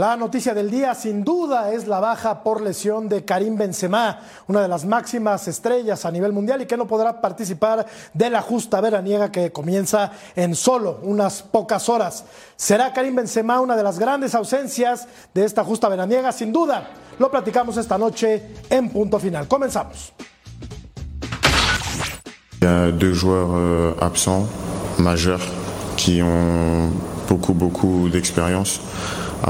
La 0.00 0.16
noticia 0.16 0.54
del 0.54 0.70
día, 0.70 0.94
sin 0.94 1.22
duda, 1.24 1.74
es 1.74 1.86
la 1.86 2.00
baja 2.00 2.42
por 2.42 2.62
lesión 2.62 3.06
de 3.06 3.22
Karim 3.22 3.58
Benzema, 3.58 4.18
una 4.48 4.62
de 4.62 4.68
las 4.68 4.86
máximas 4.86 5.46
estrellas 5.46 6.06
a 6.06 6.10
nivel 6.10 6.32
mundial 6.32 6.62
y 6.62 6.66
que 6.66 6.78
no 6.78 6.86
podrá 6.86 7.20
participar 7.20 7.84
de 8.14 8.30
la 8.30 8.40
justa 8.40 8.80
veraniega 8.80 9.30
que 9.30 9.52
comienza 9.52 10.10
en 10.34 10.54
solo 10.54 11.00
unas 11.02 11.42
pocas 11.42 11.90
horas. 11.90 12.24
¿Será 12.56 12.94
Karim 12.94 13.14
Benzema 13.14 13.60
una 13.60 13.76
de 13.76 13.82
las 13.82 13.98
grandes 13.98 14.34
ausencias 14.34 15.06
de 15.34 15.44
esta 15.44 15.64
justa 15.64 15.86
veraniega? 15.90 16.32
Sin 16.32 16.50
duda, 16.50 16.88
lo 17.18 17.30
platicamos 17.30 17.76
esta 17.76 17.98
noche 17.98 18.54
en 18.70 18.88
punto 18.88 19.18
final. 19.18 19.48
Comenzamos. 19.48 20.14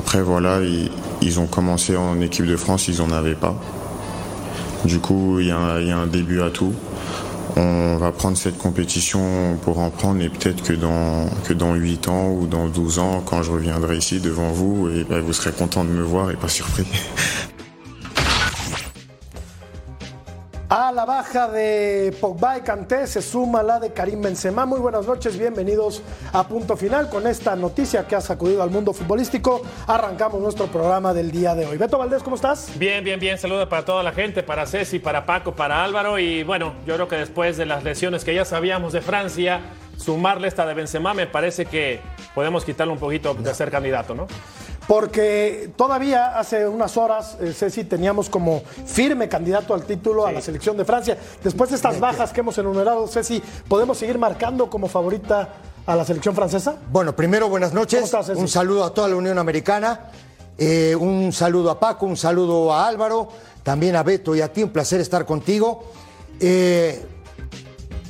Après, 0.00 0.22
voilà, 0.22 0.60
ils, 1.20 1.40
ont 1.40 1.46
commencé 1.46 1.94
en 1.94 2.22
équipe 2.22 2.46
de 2.46 2.56
France, 2.56 2.88
ils 2.88 3.00
n'en 3.00 3.10
avaient 3.10 3.34
pas. 3.34 3.54
Du 4.86 4.98
coup, 4.98 5.40
il 5.40 5.48
y, 5.48 5.50
a, 5.50 5.58
un 5.58 6.06
début 6.06 6.40
à 6.40 6.48
tout. 6.48 6.72
On 7.56 7.98
va 7.98 8.10
prendre 8.10 8.38
cette 8.38 8.56
compétition 8.56 9.58
pour 9.62 9.78
en 9.78 9.90
prendre 9.90 10.22
et 10.22 10.30
peut-être 10.30 10.62
que 10.62 10.72
dans, 10.72 11.28
que 11.44 11.52
dans 11.52 11.74
8 11.74 12.08
ans 12.08 12.30
ou 12.30 12.46
dans 12.46 12.66
12 12.66 12.98
ans, 12.98 13.22
quand 13.26 13.42
je 13.42 13.52
reviendrai 13.52 13.98
ici 13.98 14.20
devant 14.20 14.50
vous, 14.52 14.88
ben, 15.10 15.20
vous 15.20 15.34
serez 15.34 15.52
content 15.52 15.84
de 15.84 15.90
me 15.90 16.02
voir 16.02 16.30
et 16.30 16.36
pas 16.36 16.48
surpris. 16.48 16.86
A 20.72 20.92
la 20.92 21.04
baja 21.04 21.48
de 21.48 22.14
Pogba 22.20 22.56
y 22.56 22.60
Kanté 22.60 23.08
se 23.08 23.20
suma 23.22 23.60
la 23.60 23.80
de 23.80 23.92
Karim 23.92 24.22
Benzema. 24.22 24.66
Muy 24.66 24.78
buenas 24.78 25.04
noches, 25.04 25.36
bienvenidos 25.36 26.00
a 26.32 26.46
Punto 26.46 26.76
Final 26.76 27.10
con 27.10 27.26
esta 27.26 27.56
noticia 27.56 28.06
que 28.06 28.14
ha 28.14 28.20
sacudido 28.20 28.62
al 28.62 28.70
mundo 28.70 28.92
futbolístico. 28.92 29.62
Arrancamos 29.88 30.40
nuestro 30.40 30.68
programa 30.68 31.12
del 31.12 31.32
día 31.32 31.56
de 31.56 31.66
hoy. 31.66 31.76
Beto 31.76 31.98
Valdés, 31.98 32.22
¿cómo 32.22 32.36
estás? 32.36 32.70
Bien, 32.78 33.02
bien, 33.02 33.18
bien. 33.18 33.36
Saludos 33.36 33.66
para 33.66 33.84
toda 33.84 34.04
la 34.04 34.12
gente, 34.12 34.44
para 34.44 34.64
Ceci, 34.64 35.00
para 35.00 35.26
Paco, 35.26 35.56
para 35.56 35.82
Álvaro. 35.82 36.20
Y 36.20 36.44
bueno, 36.44 36.74
yo 36.86 36.94
creo 36.94 37.08
que 37.08 37.16
después 37.16 37.56
de 37.56 37.66
las 37.66 37.82
lesiones 37.82 38.24
que 38.24 38.32
ya 38.32 38.44
sabíamos 38.44 38.92
de 38.92 39.00
Francia, 39.00 39.62
sumarle 39.96 40.46
esta 40.46 40.64
de 40.66 40.74
Benzema, 40.74 41.14
me 41.14 41.26
parece 41.26 41.66
que 41.66 42.00
podemos 42.32 42.64
quitarle 42.64 42.92
un 42.92 43.00
poquito 43.00 43.34
de 43.34 43.52
ser 43.54 43.72
candidato, 43.72 44.14
¿no? 44.14 44.28
Porque 44.86 45.70
todavía 45.76 46.38
hace 46.38 46.66
unas 46.66 46.96
horas, 46.96 47.36
eh, 47.40 47.52
Ceci, 47.52 47.84
teníamos 47.84 48.28
como 48.28 48.62
firme 48.86 49.28
candidato 49.28 49.72
al 49.74 49.84
título 49.84 50.24
sí. 50.24 50.30
a 50.30 50.32
la 50.32 50.40
selección 50.40 50.76
de 50.76 50.84
Francia. 50.84 51.16
Después 51.44 51.70
de 51.70 51.76
estas 51.76 52.00
bajas 52.00 52.32
que 52.32 52.40
hemos 52.40 52.58
enumerado, 52.58 53.06
Ceci, 53.06 53.42
¿podemos 53.68 53.98
seguir 53.98 54.18
marcando 54.18 54.68
como 54.68 54.88
favorita 54.88 55.48
a 55.86 55.96
la 55.96 56.04
selección 56.04 56.34
francesa? 56.34 56.76
Bueno, 56.90 57.14
primero, 57.14 57.48
buenas 57.48 57.72
noches. 57.72 58.04
Estás, 58.04 58.30
un 58.30 58.48
saludo 58.48 58.84
a 58.84 58.92
toda 58.92 59.08
la 59.08 59.16
Unión 59.16 59.38
Americana. 59.38 60.10
Eh, 60.58 60.94
un 60.94 61.32
saludo 61.32 61.70
a 61.70 61.80
Paco, 61.80 62.04
un 62.04 62.18
saludo 62.18 62.72
a 62.72 62.86
Álvaro, 62.86 63.28
también 63.62 63.96
a 63.96 64.02
Beto 64.02 64.34
y 64.36 64.40
a 64.40 64.52
ti. 64.52 64.62
Un 64.62 64.70
placer 64.70 65.00
estar 65.00 65.24
contigo. 65.24 65.84
Eh, 66.38 67.02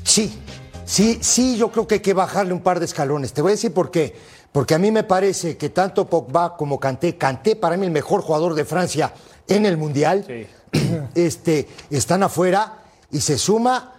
sí, 0.02 0.36
sí, 0.84 1.18
sí, 1.20 1.56
yo 1.56 1.70
creo 1.70 1.86
que 1.86 1.94
hay 1.96 2.00
que 2.00 2.12
bajarle 2.12 2.52
un 2.52 2.60
par 2.60 2.80
de 2.80 2.86
escalones. 2.86 3.32
Te 3.32 3.40
voy 3.42 3.50
a 3.50 3.54
decir 3.54 3.72
por 3.72 3.90
qué. 3.90 4.16
Porque 4.52 4.74
a 4.74 4.78
mí 4.78 4.90
me 4.90 5.04
parece 5.04 5.56
que 5.56 5.68
tanto 5.70 6.06
Pogba 6.06 6.56
como 6.56 6.80
Kanté, 6.80 7.16
Kanté 7.16 7.56
para 7.56 7.76
mí 7.76 7.86
el 7.86 7.92
mejor 7.92 8.22
jugador 8.22 8.54
de 8.54 8.64
Francia 8.64 9.12
en 9.46 9.66
el 9.66 9.76
Mundial, 9.76 10.24
sí. 10.26 10.46
este, 11.14 11.68
están 11.90 12.22
afuera 12.22 12.78
y 13.10 13.20
se 13.20 13.38
suma 13.38 13.94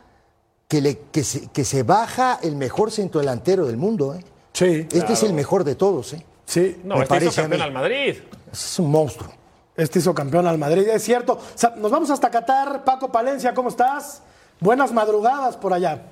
que, 0.68 0.82
le, 0.82 1.00
que, 1.12 1.24
se, 1.24 1.48
que 1.48 1.66
se 1.66 1.84
baja 1.84 2.40
el 2.42 2.56
mejor 2.56 2.92
centro 2.92 3.20
delantero 3.20 3.66
del 3.66 3.78
mundo. 3.78 4.14
¿eh? 4.14 4.24
Sí, 4.54 4.66
este 4.66 5.00
claro. 5.00 5.14
es 5.14 5.24
el 5.24 5.34
mejor 5.34 5.64
de 5.64 5.76
todos. 5.76 6.14
¿eh? 6.14 6.26
Sí, 6.46 6.82
no, 6.84 6.98
me 6.98 7.04
este 7.04 7.26
hizo 7.26 7.42
campeón 7.42 7.62
al 7.62 7.72
Madrid. 7.72 8.16
Es 8.52 8.80
un 8.80 8.92
monstruo. 8.92 9.32
Este 9.76 10.00
hizo 10.00 10.14
campeón 10.14 10.48
al 10.48 10.58
Madrid, 10.58 10.88
es 10.88 11.04
cierto. 11.04 11.34
O 11.34 11.58
sea, 11.58 11.72
nos 11.78 11.92
vamos 11.92 12.10
hasta 12.10 12.30
Qatar. 12.30 12.84
Paco 12.84 13.12
Palencia, 13.12 13.54
¿cómo 13.54 13.70
estás? 13.70 14.22
Buenas 14.60 14.92
madrugadas 14.92 15.58
por 15.58 15.74
allá. 15.74 16.04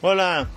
Hola, 0.00 0.48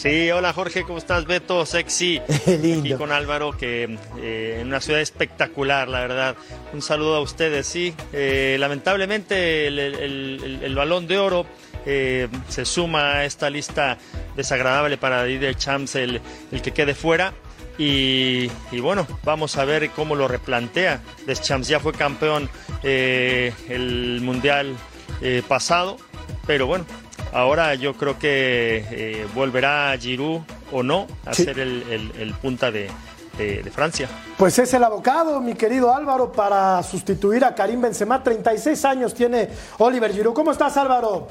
Sí, 0.00 0.30
hola 0.30 0.54
Jorge, 0.54 0.84
¿cómo 0.84 0.96
estás? 0.96 1.26
Beto, 1.26 1.66
sexy. 1.66 2.22
Lindo. 2.46 2.80
Aquí 2.80 2.94
con 2.94 3.12
Álvaro, 3.12 3.54
que 3.54 3.98
eh, 4.18 4.56
en 4.58 4.68
una 4.68 4.80
ciudad 4.80 5.02
espectacular, 5.02 5.88
la 5.88 6.00
verdad. 6.00 6.36
Un 6.72 6.80
saludo 6.80 7.16
a 7.16 7.20
ustedes, 7.20 7.66
sí. 7.66 7.92
Eh, 8.14 8.56
lamentablemente 8.58 9.66
el, 9.66 9.78
el, 9.78 9.94
el, 9.96 10.60
el, 10.62 10.74
balón 10.74 11.06
de 11.06 11.18
oro 11.18 11.44
eh, 11.84 12.28
se 12.48 12.64
suma 12.64 13.16
a 13.16 13.24
esta 13.26 13.50
lista 13.50 13.98
desagradable 14.36 14.96
para 14.96 15.22
Didier 15.24 15.54
Champs, 15.54 15.96
el, 15.96 16.22
que 16.62 16.70
quede 16.70 16.94
fuera. 16.94 17.34
Y, 17.76 18.50
y, 18.72 18.80
bueno, 18.80 19.06
vamos 19.22 19.58
a 19.58 19.66
ver 19.66 19.90
cómo 19.90 20.14
lo 20.14 20.28
replantea. 20.28 21.02
Deschamps 21.26 21.68
ya 21.68 21.78
fue 21.78 21.92
campeón 21.92 22.48
eh, 22.82 23.52
el 23.68 24.22
mundial 24.22 24.76
eh, 25.20 25.42
pasado, 25.46 25.98
pero 26.46 26.66
bueno, 26.66 26.86
Ahora 27.32 27.74
yo 27.74 27.94
creo 27.94 28.18
que 28.18 28.84
eh, 28.90 29.26
volverá 29.34 29.96
Giroud 29.98 30.40
o 30.72 30.82
no 30.82 31.06
a 31.24 31.34
sí. 31.34 31.44
ser 31.44 31.58
el, 31.58 31.84
el, 31.90 32.12
el 32.20 32.34
punta 32.34 32.70
de, 32.70 32.90
de, 33.38 33.62
de, 33.62 33.70
Francia. 33.70 34.08
Pues 34.36 34.58
es 34.58 34.74
el 34.74 34.82
abocado, 34.82 35.40
mi 35.40 35.54
querido 35.54 35.94
Álvaro, 35.94 36.32
para 36.32 36.82
sustituir 36.82 37.44
a 37.44 37.54
Karim 37.54 37.80
Benzema. 37.80 38.22
36 38.22 38.84
años 38.84 39.14
tiene 39.14 39.48
Oliver 39.78 40.12
Giroud. 40.12 40.34
¿Cómo 40.34 40.50
estás, 40.50 40.76
Álvaro? 40.76 41.28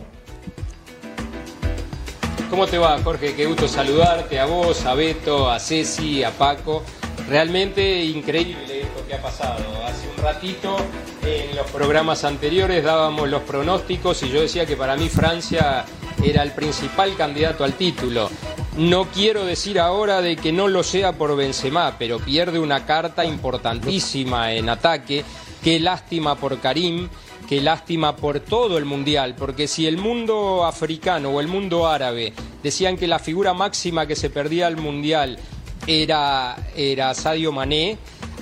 ¿Cómo 2.50 2.66
te 2.66 2.78
va, 2.78 2.98
Jorge? 3.04 3.36
Qué 3.36 3.46
gusto 3.46 3.68
saludarte 3.68 4.40
a 4.40 4.46
vos, 4.46 4.86
a 4.86 4.96
Beto, 4.96 5.52
a 5.52 5.60
Ceci, 5.60 6.24
a 6.24 6.32
Paco. 6.32 6.84
Realmente 7.28 8.04
increíble 8.04 8.79
que 9.10 9.16
ha 9.16 9.22
pasado. 9.22 9.66
Hace 9.88 10.08
un 10.08 10.24
ratito 10.24 10.78
en 11.26 11.56
los 11.56 11.66
programas 11.72 12.24
anteriores 12.24 12.84
dábamos 12.84 13.28
los 13.28 13.42
pronósticos 13.42 14.22
y 14.22 14.30
yo 14.30 14.42
decía 14.42 14.68
que 14.68 14.78
para 14.78 14.96
mí 14.96 15.10
Francia 15.10 15.84
era 16.24 16.44
el 16.44 16.52
principal 16.52 17.16
candidato 17.16 17.64
al 17.64 17.74
título. 17.74 18.30
No 18.78 19.06
quiero 19.06 19.46
decir 19.46 19.80
ahora 19.80 20.22
de 20.22 20.38
que 20.38 20.52
no 20.52 20.68
lo 20.68 20.84
sea 20.84 21.14
por 21.14 21.36
Benzema, 21.36 21.96
pero 21.98 22.20
pierde 22.20 22.60
una 22.60 22.86
carta 22.86 23.26
importantísima 23.26 24.54
en 24.54 24.70
ataque. 24.70 25.26
Qué 25.64 25.80
lástima 25.80 26.36
por 26.36 26.60
Karim, 26.60 27.10
qué 27.48 27.62
lástima 27.62 28.16
por 28.16 28.40
todo 28.40 28.78
el 28.78 28.86
mundial, 28.86 29.34
porque 29.36 29.68
si 29.68 29.88
el 29.88 29.98
mundo 29.98 30.66
africano 30.66 31.32
o 31.32 31.42
el 31.42 31.48
mundo 31.48 31.88
árabe 31.88 32.32
decían 32.62 32.96
que 32.96 33.08
la 33.08 33.18
figura 33.18 33.56
máxima 33.56 34.06
que 34.06 34.16
se 34.16 34.30
perdía 34.30 34.68
al 34.68 34.78
mundial 34.78 35.40
era, 35.88 36.56
era 36.76 37.14
Sadio 37.16 37.52
Mané, 37.52 37.98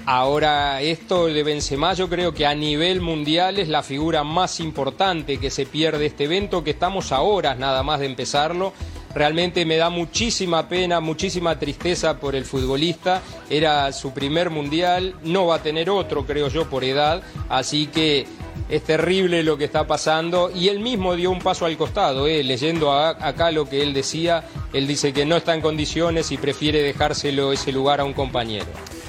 Ahora, 0.09 0.81
esto 0.81 1.25
de 1.25 1.43
Benzema 1.43 1.93
yo 1.93 2.07
creo 2.07 2.33
que 2.33 2.45
a 2.45 2.55
nivel 2.55 3.01
mundial 3.01 3.59
es 3.59 3.67
la 3.67 3.83
figura 3.83 4.23
más 4.23 4.61
importante 4.61 5.37
que 5.37 5.49
se 5.49 5.65
pierde 5.65 6.05
este 6.05 6.23
evento, 6.23 6.63
que 6.63 6.71
estamos 6.71 7.11
a 7.11 7.19
horas 7.19 7.59
nada 7.59 7.83
más 7.83 7.99
de 7.99 8.05
empezarlo. 8.05 8.71
Realmente 9.13 9.65
me 9.65 9.75
da 9.75 9.89
muchísima 9.89 10.69
pena, 10.69 11.01
muchísima 11.01 11.59
tristeza 11.59 12.21
por 12.21 12.37
el 12.37 12.45
futbolista. 12.45 13.21
Era 13.49 13.91
su 13.91 14.13
primer 14.13 14.49
mundial, 14.49 15.13
no 15.23 15.47
va 15.47 15.55
a 15.55 15.61
tener 15.61 15.89
otro, 15.89 16.25
creo 16.25 16.47
yo, 16.47 16.69
por 16.69 16.85
edad. 16.85 17.21
Así 17.49 17.87
que 17.87 18.25
es 18.69 18.83
terrible 18.85 19.43
lo 19.43 19.57
que 19.57 19.65
está 19.65 19.87
pasando. 19.87 20.49
Y 20.55 20.69
él 20.69 20.79
mismo 20.79 21.17
dio 21.17 21.31
un 21.31 21.39
paso 21.39 21.65
al 21.65 21.75
costado, 21.75 22.27
¿eh? 22.27 22.45
leyendo 22.45 22.93
acá 22.93 23.51
lo 23.51 23.67
que 23.67 23.83
él 23.83 23.93
decía. 23.93 24.45
Él 24.71 24.87
dice 24.87 25.11
que 25.11 25.25
no 25.25 25.35
está 25.35 25.53
en 25.53 25.59
condiciones 25.59 26.31
y 26.31 26.37
prefiere 26.37 26.81
dejárselo 26.81 27.51
ese 27.51 27.73
lugar 27.73 27.99
a 27.99 28.05
un 28.05 28.13
compañero. 28.13 28.67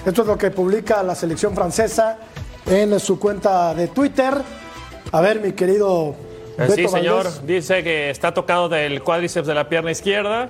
Esto 0.09 0.23
es 0.23 0.29
lo 0.29 0.39
que 0.39 0.51
publica 0.51 1.03
la 1.03 1.15
selección 1.15 1.55
francesa 1.55 2.17
en 2.65 2.99
su 2.99 3.21
cuenta 3.21 3.75
de 3.75 3.89
Twitter. 3.89 4.33
A 5.13 5.21
ver, 5.21 5.39
mi 5.39 5.53
querido. 5.53 6.15
Beto 6.57 6.73
sí, 6.73 6.89
señor. 6.89 7.25
Valdés. 7.25 7.47
Dice 7.47 7.85
que 7.85 8.09
está 8.09 8.33
tocado 8.33 8.71
del 8.71 9.03
cuádriceps 9.03 9.47
de 9.47 9.55
la 9.55 9.69
pierna 9.69 9.91
izquierda. 9.91 10.49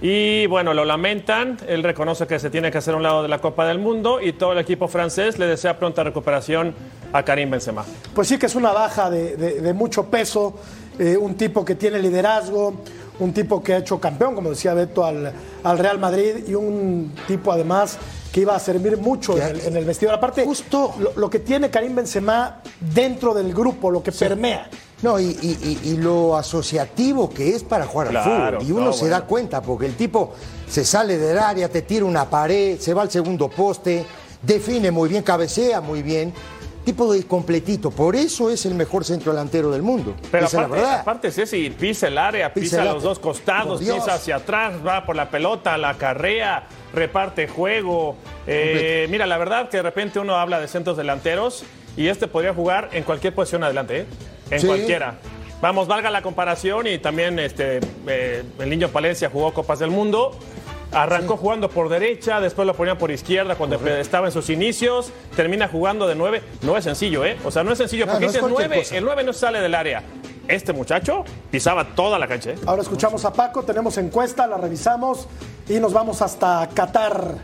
Y 0.00 0.46
bueno, 0.46 0.72
lo 0.72 0.86
lamentan. 0.86 1.58
Él 1.68 1.82
reconoce 1.82 2.26
que 2.26 2.38
se 2.38 2.48
tiene 2.48 2.70
que 2.70 2.78
hacer 2.78 2.94
a 2.94 2.96
un 2.96 3.02
lado 3.02 3.22
de 3.22 3.28
la 3.28 3.42
Copa 3.42 3.66
del 3.66 3.78
Mundo. 3.78 4.22
Y 4.22 4.32
todo 4.32 4.52
el 4.52 4.58
equipo 4.58 4.88
francés 4.88 5.38
le 5.38 5.46
desea 5.48 5.78
pronta 5.78 6.02
recuperación 6.02 6.74
a 7.12 7.22
Karim 7.22 7.50
Benzema. 7.50 7.84
Pues 8.14 8.28
sí, 8.28 8.38
que 8.38 8.46
es 8.46 8.54
una 8.54 8.72
baja 8.72 9.10
de, 9.10 9.36
de, 9.36 9.60
de 9.60 9.72
mucho 9.74 10.06
peso. 10.06 10.54
Eh, 10.98 11.18
un 11.18 11.34
tipo 11.34 11.62
que 11.62 11.74
tiene 11.74 11.98
liderazgo. 11.98 12.72
Un 13.20 13.32
tipo 13.32 13.62
que 13.62 13.74
ha 13.74 13.78
hecho 13.78 14.00
campeón, 14.00 14.34
como 14.34 14.50
decía 14.50 14.74
Beto, 14.74 15.04
al, 15.04 15.32
al 15.62 15.78
Real 15.78 15.98
Madrid. 15.98 16.44
Y 16.46 16.54
un 16.54 17.14
tipo 17.26 17.52
además 17.52 17.98
que 18.32 18.40
iba 18.40 18.56
a 18.56 18.58
servir 18.58 18.96
mucho 18.96 19.36
en 19.36 19.42
el, 19.42 19.60
en 19.60 19.76
el, 19.76 19.84
vestidor. 19.84 20.14
Aparte, 20.14 20.44
justo 20.44 20.94
lo, 20.98 21.12
lo, 21.14 21.30
que 21.30 21.38
tiene 21.38 21.70
Karim 21.70 21.94
Benzema 21.94 22.60
dentro 22.80 23.32
del 23.32 23.54
grupo, 23.54 23.90
lo 23.90 24.02
que 24.02 24.10
sí. 24.10 24.18
permea. 24.18 24.68
No, 25.02 25.20
y, 25.20 25.26
y, 25.42 25.80
y, 25.84 25.96
lo 25.98 26.36
asociativo 26.36 27.28
que 27.28 27.54
es 27.54 27.62
para 27.62 27.86
jugar 27.86 28.08
claro, 28.08 28.32
al 28.32 28.52
fútbol. 28.54 28.68
Y 28.68 28.72
uno 28.72 28.86
no, 28.86 28.92
se 28.92 29.00
bueno. 29.00 29.16
da 29.16 29.26
cuenta, 29.26 29.60
porque 29.62 29.86
el 29.86 29.96
tipo 29.96 30.32
se 30.66 30.84
sale 30.84 31.18
del 31.18 31.38
área, 31.38 31.68
te 31.68 31.82
tira 31.82 32.06
una 32.06 32.28
pared, 32.28 32.78
se 32.80 32.94
va 32.94 33.02
al 33.02 33.10
segundo 33.10 33.48
poste, 33.50 34.04
define 34.42 34.90
muy 34.90 35.08
bien, 35.08 35.22
cabecea 35.22 35.80
muy 35.80 36.02
bien. 36.02 36.32
Tipo 36.84 37.12
de 37.12 37.24
completito. 37.24 37.90
Por 37.90 38.14
eso 38.16 38.50
es 38.50 38.66
el 38.66 38.74
mejor 38.74 39.04
centro 39.04 39.32
delantero 39.32 39.70
del 39.70 39.82
mundo. 39.82 40.14
Pero 40.30 40.46
Esa 40.46 40.56
es 40.56 40.60
la 40.60 40.66
aparte, 40.66 40.82
verdad. 40.82 41.00
aparte 41.00 41.30
Ceci, 41.32 41.70
pisa 41.70 42.08
el 42.08 42.18
área, 42.18 42.52
Pisa 42.52 42.78
pisa, 42.78 42.92
los 42.92 43.02
dos 43.02 43.18
costados, 43.18 43.80
pisa 43.80 44.14
hacia 44.14 44.36
atrás, 44.36 44.74
va 44.86 45.04
por 45.06 45.16
la 45.16 45.30
pelota, 45.30 45.76
la 45.78 45.94
carrea, 45.94 46.66
reparte 46.92 47.48
juego. 47.48 48.16
Eh, 48.46 49.06
mira, 49.10 49.26
la 49.26 49.38
verdad 49.38 49.68
que 49.68 49.78
de 49.78 49.82
repente 49.82 50.18
uno 50.20 50.36
habla 50.36 50.60
de 50.60 50.68
centros 50.68 50.96
delanteros 50.96 51.64
y 51.96 52.08
este 52.08 52.28
podría 52.28 52.52
jugar 52.52 52.90
en 52.92 53.02
cualquier 53.04 53.34
posición 53.34 53.64
adelante, 53.64 54.00
¿eh? 54.00 54.06
en 54.50 54.60
Sí. 54.60 54.66
cualquiera. 54.66 55.14
Vamos, 55.60 55.88
valga 55.88 56.10
la 56.10 56.20
comparación 56.20 56.86
y 56.86 56.98
también 56.98 57.38
este, 57.38 57.80
eh, 58.06 58.42
el 58.58 58.68
niño 58.68 58.88
Palencia 58.88 59.30
jugó 59.30 59.54
Copas 59.54 59.78
del 59.78 59.90
Mundo. 59.90 60.38
Arrancó 60.94 61.36
jugando 61.36 61.68
por 61.68 61.88
derecha, 61.88 62.40
después 62.40 62.66
lo 62.66 62.74
ponía 62.74 62.96
por 62.96 63.10
izquierda 63.10 63.56
cuando 63.56 63.76
estaba 63.86 64.26
en 64.26 64.32
sus 64.32 64.48
inicios, 64.48 65.10
termina 65.34 65.66
jugando 65.68 66.06
de 66.06 66.14
nueve. 66.14 66.42
No 66.62 66.76
es 66.76 66.84
sencillo, 66.84 67.24
¿eh? 67.24 67.36
O 67.44 67.50
sea, 67.50 67.64
no 67.64 67.72
es 67.72 67.78
sencillo 67.78 68.06
porque 68.06 68.26
no 68.26 68.30
es 68.30 68.42
nueve, 68.42 68.78
cosa. 68.78 68.96
el 68.96 69.04
nueve 69.04 69.24
no 69.24 69.32
sale 69.32 69.60
del 69.60 69.74
área. 69.74 70.02
Este 70.46 70.72
muchacho 70.72 71.24
pisaba 71.50 71.84
toda 71.94 72.18
la 72.18 72.28
cancha, 72.28 72.50
¿eh? 72.50 72.58
Ahora 72.66 72.82
escuchamos 72.82 73.24
a 73.24 73.32
Paco, 73.32 73.62
tenemos 73.64 73.98
encuesta, 73.98 74.46
la 74.46 74.56
revisamos 74.56 75.26
y 75.68 75.74
nos 75.80 75.92
vamos 75.92 76.22
hasta 76.22 76.68
Qatar. 76.72 77.38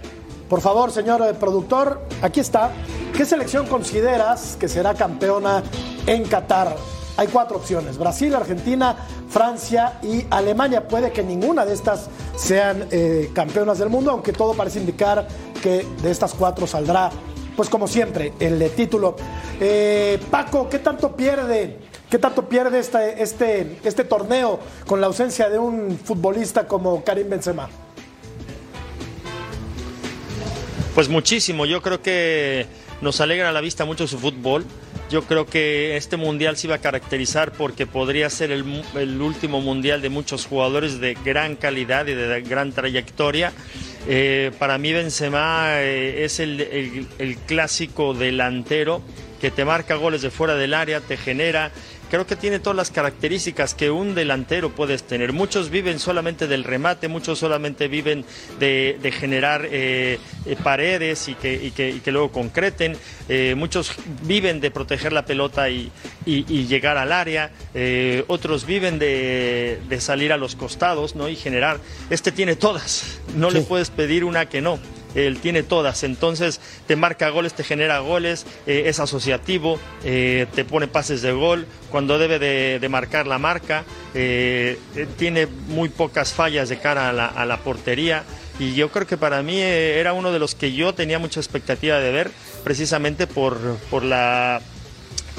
Por 0.48 0.60
favor, 0.60 0.90
señor 0.92 1.22
eh, 1.22 1.34
productor, 1.34 2.02
aquí 2.22 2.40
está. 2.40 2.70
¿Qué 3.16 3.24
selección 3.24 3.66
consideras 3.66 4.56
que 4.60 4.68
será 4.68 4.94
campeona 4.94 5.62
en 6.06 6.24
Qatar? 6.24 6.76
Hay 7.20 7.28
cuatro 7.28 7.58
opciones, 7.58 7.98
Brasil, 7.98 8.34
Argentina, 8.34 8.96
Francia 9.28 9.98
y 10.02 10.24
Alemania. 10.30 10.88
Puede 10.88 11.12
que 11.12 11.22
ninguna 11.22 11.66
de 11.66 11.74
estas 11.74 12.08
sean 12.34 12.86
eh, 12.90 13.28
campeonas 13.34 13.78
del 13.78 13.90
mundo, 13.90 14.10
aunque 14.10 14.32
todo 14.32 14.54
parece 14.54 14.80
indicar 14.80 15.28
que 15.62 15.84
de 16.00 16.10
estas 16.10 16.32
cuatro 16.32 16.66
saldrá, 16.66 17.10
pues 17.58 17.68
como 17.68 17.86
siempre, 17.86 18.32
el 18.40 18.70
título. 18.70 19.16
Eh, 19.60 20.18
Paco, 20.30 20.70
¿qué 20.70 20.78
tanto 20.78 21.14
pierde? 21.14 21.76
¿Qué 22.08 22.18
tanto 22.18 22.48
pierde 22.48 22.78
este, 22.78 23.22
este, 23.22 23.78
este 23.84 24.04
torneo 24.04 24.58
con 24.86 25.02
la 25.02 25.08
ausencia 25.08 25.50
de 25.50 25.58
un 25.58 25.98
futbolista 26.02 26.66
como 26.66 27.04
Karim 27.04 27.28
Benzema? 27.28 27.68
Pues 30.94 31.10
muchísimo, 31.10 31.66
yo 31.66 31.82
creo 31.82 32.00
que 32.00 32.66
nos 33.02 33.20
alegra 33.20 33.50
a 33.50 33.52
la 33.52 33.60
vista 33.60 33.84
mucho 33.84 34.06
su 34.06 34.18
fútbol. 34.18 34.64
Yo 35.10 35.22
creo 35.22 35.44
que 35.44 35.96
este 35.96 36.16
mundial 36.16 36.56
se 36.56 36.68
iba 36.68 36.76
a 36.76 36.80
caracterizar 36.80 37.50
porque 37.52 37.84
podría 37.84 38.30
ser 38.30 38.52
el, 38.52 38.62
último 39.20 39.60
mundial 39.60 40.02
de 40.02 40.08
muchos 40.08 40.46
jugadores 40.46 41.00
de 41.00 41.14
gran 41.24 41.56
calidad 41.56 42.06
y 42.06 42.14
de 42.14 42.42
gran 42.42 42.70
trayectoria. 42.70 43.52
Eh, 44.08 44.52
para 44.60 44.78
mí 44.78 44.92
Benzema 44.92 45.80
eh, 45.80 46.24
es 46.24 46.38
el- 46.38 47.08
el 47.18 47.36
clásico 47.38 48.14
delantero 48.14 49.02
que 49.40 49.50
te 49.50 49.64
marca 49.64 49.96
goles 49.96 50.22
de 50.22 50.30
fuera 50.30 50.54
del 50.54 50.74
área, 50.74 51.00
te 51.00 51.16
genera. 51.16 51.72
Creo 52.10 52.26
que 52.26 52.34
tiene 52.34 52.58
todas 52.58 52.76
las 52.76 52.90
características 52.90 53.74
que 53.74 53.88
un 53.88 54.16
delantero 54.16 54.70
puedes 54.70 55.04
tener. 55.04 55.32
Muchos 55.32 55.70
viven 55.70 56.00
solamente 56.00 56.48
del 56.48 56.64
remate, 56.64 57.06
muchos 57.06 57.38
solamente 57.38 57.86
viven 57.86 58.24
de, 58.58 58.98
de 59.00 59.12
generar 59.12 59.64
eh, 59.70 60.18
eh, 60.44 60.56
paredes 60.60 61.28
y 61.28 61.34
que, 61.34 61.54
y, 61.54 61.70
que, 61.70 61.90
y 61.90 62.00
que 62.00 62.10
luego 62.10 62.32
concreten. 62.32 62.96
Eh, 63.28 63.54
muchos 63.56 63.92
viven 64.22 64.60
de 64.60 64.72
proteger 64.72 65.12
la 65.12 65.24
pelota 65.24 65.70
y, 65.70 65.92
llegar 66.26 66.98
al 66.98 67.12
área. 67.12 67.50
Otros 68.26 68.66
viven 68.66 68.98
de, 68.98 69.78
de 69.88 70.00
salir 70.00 70.32
a 70.32 70.36
los 70.36 70.56
costados 70.56 71.14
¿no? 71.14 71.28
y 71.28 71.36
generar. 71.36 71.78
Este 72.10 72.32
tiene 72.32 72.56
todas. 72.56 73.20
No 73.36 73.50
le 73.50 73.60
puedes 73.62 73.90
pedir 73.90 74.24
una 74.24 74.48
que 74.48 74.60
no. 74.60 74.78
Él 75.14 75.38
tiene 75.38 75.62
todas, 75.62 76.02
entonces 76.04 76.60
te 76.86 76.96
marca 76.96 77.28
goles, 77.30 77.54
te 77.54 77.64
genera 77.64 77.98
goles, 77.98 78.46
eh, 78.66 78.84
es 78.86 79.00
asociativo, 79.00 79.78
eh, 80.04 80.46
te 80.54 80.64
pone 80.64 80.88
pases 80.88 81.22
de 81.22 81.32
gol, 81.32 81.66
cuando 81.90 82.18
debe 82.18 82.38
de, 82.38 82.88
marcar 82.88 83.26
la 83.26 83.38
marca, 83.38 83.84
eh, 84.14 84.78
tiene 85.16 85.46
muy 85.46 85.88
pocas 85.88 86.32
fallas 86.32 86.68
de 86.68 86.78
cara 86.78 87.08
a 87.08 87.12
la, 87.12 87.26
a 87.26 87.44
la 87.44 87.58
portería. 87.58 88.24
Y 88.58 88.74
yo 88.74 88.90
creo 88.90 89.06
que 89.06 89.16
para 89.16 89.42
mí 89.42 89.58
era 89.58 90.12
uno 90.12 90.32
de 90.32 90.38
los 90.38 90.54
que 90.54 90.72
yo 90.72 90.92
tenía 90.92 91.18
mucha 91.18 91.40
expectativa 91.40 91.98
de 91.98 92.12
ver 92.12 92.30
precisamente 92.62 93.26
por, 93.26 93.58
por 93.90 94.02
la 94.02 94.60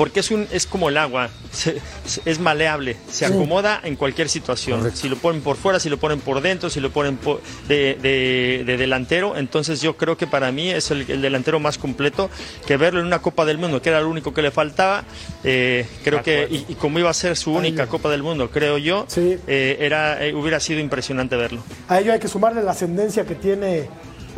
porque 0.02 0.22
es, 0.22 0.32
un, 0.32 0.48
es 0.52 0.66
como 0.66 0.90
el 0.90 0.98
agua, 0.98 1.30
se- 1.52 1.80
se- 2.08 2.22
es 2.26 2.40
maleable, 2.40 2.98
se 3.08 3.24
acomoda 3.28 3.80
en 3.84 3.96
cualquier 3.96 4.30
situación. 4.30 4.92
Si 4.96 5.08
lo 5.08 5.16
ponen 5.16 5.44
por 5.44 5.58
fuera, 5.58 5.80
si 5.80 5.90
lo 5.90 5.98
ponen 6.00 6.20
por 6.22 6.42
dentro, 6.42 6.72
si 6.72 6.80
lo 6.80 6.90
ponen 6.90 7.18
por- 7.18 7.40
de, 7.68 8.00
de- 8.02 8.64
de 8.66 8.78
delantero, 8.78 9.38
entonces 9.38 9.80
yo 9.80 9.98
creo 9.98 10.18
que 10.18 10.26
para 10.26 10.52
mí 10.52 10.72
es 10.72 10.90
el, 10.90 11.06
el 11.08 11.22
delantero 11.22 11.60
más 11.60 11.78
completo 11.78 12.32
que 12.66 12.78
verlo 12.78 13.00
en 13.00 13.06
una 13.06 13.20
Copa 13.22 13.46
del 13.46 13.60
Mundo, 13.60 13.80
que 13.80 13.90
era 13.90 14.02
lo 14.02 14.10
único 14.10 14.34
que 14.34 14.42
le 14.42 14.50
faltaba. 14.50 15.04
eh, 15.44 15.86
creo 16.04 16.24
que, 16.24 16.48
y, 16.50 16.66
y 16.72 16.74
como 16.74 16.98
iba 16.98 17.12
a 17.12 17.14
ser 17.14 17.38
su 17.38 17.54
única 17.54 17.86
Copa 17.86 18.10
del 18.10 18.24
Mundo, 18.24 18.50
creo 18.50 18.80
yo, 18.80 19.06
Sí. 19.08 19.38
eh, 19.46 19.78
era, 19.82 20.26
eh, 20.26 20.34
hubiera 20.34 20.60
sido 20.60 20.80
impresionante 20.80 21.36
verlo. 21.36 21.64
A 21.88 22.00
ello 22.00 22.12
hay 22.12 22.20
que 22.20 22.28
sumarle 22.28 22.64
la 22.64 22.72
ascendencia 22.72 23.24
que 23.24 23.36
tiene 23.36 23.88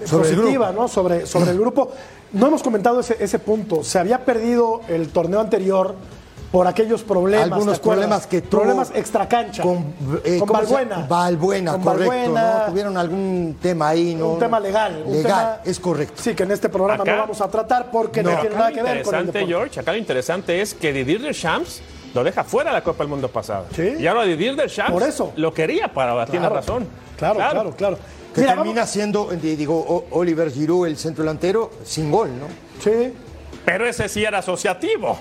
Sobre 0.06 0.30
el 0.30 0.36
positiva, 0.38 0.72
¿no? 0.72 0.88
Sobre, 0.88 1.26
sobre 1.26 1.52
el 1.52 1.60
grupo. 1.60 1.92
No 2.34 2.48
hemos 2.48 2.64
comentado 2.64 3.00
ese, 3.00 3.18
ese 3.20 3.40
punto. 3.40 3.84
Se 3.84 4.00
había 4.00 4.26
perdido 4.26 4.82
el 4.88 5.10
torneo 5.10 5.40
anterior 5.40 5.96
por 6.52 6.68
aquellos 6.68 7.02
problemas. 7.04 7.52
Algunos 7.52 7.80
problemas 7.80 8.28
que 8.28 8.42
tuvo 8.42 8.62
Problemas 8.62 8.92
extracancha. 8.94 9.64
Con, 9.64 9.94
eh, 10.24 10.38
con 10.40 10.48
¿cómo 10.48 10.60
se 10.60 10.66
Balbuena. 10.74 11.06
Balbuena, 11.10 11.72
Con 11.74 11.82
correcto. 11.82 12.10
Balbuena. 12.12 12.58
¿no? 12.60 12.66
Tuvieron 12.72 12.98
algún 12.98 13.58
tema 13.62 13.90
ahí, 13.90 14.14
¿no? 14.16 14.30
Un 14.34 14.40
tema 14.40 14.60
legal. 14.60 15.04
un 15.06 15.14
Legal, 15.14 15.32
tema- 15.32 15.60
es 15.66 15.80
correcto. 15.80 16.22
Sí, 16.22 16.36
que 16.36 16.44
en 16.44 16.52
este 16.52 16.70
programa 16.70 17.04
Acá- 17.04 17.12
no 17.14 17.18
vamos 17.22 17.42
a 17.42 17.48
tratar 17.50 17.90
porque 17.92 18.22
no, 18.22 18.30
tiene 18.40 18.56
nada 18.56 18.72
que 18.72 18.84
ver 18.84 19.02
con 19.04 19.16
el 19.16 19.22
interesante, 19.22 19.32
deporte. 19.40 19.48
George, 19.48 19.80
acá 19.80 19.92
lo 19.94 19.98
interesante 19.98 20.62
es 20.62 20.74
que 20.76 20.94
Didier 20.94 21.22
Deschamps 21.22 21.82
lo 22.14 22.24
deja 22.24 22.44
fuera 22.44 22.70
de 22.70 22.78
la 22.78 22.84
Copa 22.84 23.00
del 23.00 23.08
Mundo 23.10 23.30
pasado. 23.30 23.66
Sí. 23.76 23.96
Y 24.00 24.06
ahora 24.06 24.24
Didier 24.24 24.56
Deschamps 24.56 24.92
Por 24.92 25.02
eso. 25.04 25.32
lo 25.36 25.54
quería 25.54 25.92
para, 25.92 26.14
tiene 26.26 26.40
Claro, 26.42 26.56
razón. 26.56 26.88
Claro, 27.18 27.36
claro, 27.36 27.72
claro. 27.76 27.98
Que 28.34 28.42
Mira, 28.42 28.54
termina 28.56 28.82
vamos- 28.82 28.90
siendo, 28.90 29.32
eh, 29.32 29.38
digo, 29.38 30.06
Oliver 30.12 30.52
Giroud, 30.52 30.88
el 30.88 30.98
centro 30.98 31.24
delantero, 31.24 31.72
sin 31.86 32.10
gol, 32.12 32.30
¿no? 32.40 32.48
Sí. 32.84 33.14
Pero 33.66 33.86
ese 33.88 34.10
sí 34.10 34.24
era 34.24 34.40
asociativo. 34.40 35.18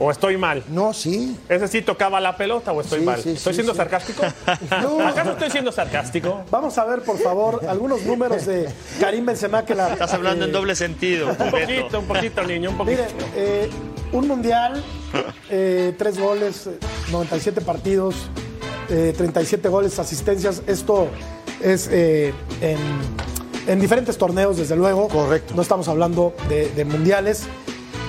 ¿O 0.00 0.10
estoy 0.12 0.36
mal? 0.36 0.62
No, 0.68 0.92
sí. 0.94 1.36
¿Ese 1.48 1.66
sí 1.66 1.82
tocaba 1.82 2.20
la 2.20 2.36
pelota 2.36 2.72
o 2.72 2.80
estoy 2.80 3.00
Sí, 3.00 3.04
mal? 3.04 3.20
sí, 3.20 3.30
¿Estoy 3.30 3.52
sí, 3.52 3.56
siendo 3.56 3.72
sí. 3.72 3.76
sarcástico? 3.78 4.22
No. 4.82 5.06
¿Acaso 5.06 5.32
estoy 5.32 5.50
siendo 5.50 5.72
sarcástico? 5.72 6.42
Vamos 6.50 6.78
a 6.78 6.84
ver, 6.84 7.02
por 7.02 7.18
favor, 7.18 7.64
algunos 7.68 8.02
números 8.02 8.46
de 8.46 8.68
Karim 9.00 9.26
Benzema 9.26 9.64
que 9.64 9.74
la. 9.74 9.92
Estás 9.92 10.14
hablando 10.14 10.44
en 10.44 10.50
eh, 10.50 10.52
doble 10.52 10.76
sentido. 10.76 11.28
Un 11.30 11.50
poquito, 11.50 11.98
un 11.98 12.06
poquito, 12.06 12.44
niño, 12.44 12.70
un 12.70 12.78
poquito. 12.78 13.02
Mire, 13.02 13.12
eh, 13.34 13.70
un 14.12 14.28
mundial, 14.28 14.82
eh, 15.50 15.94
tres 15.98 16.18
goles, 16.18 16.68
eh, 16.68 16.78
97 17.10 17.60
partidos, 17.60 18.14
eh, 18.90 19.12
37 19.16 19.68
goles, 19.68 19.98
asistencias. 19.98 20.62
Esto 20.68 21.08
es 21.62 21.88
eh, 21.90 22.32
en, 22.60 22.78
en 23.66 23.80
diferentes 23.80 24.16
torneos, 24.16 24.56
desde 24.56 24.76
luego. 24.76 25.08
Correcto. 25.08 25.54
No 25.54 25.62
estamos 25.62 25.88
hablando 25.88 26.34
de, 26.48 26.70
de 26.70 26.84
mundiales. 26.84 27.44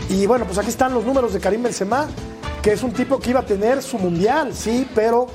Y 0.10 0.26
bueno, 0.26 0.46
pues 0.46 0.58
aquí 0.58 0.70
están 0.70 0.94
los 0.94 1.06
números 1.06 1.34
de 1.34 1.40
Karim 1.40 1.64
Benzema, 1.64 2.08
que 2.62 2.74
es 2.74 2.84
un 2.84 2.94
tipo 2.94 3.20
que 3.20 3.30
iba 3.30 3.42
a 3.42 3.46
tener 3.46 3.82
su 3.84 3.98
mundial, 4.00 4.56
sí, 4.56 4.88
pero 4.96 5.28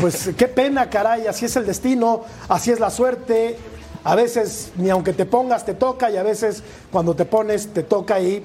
pues 0.00 0.30
qué 0.36 0.48
pena, 0.48 0.88
caray, 0.88 1.26
así 1.26 1.44
es 1.44 1.56
el 1.56 1.66
destino, 1.66 2.22
así 2.48 2.70
es 2.70 2.80
la 2.80 2.90
suerte. 2.90 3.58
A 4.02 4.14
veces 4.14 4.72
ni 4.76 4.90
aunque 4.90 5.14
te 5.14 5.24
pongas 5.24 5.64
te 5.64 5.72
toca 5.72 6.10
y 6.10 6.18
a 6.18 6.22
veces 6.22 6.62
cuando 6.92 7.14
te 7.16 7.24
pones 7.24 7.68
te 7.72 7.82
toca 7.82 8.20
y 8.20 8.44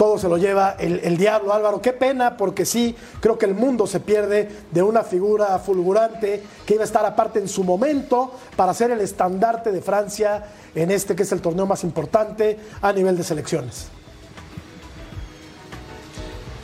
todo 0.00 0.16
se 0.16 0.30
lo 0.30 0.38
lleva 0.38 0.76
el, 0.78 0.98
el 1.04 1.18
diablo, 1.18 1.52
Álvaro. 1.52 1.82
Qué 1.82 1.92
pena, 1.92 2.38
porque 2.38 2.64
sí, 2.64 2.96
creo 3.20 3.36
que 3.36 3.44
el 3.44 3.52
mundo 3.52 3.86
se 3.86 4.00
pierde 4.00 4.48
de 4.70 4.82
una 4.82 5.02
figura 5.02 5.58
fulgurante 5.58 6.42
que 6.64 6.72
iba 6.72 6.84
a 6.84 6.86
estar 6.86 7.04
aparte 7.04 7.38
en 7.38 7.46
su 7.46 7.64
momento 7.64 8.34
para 8.56 8.72
ser 8.72 8.92
el 8.92 9.02
estandarte 9.02 9.70
de 9.70 9.82
Francia 9.82 10.42
en 10.74 10.90
este 10.90 11.14
que 11.14 11.24
es 11.24 11.32
el 11.32 11.42
torneo 11.42 11.66
más 11.66 11.84
importante 11.84 12.58
a 12.80 12.94
nivel 12.94 13.14
de 13.14 13.24
selecciones. 13.24 13.88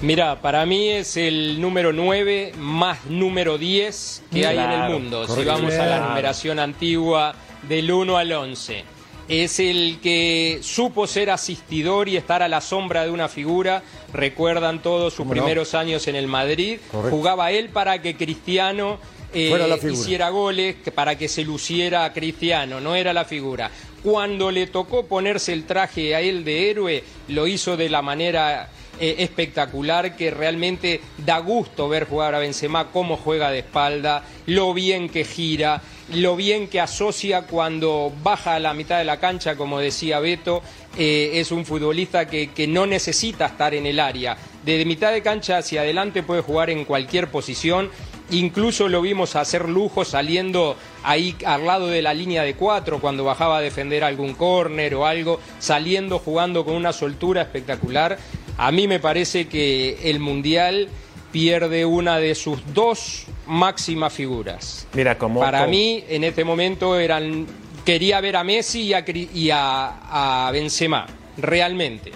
Mira, 0.00 0.40
para 0.40 0.64
mí 0.64 0.88
es 0.88 1.18
el 1.18 1.60
número 1.60 1.92
9 1.92 2.54
más 2.56 3.04
número 3.04 3.58
10 3.58 4.22
que 4.32 4.46
hay 4.46 4.56
en 4.56 4.70
el 4.70 4.92
mundo. 4.92 5.28
Si 5.28 5.44
vamos 5.44 5.74
a 5.74 5.84
la 5.84 6.08
numeración 6.08 6.58
antigua 6.58 7.34
del 7.68 7.92
1 7.92 8.16
al 8.16 8.32
11. 8.32 8.95
Es 9.28 9.58
el 9.58 9.98
que 10.00 10.60
supo 10.62 11.06
ser 11.06 11.30
asistidor 11.30 12.08
y 12.08 12.16
estar 12.16 12.42
a 12.42 12.48
la 12.48 12.60
sombra 12.60 13.04
de 13.04 13.10
una 13.10 13.28
figura. 13.28 13.82
Recuerdan 14.12 14.82
todos 14.82 15.14
sus 15.14 15.26
primeros 15.26 15.74
años 15.74 16.06
en 16.06 16.16
el 16.16 16.28
Madrid. 16.28 16.78
Correcto. 16.90 17.16
Jugaba 17.16 17.50
él 17.50 17.70
para 17.70 18.00
que 18.00 18.16
Cristiano 18.16 18.98
eh, 19.32 19.78
hiciera 19.90 20.30
goles, 20.30 20.76
para 20.94 21.16
que 21.18 21.28
se 21.28 21.44
luciera 21.44 22.04
a 22.04 22.12
Cristiano, 22.12 22.80
no 22.80 22.94
era 22.94 23.12
la 23.12 23.24
figura. 23.24 23.70
Cuando 24.02 24.50
le 24.50 24.68
tocó 24.68 25.06
ponerse 25.06 25.52
el 25.52 25.64
traje 25.64 26.14
a 26.14 26.20
él 26.20 26.44
de 26.44 26.70
héroe, 26.70 27.04
lo 27.28 27.46
hizo 27.46 27.76
de 27.76 27.88
la 27.88 28.02
manera 28.02 28.70
eh, 28.98 29.16
espectacular 29.18 30.16
que 30.16 30.30
realmente 30.30 31.00
da 31.18 31.38
gusto 31.38 31.88
ver 31.88 32.06
jugar 32.06 32.34
a 32.34 32.38
Benzema, 32.38 32.90
cómo 32.92 33.16
juega 33.16 33.50
de 33.50 33.58
espalda, 33.58 34.24
lo 34.46 34.72
bien 34.72 35.08
que 35.08 35.24
gira, 35.24 35.82
lo 36.14 36.36
bien 36.36 36.68
que 36.68 36.80
asocia 36.80 37.42
cuando 37.42 38.12
baja 38.22 38.54
a 38.54 38.58
la 38.60 38.74
mitad 38.74 38.98
de 38.98 39.04
la 39.04 39.18
cancha, 39.18 39.56
como 39.56 39.78
decía 39.78 40.20
Beto, 40.20 40.62
eh, 40.96 41.32
es 41.34 41.52
un 41.52 41.64
futbolista 41.64 42.26
que, 42.26 42.52
que 42.52 42.66
no 42.66 42.86
necesita 42.86 43.46
estar 43.46 43.74
en 43.74 43.86
el 43.86 44.00
área. 44.00 44.36
De 44.64 44.84
mitad 44.84 45.12
de 45.12 45.22
cancha 45.22 45.58
hacia 45.58 45.82
adelante 45.82 46.22
puede 46.22 46.42
jugar 46.42 46.70
en 46.70 46.84
cualquier 46.84 47.28
posición 47.30 47.90
Incluso 48.30 48.88
lo 48.88 49.02
vimos 49.02 49.36
hacer 49.36 49.68
lujo 49.68 50.04
saliendo 50.04 50.76
ahí 51.04 51.36
al 51.44 51.64
lado 51.64 51.86
de 51.86 52.02
la 52.02 52.12
línea 52.12 52.42
de 52.42 52.54
cuatro 52.54 53.00
cuando 53.00 53.22
bajaba 53.22 53.58
a 53.58 53.60
defender 53.60 54.02
algún 54.02 54.34
córner 54.34 54.96
o 54.96 55.06
algo, 55.06 55.40
saliendo 55.60 56.18
jugando 56.18 56.64
con 56.64 56.74
una 56.74 56.92
soltura 56.92 57.42
espectacular. 57.42 58.18
A 58.58 58.72
mí 58.72 58.88
me 58.88 58.98
parece 58.98 59.46
que 59.46 60.10
el 60.10 60.18
Mundial 60.18 60.88
pierde 61.36 61.84
una 61.84 62.18
de 62.18 62.34
sus 62.34 62.60
dos 62.72 63.26
máximas 63.46 64.10
figuras. 64.10 64.88
Mira, 64.94 65.18
como 65.18 65.40
Para 65.40 65.66
mí, 65.66 66.02
en 66.08 66.24
este 66.24 66.44
momento, 66.44 66.98
eran 66.98 67.46
quería 67.84 68.22
ver 68.22 68.36
a 68.36 68.42
Messi 68.42 68.84
y 68.84 68.94
a, 68.94 69.04
y 69.06 69.50
a, 69.50 70.46
a 70.46 70.50
Benzema, 70.50 71.06
realmente, 71.36 72.12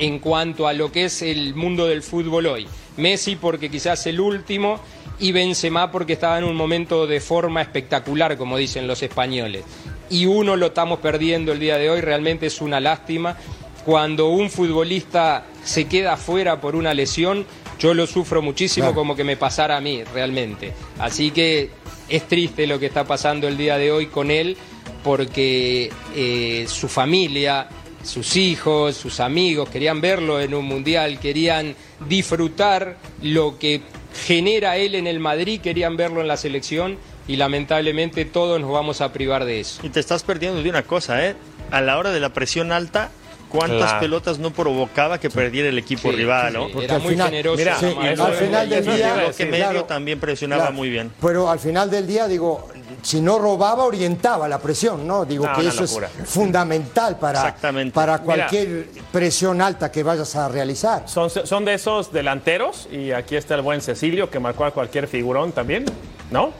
en 0.00 0.18
cuanto 0.18 0.66
a 0.66 0.72
lo 0.72 0.90
que 0.90 1.04
es 1.04 1.22
el 1.22 1.54
mundo 1.54 1.86
del 1.86 2.02
fútbol 2.02 2.46
hoy. 2.46 2.66
Messi 2.96 3.36
porque 3.36 3.70
quizás 3.70 4.08
el 4.08 4.18
último 4.18 4.80
y 5.20 5.30
Benzema 5.30 5.92
porque 5.92 6.14
estaba 6.14 6.38
en 6.38 6.44
un 6.44 6.56
momento 6.56 7.06
de 7.06 7.20
forma 7.20 7.62
espectacular, 7.62 8.36
como 8.36 8.56
dicen 8.56 8.88
los 8.88 9.04
españoles. 9.04 9.62
Y 10.10 10.26
uno 10.26 10.56
lo 10.56 10.66
estamos 10.66 10.98
perdiendo 10.98 11.52
el 11.52 11.60
día 11.60 11.78
de 11.78 11.90
hoy, 11.90 12.00
realmente 12.00 12.46
es 12.46 12.60
una 12.60 12.80
lástima. 12.80 13.36
Cuando 13.84 14.30
un 14.30 14.50
futbolista 14.50 15.44
se 15.62 15.86
queda 15.86 16.16
fuera 16.16 16.60
por 16.60 16.74
una 16.74 16.92
lesión, 16.92 17.46
yo 17.78 17.94
lo 17.94 18.06
sufro 18.06 18.42
muchísimo 18.42 18.94
como 18.94 19.16
que 19.16 19.24
me 19.24 19.36
pasara 19.36 19.76
a 19.76 19.80
mí, 19.80 20.02
realmente. 20.04 20.72
Así 20.98 21.30
que 21.30 21.70
es 22.08 22.28
triste 22.28 22.66
lo 22.66 22.78
que 22.78 22.86
está 22.86 23.04
pasando 23.04 23.48
el 23.48 23.56
día 23.56 23.76
de 23.78 23.90
hoy 23.90 24.06
con 24.06 24.30
él, 24.30 24.56
porque 25.02 25.90
eh, 26.14 26.66
su 26.68 26.88
familia, 26.88 27.68
sus 28.02 28.36
hijos, 28.36 28.96
sus 28.96 29.20
amigos 29.20 29.68
querían 29.68 30.00
verlo 30.00 30.40
en 30.40 30.54
un 30.54 30.64
mundial, 30.64 31.18
querían 31.18 31.74
disfrutar 32.08 32.96
lo 33.22 33.58
que 33.58 33.82
genera 34.26 34.76
él 34.76 34.94
en 34.94 35.06
el 35.06 35.20
Madrid, 35.20 35.60
querían 35.60 35.96
verlo 35.96 36.20
en 36.20 36.28
la 36.28 36.36
selección 36.36 36.98
y 37.26 37.36
lamentablemente 37.36 38.24
todos 38.24 38.60
nos 38.60 38.70
vamos 38.70 39.00
a 39.00 39.12
privar 39.12 39.44
de 39.44 39.60
eso. 39.60 39.80
Y 39.82 39.88
te 39.88 40.00
estás 40.00 40.22
perdiendo 40.22 40.62
de 40.62 40.70
una 40.70 40.82
cosa, 40.82 41.26
¿eh? 41.26 41.34
A 41.70 41.80
la 41.80 41.98
hora 41.98 42.12
de 42.12 42.20
la 42.20 42.32
presión 42.32 42.70
alta, 42.72 43.10
cuántas 43.54 43.94
pelotas 43.94 44.38
no 44.38 44.50
provocaba 44.50 45.18
que 45.18 45.30
perdiera 45.30 45.68
el 45.68 45.78
equipo 45.78 46.10
rival, 46.10 46.52
¿no? 46.52 46.68
Porque 46.68 46.86
era 46.86 46.98
muy 46.98 47.16
generoso. 47.16 47.56
Mira, 47.56 47.76
al 47.76 48.34
final 48.34 48.68
del 48.68 48.84
día, 48.84 49.32
que 49.36 49.46
medio 49.46 49.84
también 49.84 50.18
presionaba 50.18 50.70
muy 50.70 50.90
bien. 50.90 51.12
Pero 51.20 51.48
al 51.48 51.58
final 51.58 51.90
del 51.90 52.06
día, 52.06 52.26
digo, 52.26 52.68
si 53.02 53.20
no 53.20 53.38
robaba, 53.38 53.84
orientaba 53.84 54.48
la 54.48 54.58
presión, 54.58 55.06
¿no? 55.06 55.24
Digo 55.24 55.46
que 55.56 55.68
eso 55.68 55.84
es 55.84 55.98
fundamental 56.24 57.18
para, 57.18 57.54
para 57.92 58.18
cualquier 58.18 58.88
presión 59.12 59.60
alta 59.60 59.92
que 59.92 60.02
vayas 60.02 60.34
a 60.36 60.48
realizar. 60.48 61.08
Son, 61.08 61.30
son 61.30 61.64
de 61.64 61.74
esos 61.74 62.12
delanteros, 62.12 62.88
y 62.90 63.12
aquí 63.12 63.36
está 63.36 63.54
el 63.54 63.62
buen 63.62 63.80
Cecilio, 63.80 64.30
que 64.30 64.40
marcó 64.40 64.64
a 64.64 64.70
cualquier 64.72 65.06
figurón 65.06 65.52
también, 65.52 65.84
¿no? 66.30 66.52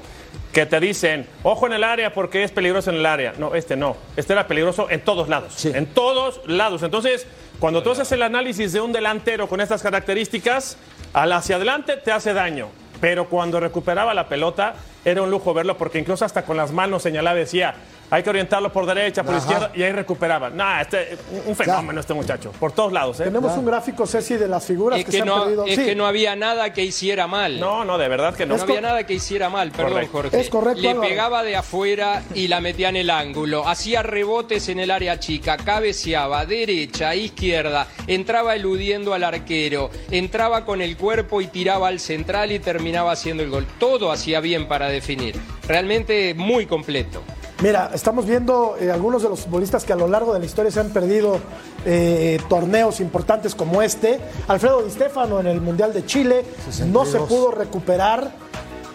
Que 0.54 0.66
te 0.66 0.78
dicen, 0.78 1.26
ojo 1.42 1.66
en 1.66 1.73
el 1.75 1.84
área 1.84 2.14
porque 2.14 2.44
es 2.44 2.52
peligroso 2.52 2.90
en 2.90 2.96
el 2.96 3.06
área. 3.06 3.34
No, 3.37 3.54
este 3.54 3.76
no. 3.76 3.96
Este 4.16 4.32
era 4.32 4.46
peligroso 4.46 4.88
en 4.88 5.00
todos 5.02 5.28
lados. 5.28 5.64
En 5.66 5.87
todos 5.87 6.40
lados. 6.46 6.84
Entonces, 6.84 7.26
cuando 7.58 7.82
tú 7.82 7.90
haces 7.90 8.11
el 8.12 8.23
análisis 8.23 8.73
de 8.73 8.80
un 8.80 8.92
delantero 8.92 9.49
con 9.49 9.61
estas 9.61 9.82
características, 9.82 10.78
al 11.12 11.32
hacia 11.32 11.56
adelante 11.56 11.96
te 11.96 12.12
hace 12.12 12.32
daño. 12.32 12.68
Pero 13.00 13.28
cuando 13.28 13.58
recuperaba 13.58 14.14
la 14.14 14.28
pelota, 14.28 14.76
era 15.04 15.23
un 15.23 15.30
lujo 15.30 15.52
verlo 15.52 15.76
porque 15.76 15.99
incluso 15.99 16.25
hasta 16.25 16.44
con 16.44 16.56
las 16.56 16.70
manos 16.70 17.02
señalaba 17.02 17.37
decía, 17.37 17.75
hay 18.11 18.23
que 18.23 18.30
orientarlo 18.30 18.73
por 18.73 18.87
derecha, 18.87 19.23
por 19.23 19.37
izquierda, 19.37 19.70
y 19.75 19.82
ahí 19.82 19.92
recuperaba. 19.92 20.50
Nah, 20.50 20.82
este, 20.82 21.16
un 21.46 21.56
fenómeno 21.56 22.00
este 22.00 22.14
muchacho, 22.14 22.52
por 22.52 22.73
todos 22.73 22.92
lados. 22.92 23.20
¿eh? 23.20 23.25
Tenemos 23.25 23.56
un 23.56 23.66
gráfico, 23.66 24.06
Ceci, 24.06 24.37
de 24.37 24.49
las 24.49 24.64
figuras 24.64 24.99
es 24.99 25.04
que, 25.04 25.12
se 25.12 25.25
no, 25.25 25.34
han 25.34 25.42
perdido. 25.42 25.66
Es 25.66 25.78
que 25.78 25.94
no 25.94 26.06
había 26.06 26.37
nada 26.37 26.73
que 26.73 26.84
hiciera 26.84 27.26
mal. 27.26 27.58
No, 27.58 27.84
no, 27.84 27.99
de 27.99 28.08
verdad 28.08 28.34
que 28.34 28.46
no. 28.46 28.56
No 28.56 28.62
había 28.62 28.80
nada 28.80 29.04
que 29.04 29.14
hiciera 29.14 29.49
mal, 29.49 29.70
perdón, 29.70 30.06
Jorge. 30.06 30.40
Es 30.40 30.49
correcto. 30.49 30.82
Le 30.82 30.94
pegaba 30.94 31.42
de 31.42 31.56
afuera 31.56 32.23
y 32.34 32.49
la 32.49 32.61
metía 32.61 32.88
en 32.88 32.96
el 32.96 33.11
ángulo. 33.11 33.66
Hacía 33.66 34.02
rebotes 34.02 34.68
en 34.68 34.80
el 34.80 34.90
área 34.90 35.18
chica, 35.18 35.56
cabeceaba, 35.56 36.46
derecha, 36.46 37.14
izquierda, 37.14 37.87
entraba 38.06 38.54
eludiendo 38.54 39.14
al 39.14 39.25
arquero, 39.25 39.90
entraba 40.11 40.64
con 40.64 40.82
el 40.82 40.96
cuerpo 40.96 41.40
y 41.40 41.46
tiraba 41.46 41.88
al 41.88 42.00
central 42.00 42.52
y 42.52 42.58
terminaba 42.58 43.12
haciendo 43.12 43.42
el 43.42 43.50
gol. 43.50 43.66
Todo 43.78 44.12
hacía 44.12 44.40
bien 44.40 44.68
para 44.68 44.88
definir. 44.88 45.37
Realmente 45.66 46.34
muy 46.34 46.66
completo. 46.66 47.23
Mira, 47.62 47.90
estamos 47.94 48.26
viendo 48.26 48.76
eh, 48.80 48.90
algunos 48.90 49.23
de 49.23 49.28
los 49.28 49.40
futbolistas 49.40 49.84
que 49.84 49.92
a 49.92 49.96
lo 49.96 50.08
largo 50.08 50.32
de 50.34 50.40
la 50.40 50.44
historia 50.44 50.73
se 50.73 50.80
han 50.80 50.90
perdido 50.90 51.38
eh, 51.87 52.40
torneos 52.49 53.00
importantes 53.00 53.54
como 53.54 53.80
este. 53.80 54.20
Alfredo 54.49 54.82
Di 54.82 54.90
Stefano 54.90 55.38
en 55.38 55.46
el 55.46 55.61
Mundial 55.61 55.92
de 55.92 56.04
Chile 56.04 56.44
no 56.87 57.06
se 57.06 57.18
pudo 57.20 57.52
recuperar. 57.52 58.43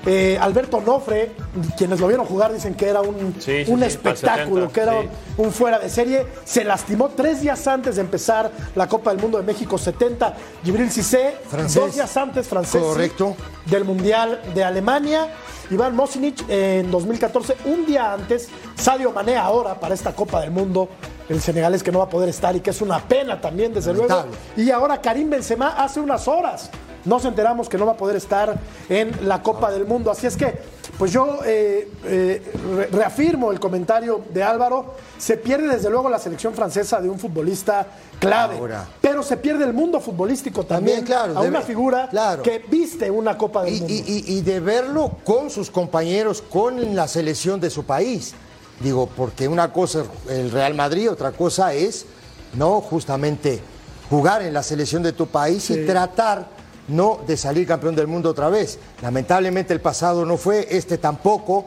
Eh, 0.05 0.37
Alberto 0.39 0.79
Nofre, 0.79 1.33
quienes 1.77 1.99
lo 1.99 2.07
vieron 2.07 2.25
jugar 2.25 2.53
dicen 2.53 2.73
que 2.73 2.87
era 2.87 3.01
un, 3.01 3.35
un 3.67 3.83
espectáculo, 3.83 4.71
que 4.71 4.79
era 4.79 4.93
un, 5.37 5.51
fuera 5.51 5.77
de 5.77 5.89
serie. 5.89 6.25
Se 6.45 6.63
lastimó 6.63 7.09
tres 7.09 7.41
días 7.41 7.67
antes 7.67 7.95
de 7.95 8.01
empezar 8.01 8.49
la 8.75 8.87
Copa 8.87 9.11
del 9.11 9.21
Mundo 9.21 9.37
de 9.37 9.43
México 9.43 9.77
70. 9.77 10.35
Gibril 10.63 10.89
Cissé, 10.89 11.35
dos 11.73 11.93
días 11.95 12.15
antes 12.15 12.47
francés 12.47 12.81
Correcto. 12.81 13.35
del 13.65 13.83
Mundial 13.83 14.41
de 14.53 14.63
Alemania. 14.63 15.27
Iván 15.71 15.95
Mosinic 15.95 16.45
en 16.49 16.89
2014, 16.89 17.55
un 17.65 17.85
día 17.85 18.11
antes, 18.11 18.49
Sadio 18.75 19.11
Mané 19.11 19.37
ahora 19.37 19.79
para 19.79 19.93
esta 19.93 20.13
Copa 20.13 20.41
del 20.41 20.49
Mundo, 20.49 20.89
el 21.27 21.39
senegalés 21.41 21.83
que 21.83 21.91
no 21.91 21.99
va 21.99 22.05
a 22.05 22.09
poder 22.09 22.29
estar 22.29 22.55
y 22.55 22.59
que 22.59 22.71
es 22.71 22.81
una 22.81 22.99
pena 22.99 23.39
también, 23.39 23.71
desde 23.71 23.93
luego. 23.93 24.25
Y 24.57 24.71
ahora 24.71 24.99
Karim 24.99 25.29
Benzema 25.29 25.75
hace 25.77 25.99
unas 25.99 26.27
horas 26.27 26.71
nos 27.05 27.25
enteramos 27.25 27.69
que 27.69 27.77
no 27.77 27.85
va 27.85 27.93
a 27.93 27.97
poder 27.97 28.15
estar 28.15 28.59
en 28.89 29.27
la 29.27 29.41
Copa 29.41 29.71
del 29.71 29.85
Mundo. 29.85 30.11
Así 30.11 30.27
es 30.27 30.35
que, 30.35 30.59
pues 30.97 31.11
yo 31.11 31.39
eh, 31.45 31.89
eh, 32.05 32.87
reafirmo 32.91 33.51
el 33.51 33.59
comentario 33.59 34.21
de 34.33 34.43
Álvaro. 34.43 34.95
Se 35.17 35.37
pierde 35.37 35.67
desde 35.67 35.89
luego 35.89 36.09
la 36.09 36.19
selección 36.19 36.53
francesa 36.53 37.01
de 37.01 37.09
un 37.09 37.19
futbolista 37.19 37.87
clave, 38.19 38.59
pero 39.01 39.23
se 39.23 39.37
pierde 39.37 39.65
el 39.65 39.73
mundo 39.73 39.99
futbolístico 39.99 40.65
también, 40.65 41.03
claro, 41.03 41.37
a 41.37 41.41
una 41.41 41.61
figura 41.61 42.09
que 42.43 42.63
viste 42.69 43.09
una 43.09 43.37
Copa 43.37 43.63
del 43.63 43.79
Mundo. 43.79 43.93
y 43.95 44.41
de 44.41 44.59
verlo 44.59 45.17
con 45.23 45.49
sus 45.49 45.69
compañeros, 45.69 46.41
con 46.41 46.95
la 46.95 47.07
selección 47.07 47.59
de 47.59 47.69
su 47.69 47.83
país. 47.83 48.33
Digo, 48.79 49.09
porque 49.15 49.47
una 49.47 49.73
cosa 49.73 50.01
es 50.01 50.31
el 50.31 50.51
Real 50.51 50.73
Madrid, 50.73 51.11
otra 51.11 51.31
cosa 51.31 51.73
es, 51.73 52.05
no, 52.53 52.79
justamente 52.79 53.61
jugar 54.09 54.41
en 54.41 54.53
la 54.53 54.63
selección 54.63 55.03
de 55.03 55.11
tu 55.11 55.27
país 55.27 55.69
y 55.69 55.85
tratar 55.85 56.47
no 56.89 57.19
de 57.25 57.37
salir 57.37 57.67
campeón 57.67 57.95
del 57.95 58.07
mundo 58.07 58.29
otra 58.29 58.49
vez. 58.49 58.79
Lamentablemente 59.01 59.73
el 59.73 59.81
pasado 59.81 60.25
no 60.25 60.37
fue, 60.37 60.67
este 60.69 60.97
tampoco, 60.97 61.65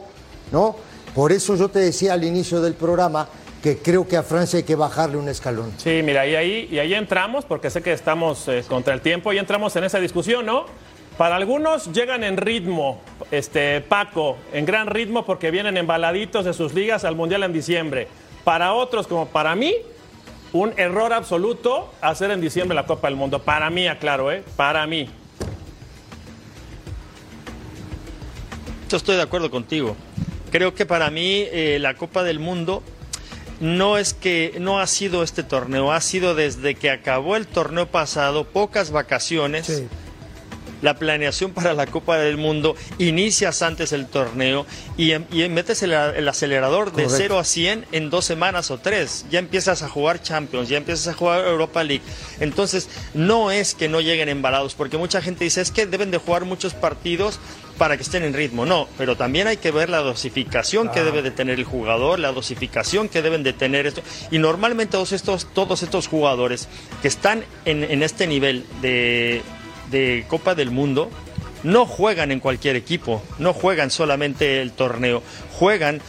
¿no? 0.51 0.75
Por 1.15 1.31
eso 1.31 1.55
yo 1.55 1.69
te 1.69 1.79
decía 1.79 2.13
al 2.13 2.23
inicio 2.23 2.61
del 2.61 2.73
programa 2.73 3.27
que 3.61 3.77
creo 3.77 4.07
que 4.07 4.17
a 4.17 4.23
Francia 4.23 4.57
hay 4.57 4.63
que 4.63 4.75
bajarle 4.75 5.17
un 5.17 5.29
escalón. 5.29 5.71
Sí, 5.77 6.01
mira, 6.03 6.27
y 6.27 6.35
ahí, 6.35 6.67
y 6.69 6.79
ahí 6.79 6.93
entramos, 6.93 7.45
porque 7.45 7.69
sé 7.69 7.81
que 7.81 7.93
estamos 7.93 8.47
eh, 8.49 8.65
contra 8.67 8.93
el 8.93 8.99
tiempo, 8.99 9.31
y 9.31 9.37
entramos 9.37 9.73
en 9.77 9.85
esa 9.85 9.99
discusión, 9.99 10.45
¿no? 10.45 10.65
Para 11.17 11.35
algunos 11.35 11.91
llegan 11.93 12.23
en 12.23 12.37
ritmo, 12.37 12.99
este, 13.29 13.79
Paco, 13.81 14.35
en 14.51 14.65
gran 14.65 14.87
ritmo 14.87 15.25
porque 15.25 15.51
vienen 15.51 15.77
embaladitos 15.77 16.43
de 16.43 16.53
sus 16.53 16.73
ligas 16.73 17.05
al 17.05 17.15
Mundial 17.15 17.43
en 17.43 17.53
diciembre. 17.53 18.07
Para 18.43 18.73
otros, 18.73 19.07
como 19.07 19.27
para 19.27 19.55
mí, 19.55 19.75
un 20.53 20.73
error 20.77 21.11
absoluto 21.13 21.91
hacer 21.99 22.31
en 22.31 22.39
diciembre 22.39 22.75
la 22.75 22.85
Copa 22.85 23.07
del 23.07 23.17
Mundo. 23.17 23.39
Para 23.39 23.69
mí, 23.69 23.87
aclaro, 23.87 24.31
¿eh? 24.31 24.43
Para 24.55 24.85
mí. 24.87 25.09
Yo 28.89 28.97
estoy 28.97 29.15
de 29.15 29.23
acuerdo 29.23 29.49
contigo. 29.49 29.95
Creo 30.51 30.75
que 30.75 30.85
para 30.85 31.09
mí 31.09 31.45
eh, 31.51 31.79
la 31.81 31.95
Copa 31.95 32.23
del 32.23 32.39
Mundo 32.39 32.83
no 33.59 33.97
es 33.97 34.13
que 34.13 34.55
no 34.59 34.79
ha 34.79 34.85
sido 34.85 35.23
este 35.23 35.41
torneo, 35.41 35.91
ha 35.91 36.01
sido 36.01 36.35
desde 36.35 36.75
que 36.75 36.91
acabó 36.91 37.35
el 37.35 37.47
torneo 37.47 37.87
pasado, 37.87 38.43
pocas 38.43 38.91
vacaciones 38.91 39.83
la 40.83 40.95
planeación 40.95 41.51
para 41.51 41.73
la 41.73 41.87
Copa 41.87 42.17
del 42.17 42.37
Mundo, 42.37 42.75
inicias 42.99 43.61
antes 43.61 43.93
el 43.93 44.05
torneo 44.05 44.67
y, 44.97 45.11
em, 45.13 45.25
y 45.31 45.47
metes 45.49 45.81
el, 45.81 45.93
el 45.93 46.27
acelerador 46.27 46.91
de 46.93 47.09
0 47.09 47.39
a 47.39 47.43
100 47.43 47.85
en 47.91 48.09
dos 48.09 48.25
semanas 48.25 48.69
o 48.69 48.77
tres. 48.77 49.25
Ya 49.31 49.39
empiezas 49.39 49.81
a 49.81 49.89
jugar 49.89 50.21
Champions, 50.21 50.69
ya 50.69 50.77
empiezas 50.77 51.07
a 51.07 51.13
jugar 51.13 51.47
Europa 51.47 51.83
League. 51.83 52.03
Entonces, 52.39 52.89
no 53.13 53.49
es 53.49 53.73
que 53.73 53.87
no 53.87 54.01
lleguen 54.01 54.29
embalados, 54.29 54.75
porque 54.75 54.97
mucha 54.97 55.21
gente 55.21 55.45
dice, 55.45 55.61
es 55.61 55.71
que 55.71 55.85
deben 55.85 56.11
de 56.11 56.17
jugar 56.17 56.43
muchos 56.43 56.73
partidos 56.73 57.39
para 57.77 57.95
que 57.95 58.03
estén 58.03 58.23
en 58.23 58.33
ritmo. 58.33 58.65
No, 58.65 58.87
pero 58.97 59.15
también 59.15 59.47
hay 59.47 59.57
que 59.57 59.71
ver 59.71 59.89
la 59.89 59.99
dosificación 59.99 60.89
que 60.89 61.03
debe 61.03 61.21
de 61.21 61.31
tener 61.31 61.59
el 61.59 61.65
jugador, 61.65 62.19
la 62.19 62.33
dosificación 62.33 63.07
que 63.07 63.21
deben 63.21 63.43
de 63.43 63.53
tener 63.53 63.87
esto. 63.87 64.01
Y 64.31 64.37
normalmente 64.37 64.91
todos 64.91 65.13
estos, 65.13 65.47
todos 65.53 65.81
estos 65.81 66.07
jugadores 66.07 66.67
que 67.01 67.07
están 67.07 67.45
en, 67.65 67.83
en 67.83 68.03
este 68.03 68.27
nivel 68.27 68.65
de, 68.81 69.41
de 69.93 70.25
Copa 70.27 70.55
del 70.55 70.71
Mundo 70.71 71.09
no 71.63 71.85
juegan 71.85 72.31
en 72.31 72.41
cualquier 72.41 72.75
equipo, 72.75 73.23
no 73.39 73.53
juegan 73.53 73.89
solamente 73.89 74.61
el 74.61 74.73
torneo, 74.73 75.23
juegan 75.57 76.01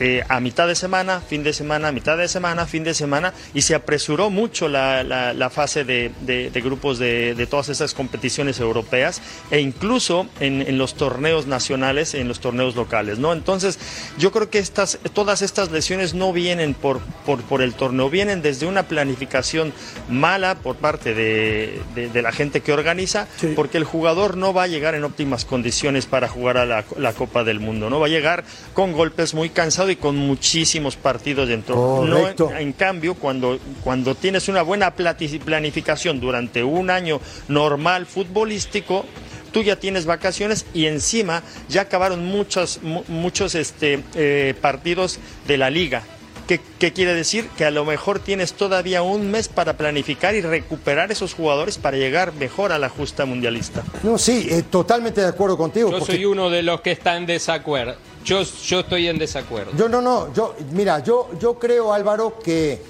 eh, 0.00 0.24
a 0.28 0.40
mitad 0.40 0.66
de 0.66 0.74
semana, 0.74 1.20
fin 1.20 1.44
de 1.44 1.52
semana, 1.52 1.92
mitad 1.92 2.18
de 2.18 2.26
semana, 2.26 2.66
fin 2.66 2.82
de 2.82 2.94
semana, 2.94 3.32
y 3.54 3.62
se 3.62 3.76
apresuró 3.76 4.28
mucho 4.28 4.68
la, 4.68 5.04
la, 5.04 5.32
la 5.32 5.50
fase 5.50 5.84
de, 5.84 6.10
de, 6.22 6.50
de 6.50 6.60
grupos 6.60 6.98
de, 6.98 7.34
de, 7.36 7.46
todas 7.46 7.68
esas 7.68 7.94
competiciones 7.94 8.58
europeas 8.58 9.22
e 9.52 9.60
incluso 9.60 10.26
en, 10.40 10.62
en, 10.62 10.78
los 10.78 10.94
torneos 10.94 11.46
nacionales, 11.46 12.14
en 12.14 12.26
los 12.26 12.40
torneos 12.40 12.74
locales, 12.74 13.18
¿no? 13.18 13.32
Entonces, 13.32 13.78
yo 14.18 14.32
creo 14.32 14.50
que 14.50 14.58
estas, 14.58 14.98
todas 15.12 15.42
estas 15.42 15.70
lesiones 15.70 16.12
no 16.14 16.32
vienen 16.32 16.74
por, 16.74 16.98
por, 17.24 17.42
por 17.42 17.62
el 17.62 17.74
torneo, 17.74 18.10
vienen 18.10 18.42
desde 18.42 18.66
una 18.66 18.84
planificación 18.88 19.72
mala 20.08 20.56
por 20.56 20.74
parte 20.74 21.14
de, 21.14 21.80
de 21.94 22.22
la 22.22 22.32
gente 22.32 22.62
que 22.62 22.72
organiza, 22.72 23.28
sí. 23.36 23.52
porque 23.54 23.78
el 23.78 23.84
jugador 23.84 24.36
no 24.36 24.52
va 24.52 24.64
a 24.64 24.66
llegar 24.66 24.96
en 24.96 25.04
óptimas 25.04 25.44
condiciones 25.44 26.06
para 26.06 26.28
jugar 26.28 26.56
a 26.56 26.66
la, 26.66 26.84
la 26.98 27.12
Copa 27.12 27.44
del 27.44 27.60
Mundo, 27.60 27.90
¿no? 27.90 28.00
Va 28.00 28.06
a 28.06 28.10
llegar 28.10 28.44
con 28.72 28.92
golpes 28.92 29.34
muy 29.34 29.50
cansados 29.50 29.83
y 29.90 29.96
con 29.96 30.16
muchísimos 30.16 30.96
partidos 30.96 31.48
dentro. 31.48 32.04
No, 32.04 32.28
en, 32.28 32.56
en, 32.56 32.72
cambio, 32.72 33.14
cuando, 33.14 33.58
cuando 33.82 34.14
tienes 34.14 34.48
una 34.48 34.62
buena 34.62 34.94
planificación 34.94 36.20
durante 36.20 36.62
un 36.64 36.90
año 36.90 37.20
normal 37.48 38.06
futbolístico, 38.06 39.04
tú 39.52 39.62
ya 39.62 39.76
tienes 39.76 40.04
vacaciones 40.04 40.66
y 40.74 40.86
encima 40.86 41.42
ya 41.68 41.82
acabaron 41.82 42.26
muchos, 42.26 42.80
muchos 43.08 43.54
este, 43.54 44.02
eh, 44.14 44.54
partidos 44.60 45.20
de 45.46 45.56
la 45.56 45.70
liga. 45.70 46.02
¿Qué, 46.46 46.60
¿Qué, 46.78 46.92
quiere 46.92 47.14
decir? 47.14 47.48
Que 47.56 47.64
a 47.64 47.70
lo 47.70 47.84
mejor 47.84 48.18
tienes 48.18 48.52
todavía 48.52 49.02
un 49.02 49.30
mes 49.30 49.48
para 49.48 49.76
planificar 49.76 50.34
y 50.34 50.42
recuperar 50.42 51.10
esos 51.10 51.32
jugadores 51.34 51.78
para 51.78 51.96
llegar 51.96 52.34
mejor 52.34 52.72
a 52.72 52.78
la 52.78 52.88
justa 52.88 53.24
mundialista. 53.24 53.82
No, 54.02 54.18
sí, 54.18 54.46
eh, 54.50 54.62
totalmente 54.62 55.22
de 55.22 55.28
acuerdo 55.28 55.56
contigo. 55.56 55.90
Yo 55.90 55.98
porque... 55.98 56.14
soy 56.14 56.24
uno 56.26 56.50
de 56.50 56.62
los 56.62 56.82
que 56.82 56.92
está 56.92 57.16
en 57.16 57.24
desacuerdo. 57.26 57.96
Yo, 58.24 58.42
yo 58.42 58.80
estoy 58.80 59.08
en 59.08 59.18
desacuerdo. 59.18 59.72
Yo 59.76 59.88
no, 59.88 60.02
no, 60.02 60.32
yo, 60.34 60.54
mira, 60.72 61.02
yo, 61.02 61.30
yo 61.38 61.58
creo, 61.58 61.92
Álvaro, 61.92 62.38
que, 62.42 62.80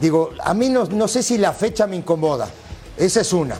digo, 0.00 0.30
a 0.42 0.54
mí 0.54 0.68
no, 0.68 0.84
no 0.84 1.08
sé 1.08 1.22
si 1.22 1.38
la 1.38 1.52
fecha 1.52 1.86
me 1.86 1.96
incomoda, 1.96 2.48
esa 2.96 3.20
es 3.20 3.32
una, 3.32 3.56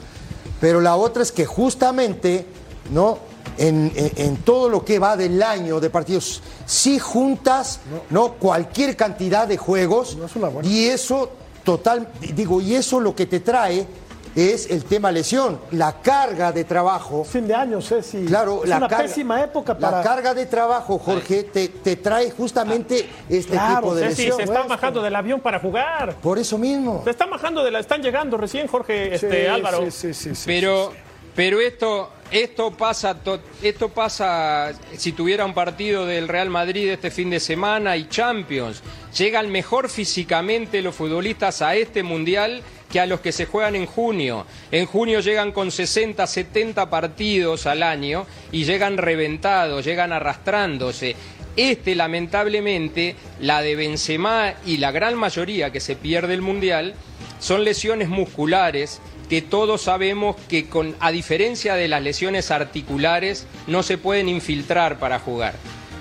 pero 0.60 0.80
la 0.80 0.94
otra 0.96 1.22
es 1.22 1.32
que 1.32 1.44
justamente, 1.44 2.46
¿no? 2.90 3.18
En, 3.56 3.92
en, 3.94 4.12
en, 4.16 4.36
todo 4.38 4.68
lo 4.68 4.84
que 4.84 4.98
va 4.98 5.16
del 5.16 5.40
año 5.40 5.78
de 5.78 5.88
partidos, 5.88 6.42
si 6.66 6.98
juntas 6.98 7.78
no, 8.10 8.26
no 8.26 8.32
cualquier 8.32 8.96
cantidad 8.96 9.46
de 9.46 9.56
juegos 9.56 10.16
no 10.16 10.62
y 10.62 10.86
eso 10.86 11.30
total, 11.62 12.08
digo, 12.34 12.60
y 12.60 12.74
eso 12.74 13.00
lo 13.00 13.14
que 13.14 13.26
te 13.26 13.40
trae 13.40 13.86
es 14.34 14.68
el 14.70 14.84
tema 14.84 15.12
lesión, 15.12 15.60
la 15.70 16.00
carga 16.00 16.50
de 16.52 16.64
trabajo. 16.64 17.24
Fin 17.24 17.46
de 17.46 17.54
año, 17.54 17.80
Ceci. 17.80 18.24
Claro, 18.24 18.62
es 18.64 18.68
la 18.68 18.78
una 18.78 18.88
carga, 18.88 19.04
pésima 19.04 19.42
época 19.42 19.78
para. 19.78 19.98
La 19.98 20.02
carga 20.02 20.34
de 20.34 20.46
trabajo, 20.46 20.98
Jorge, 20.98 21.44
te, 21.44 21.68
te, 21.68 21.96
trae 21.96 22.30
justamente 22.30 23.08
este 23.28 23.52
claro, 23.52 23.76
tipo 23.76 23.94
de 23.94 24.08
Ceci, 24.08 24.22
lesión. 24.22 24.36
se 24.38 24.42
están 24.44 24.68
bajando 24.68 25.02
del 25.02 25.14
avión 25.14 25.40
para 25.40 25.60
jugar. 25.60 26.16
Por 26.16 26.38
eso 26.38 26.58
mismo. 26.58 27.02
Se 27.04 27.10
están 27.10 27.30
bajando 27.30 27.62
de 27.62 27.70
la, 27.70 27.78
están 27.78 28.02
llegando 28.02 28.36
recién, 28.36 28.66
Jorge, 28.66 29.14
este, 29.14 29.42
sí, 29.42 29.46
Álvaro. 29.46 29.90
Sí, 29.90 30.12
sí, 30.12 30.34
sí, 30.34 30.42
pero, 30.46 30.92
pero 31.36 31.60
esto, 31.60 32.10
esto 32.30 32.70
pasa, 32.72 33.16
esto 33.62 33.88
pasa 33.90 34.72
si 34.96 35.12
tuviera 35.12 35.44
un 35.44 35.54
partido 35.54 36.06
del 36.06 36.28
Real 36.28 36.50
Madrid 36.50 36.90
este 36.90 37.10
fin 37.10 37.30
de 37.30 37.40
semana 37.40 37.96
y 37.96 38.08
Champions. 38.08 38.82
Llegan 39.16 39.50
mejor 39.50 39.88
físicamente 39.88 40.82
los 40.82 40.94
futbolistas 40.94 41.62
a 41.62 41.76
este 41.76 42.02
mundial 42.02 42.62
que 42.90 43.00
a 43.00 43.06
los 43.06 43.20
que 43.20 43.32
se 43.32 43.46
juegan 43.46 43.76
en 43.76 43.86
junio. 43.86 44.46
En 44.70 44.86
junio 44.86 45.20
llegan 45.20 45.52
con 45.52 45.70
60, 45.70 46.26
70 46.26 46.90
partidos 46.90 47.66
al 47.66 47.82
año 47.82 48.26
y 48.52 48.64
llegan 48.64 48.98
reventados, 48.98 49.84
llegan 49.84 50.12
arrastrándose. 50.12 51.16
Este, 51.56 51.94
lamentablemente, 51.94 53.14
la 53.40 53.62
de 53.62 53.76
Benzema 53.76 54.54
y 54.66 54.78
la 54.78 54.90
gran 54.90 55.14
mayoría 55.14 55.70
que 55.70 55.80
se 55.80 55.94
pierde 55.94 56.34
el 56.34 56.42
Mundial, 56.42 56.94
son 57.38 57.62
lesiones 57.62 58.08
musculares 58.08 59.00
que 59.34 59.42
todos 59.42 59.82
sabemos 59.82 60.36
que 60.48 60.68
con, 60.68 60.94
a 61.00 61.10
diferencia 61.10 61.74
de 61.74 61.88
las 61.88 62.00
lesiones 62.00 62.52
articulares 62.52 63.48
no 63.66 63.82
se 63.82 63.98
pueden 63.98 64.28
infiltrar 64.28 65.00
para 65.00 65.18
jugar 65.18 65.56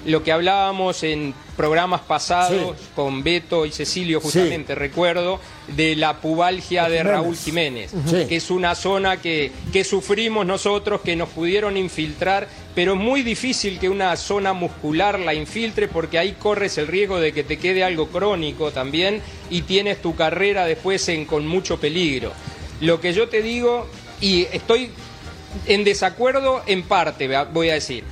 lo 0.05 0.21
que 0.21 0.31
hablábamos 0.31 1.01
en 1.03 1.33
programas 1.55 2.01
pasados 2.01 2.77
sí. 2.77 2.85
con 2.95 3.23
Beto 3.23 3.65
y 3.65 3.71
Cecilio, 3.71 4.19
justamente, 4.19 4.73
sí. 4.73 4.79
recuerdo, 4.79 5.39
de 5.67 5.95
la 5.95 6.19
pubalgia 6.19 6.89
de 6.89 7.03
Raúl 7.03 7.37
Jiménez, 7.37 7.91
sí. 8.05 8.25
que 8.27 8.35
es 8.35 8.51
una 8.51 8.75
zona 8.75 9.21
que, 9.21 9.51
que 9.71 9.83
sufrimos 9.83 10.45
nosotros, 10.45 11.01
que 11.01 11.15
nos 11.15 11.29
pudieron 11.29 11.77
infiltrar, 11.77 12.47
pero 12.75 12.93
es 12.93 12.99
muy 12.99 13.21
difícil 13.21 13.79
que 13.79 13.87
una 13.87 14.15
zona 14.17 14.53
muscular 14.53 15.19
la 15.19 15.33
infiltre 15.33 15.87
porque 15.87 16.17
ahí 16.17 16.33
corres 16.33 16.77
el 16.77 16.87
riesgo 16.87 17.19
de 17.19 17.31
que 17.31 17.43
te 17.43 17.57
quede 17.57 17.83
algo 17.83 18.07
crónico 18.07 18.71
también 18.71 19.21
y 19.49 19.61
tienes 19.61 20.01
tu 20.01 20.15
carrera 20.15 20.65
después 20.65 21.07
en, 21.07 21.25
con 21.25 21.47
mucho 21.47 21.79
peligro. 21.79 22.33
Lo 22.83 22.99
que 22.99 23.13
yo 23.13 23.29
te 23.29 23.41
digo, 23.41 23.87
y 24.19 24.41
estoy 24.51 24.89
en 25.67 25.85
desacuerdo 25.85 26.63
en 26.67 26.83
parte, 26.83 27.29
voy 27.53 27.69
a 27.69 27.75
decir, 27.75 28.03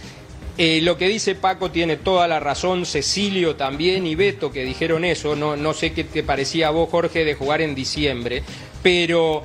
eh, 0.57 0.79
lo 0.81 0.97
que 0.97 1.09
dice 1.09 1.35
Paco 1.35 1.71
tiene 1.71 1.97
toda 1.97 2.25
la 2.29 2.39
razón, 2.39 2.85
Cecilio 2.85 3.57
también 3.57 4.07
y 4.07 4.15
Beto 4.15 4.49
que 4.49 4.63
dijeron 4.63 5.03
eso, 5.03 5.35
no, 5.35 5.57
no 5.57 5.73
sé 5.73 5.91
qué 5.91 6.05
te 6.05 6.23
parecía 6.23 6.69
a 6.69 6.71
vos 6.71 6.89
Jorge 6.89 7.25
de 7.25 7.35
jugar 7.35 7.59
en 7.61 7.75
diciembre, 7.75 8.43
pero 8.81 9.43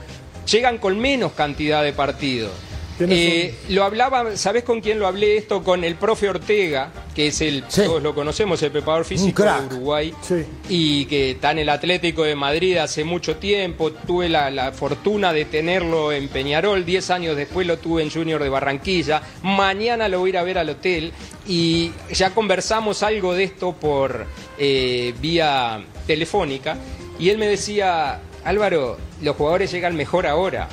llegan 0.49 0.79
con 0.79 0.97
menos 1.01 1.33
cantidad 1.33 1.83
de 1.83 1.93
partidos. 1.93 2.53
Eh, 3.01 3.55
lo 3.69 3.85
hablaba, 3.85 4.37
¿sabés 4.37 4.65
con 4.65 4.81
quién 4.81 4.99
lo 4.99 5.07
hablé 5.07 5.37
esto? 5.37 5.63
Con 5.63 5.85
el 5.85 5.97
profe 5.97 6.29
Ortega, 6.29 6.91
que 7.15 7.29
es 7.29 7.41
el, 7.41 7.65
sí. 7.69 7.83
todos 7.85 8.03
lo 8.03 8.15
conocemos, 8.15 8.63
el 8.63 8.71
preparador 8.71 9.05
físico 9.05 9.43
de 9.43 9.67
Uruguay, 9.67 10.15
sí. 10.23 10.45
y 10.69 11.05
que 11.07 11.33
está 11.33 11.51
en 11.51 11.59
el 11.59 11.69
Atlético 11.69 12.25
de 12.25 12.35
Madrid 12.35 12.79
hace 12.79 13.05
mucho 13.05 13.37
tiempo. 13.37 13.93
Tuve 13.93 14.29
la, 14.29 14.51
la, 14.51 14.73
fortuna 14.73 15.33
de 15.33 15.45
tenerlo 15.45 16.13
en 16.13 16.29
Peñarol, 16.29 16.85
diez 16.85 17.11
años 17.11 17.37
después 17.37 17.67
lo 17.67 17.79
tuve 17.79 18.03
en 18.03 18.11
Junior 18.11 18.43
de 18.43 18.49
Barranquilla. 18.49 19.23
Mañana 19.43 20.09
lo 20.09 20.21
voy 20.21 20.31
a 20.31 20.33
ir 20.33 20.39
a 20.39 20.43
ver 20.43 20.59
al 20.59 20.71
hotel 20.71 21.13
y 21.47 21.93
ya 22.13 22.31
conversamos 22.31 23.03
algo 23.03 23.35
de 23.35 23.45
esto 23.45 23.73
por 23.73 24.27
eh, 24.59 25.15
vía 25.21 25.85
telefónica. 26.07 26.77
Y 27.19 27.31
él 27.31 27.39
me 27.39 27.47
decía, 27.47 28.21
Álvaro, 28.45 28.99
los 29.23 29.37
jugadores 29.37 29.71
llegan 29.71 29.97
mejor 29.97 30.27
ahora. 30.27 30.69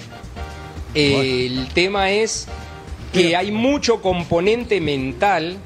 El 0.96 1.68
tema 1.74 2.12
es 2.12 2.48
que 3.12 3.36
hay 3.36 3.52
mucho 3.52 4.02
componente 4.02 4.80
mental, 4.82 5.58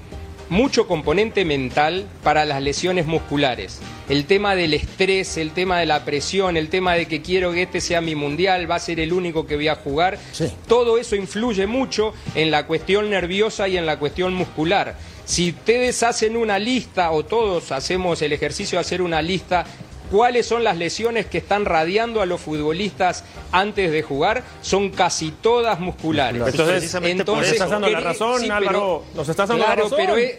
mucho 0.49 0.87
componente 0.87 1.43
mental 1.45 2.07
para 2.23 2.45
las 2.45 2.61
lesiones 2.61 3.05
musculares. 3.05 3.79
El 4.09 4.25
tema 4.25 4.55
del 4.55 4.73
estrés, 4.73 5.35
el 5.37 5.51
tema 5.51 5.79
de 5.79 5.85
la 5.85 6.05
presión, 6.05 6.55
el 6.55 6.69
tema 6.69 6.93
de 6.93 7.07
que 7.07 7.21
quiero 7.21 7.51
que 7.51 7.63
este 7.63 7.81
sea 7.81 7.99
mi 7.99 8.15
mundial, 8.15 8.69
va 8.69 8.75
a 8.75 8.79
ser 8.79 9.01
el 9.01 9.11
único 9.11 9.45
que 9.45 9.57
voy 9.57 9.67
a 9.67 9.75
jugar. 9.75 10.17
Sí. 10.31 10.49
Todo 10.67 10.97
eso 10.97 11.15
influye 11.17 11.67
mucho 11.67 12.13
en 12.33 12.49
la 12.49 12.65
cuestión 12.65 13.09
nerviosa 13.09 13.67
y 13.67 13.75
en 13.75 13.85
la 13.85 13.99
cuestión 13.99 14.33
muscular. 14.33 14.95
Si 15.25 15.49
ustedes 15.49 16.03
hacen 16.03 16.37
una 16.37 16.57
lista 16.57 17.11
o 17.11 17.25
todos 17.25 17.73
hacemos 17.73 18.21
el 18.21 18.31
ejercicio 18.31 18.77
de 18.77 18.81
hacer 18.81 19.01
una 19.01 19.21
lista 19.21 19.65
cuáles 20.11 20.45
son 20.45 20.63
las 20.63 20.77
lesiones 20.77 21.25
que 21.25 21.37
están 21.37 21.65
radiando 21.65 22.21
a 22.21 22.25
los 22.25 22.41
futbolistas 22.41 23.23
antes 23.51 23.91
de 23.91 24.03
jugar, 24.03 24.43
son 24.61 24.89
casi 24.89 25.31
todas 25.31 25.79
musculares. 25.79 26.41
Entonces, 26.45 26.93
Entonces 26.95 27.53
estás 27.53 27.69
dando 27.69 27.89
la 27.89 27.99
razón, 27.99 28.41
sí, 28.41 28.49
Álvaro. 28.49 29.03
Nos 29.13 29.29
estás 29.29 29.49
dando 29.49 29.65
claro, 29.65 29.83
la 29.83 29.89
razón. 29.89 29.97
Pero 29.97 30.17
es, 30.17 30.35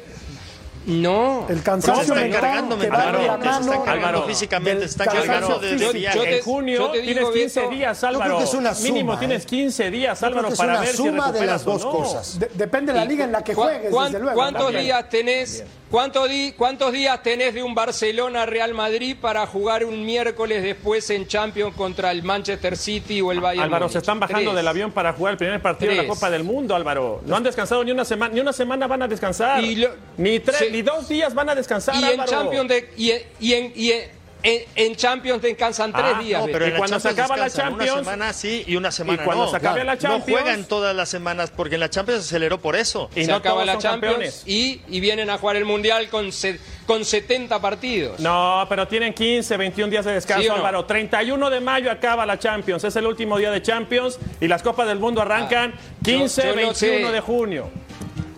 no. 0.88 1.44
El 1.50 1.62
cansancio 1.62 2.14
se 2.14 2.24
está 2.24 2.26
encargando 2.26 2.76
mentalmente, 2.76 3.26
se 3.28 3.61
está 3.61 3.74
encargando 3.74 3.90
Álvaro, 3.90 4.22
físicamente, 4.26 4.81
se 4.81 4.87
está 4.87 5.04
encargando 5.04 5.59
de, 5.59 5.70
de 5.72 5.78
yo, 5.78 5.92
yo 5.92 6.22
te, 6.22 6.38
En 6.38 6.44
junio 6.44 6.90
te 6.90 7.00
tienes 7.02 7.28
15 7.28 7.61
Beto, 7.61 7.72
días, 7.72 8.04
Álvaro. 8.04 8.40
es 8.40 8.54
una 8.54 8.74
suma, 8.74 8.88
Mínimo 8.88 9.12
¿eh? 9.12 9.16
tienes 9.18 9.44
15 9.44 9.90
días, 9.90 10.22
Álvaro, 10.22 10.48
es 10.48 10.57
para 10.57 10.72
una 10.72 10.81
ver 10.81 10.96
suma 10.96 11.26
si 11.33 11.40
de 11.40 11.46
las 11.46 11.64
dos 11.64 11.85
no. 11.85 11.90
cosas. 11.90 12.38
De 12.38 12.48
depende 12.54 12.92
de 12.92 12.98
la 13.00 13.04
liga 13.04 13.24
en 13.24 13.33
la 13.33 13.44
que 13.44 13.54
juegues, 13.54 13.90
¿Cuán, 13.90 14.12
desde 14.12 14.20
luego. 14.24 14.37
¿Cuántos 14.38 14.62
también. 14.62 14.85
días 14.85 15.09
tenés? 15.11 15.64
¿Cuánto 15.90 16.29
di- 16.29 16.53
¿Cuántos 16.53 16.92
días 16.92 17.22
tenés 17.22 17.55
de 17.55 17.62
un 17.62 17.74
Barcelona-Real 17.74 18.74
Madrid 18.74 19.16
para 19.18 19.46
jugar 19.46 19.87
un 19.87 20.05
miércoles 20.05 20.62
después 20.62 21.09
en 21.09 21.27
Champions 21.27 21.74
contra 21.74 22.11
el 22.11 22.22
Manchester 22.22 22.77
City 22.77 23.22
o 23.22 23.33
el 23.33 23.40
Bayern 23.40 23.64
Álvaro, 23.64 23.85
Múnich? 23.87 23.92
se 23.94 23.98
están 23.98 24.20
bajando 24.20 24.51
Tres. 24.51 24.57
del 24.57 24.68
avión 24.68 24.92
para 24.92 25.14
jugar 25.14 25.33
el 25.33 25.38
primer 25.38 25.62
partido 25.62 25.92
de 25.92 26.03
la. 26.03 26.07
Copa 26.07 26.29
del 26.29 26.44
Mundo, 26.44 26.74
Álvaro. 26.77 27.22
No 27.24 27.37
han 27.37 27.42
descansado 27.42 27.83
ni 27.85 27.90
una 27.92 28.05
semana, 28.05 28.35
ni 28.35 28.40
una 28.40 28.53
semana 28.53 28.87
van 28.87 29.03
a 29.03 29.09
descansar. 29.09 29.64
Y 29.64 29.77
lo- 29.77 29.88
ni 30.18 30.40
tres, 30.40 30.59
se- 30.59 30.70
ni 30.70 30.83
dos 30.83 31.09
días 31.09 31.33
van 31.35 31.48
a 31.48 31.55
descansar, 31.55 31.94
Y 31.94 32.05
en. 32.05 32.24
Champions, 32.27 32.68
de- 32.68 32.90
y, 32.96 33.11
en- 33.12 33.22
y 33.40 33.53
en, 33.55 33.72
y 33.74 33.92
en- 33.92 34.17
en- 34.42 34.62
en 34.77 34.94
Champions 34.96 35.42
descansan 35.42 35.92
tres 35.92 36.12
Ah, 36.14 36.20
días. 36.22 36.40
no, 36.46 36.53
pero 36.53 36.66
y 36.66 36.70
la 36.70 36.79
cuando 36.79 37.01
se 37.01 37.09
acaba 37.09 37.37
la 37.37 37.51
Champions- 37.51 37.92
Una 37.92 38.05
semana 38.05 38.33
sí 38.33 38.64
y 38.66 38.77
una 38.77 38.92
semana 38.92 39.24
cuando 39.24 39.44
no. 39.46 39.51
se 39.51 39.57
acabe 39.57 39.85
la 39.85 39.94
No 39.96 40.01
Champions- 40.01 40.40
juegan 40.40 40.64
todas 40.66 40.94
las 40.94 41.09
semanas 41.09 41.51
porque 41.55 41.74
en 41.74 41.81
la 41.81 41.90
Champions 41.90 42.22
se 42.24 42.29
aceleró 42.37 42.61
por 42.61 42.77
eso. 42.77 43.11
Y 43.16 43.24
se 43.24 43.31
no 43.31 43.37
acaba 43.37 43.64
la 43.64 43.79
Champions 43.79 44.14
campeones. 44.14 44.42
y, 44.46 44.81
y 44.88 45.01
vienen 45.01 45.29
a 45.31 45.38
jugar 45.38 45.57
el 45.57 45.64
Mundial 45.64 46.09
con, 46.09 46.31
se- 46.33 46.61
con 46.87 47.05
70 47.05 47.61
partidos. 47.61 48.20
No, 48.20 48.64
pero 48.68 48.87
tienen 48.88 49.12
15, 49.12 49.57
21 49.57 49.90
días 49.90 50.05
de 50.05 50.12
descanso, 50.12 50.42
¿Sí 50.42 50.48
no? 50.48 50.55
Álvaro. 50.55 50.85
31 50.85 51.51
de 51.51 51.61
mayo 51.61 51.90
acaba 51.90 52.24
la 52.24 52.38
Champions. 52.38 52.85
Es 52.85 52.94
el 52.96 53.07
último 53.07 53.38
día 53.38 53.51
de 53.51 53.61
Champions 53.61 54.18
y 54.40 54.46
las 54.48 54.62
Copas 54.62 54.87
del 54.88 54.98
Mundo 54.98 55.20
arrancan 55.20 55.74
15, 56.05 56.42
Ah, 56.42 56.44
yo 56.46 56.51
no 56.51 56.57
21 56.62 57.07
sé. 57.09 57.12
de 57.12 57.20
junio. 57.20 57.70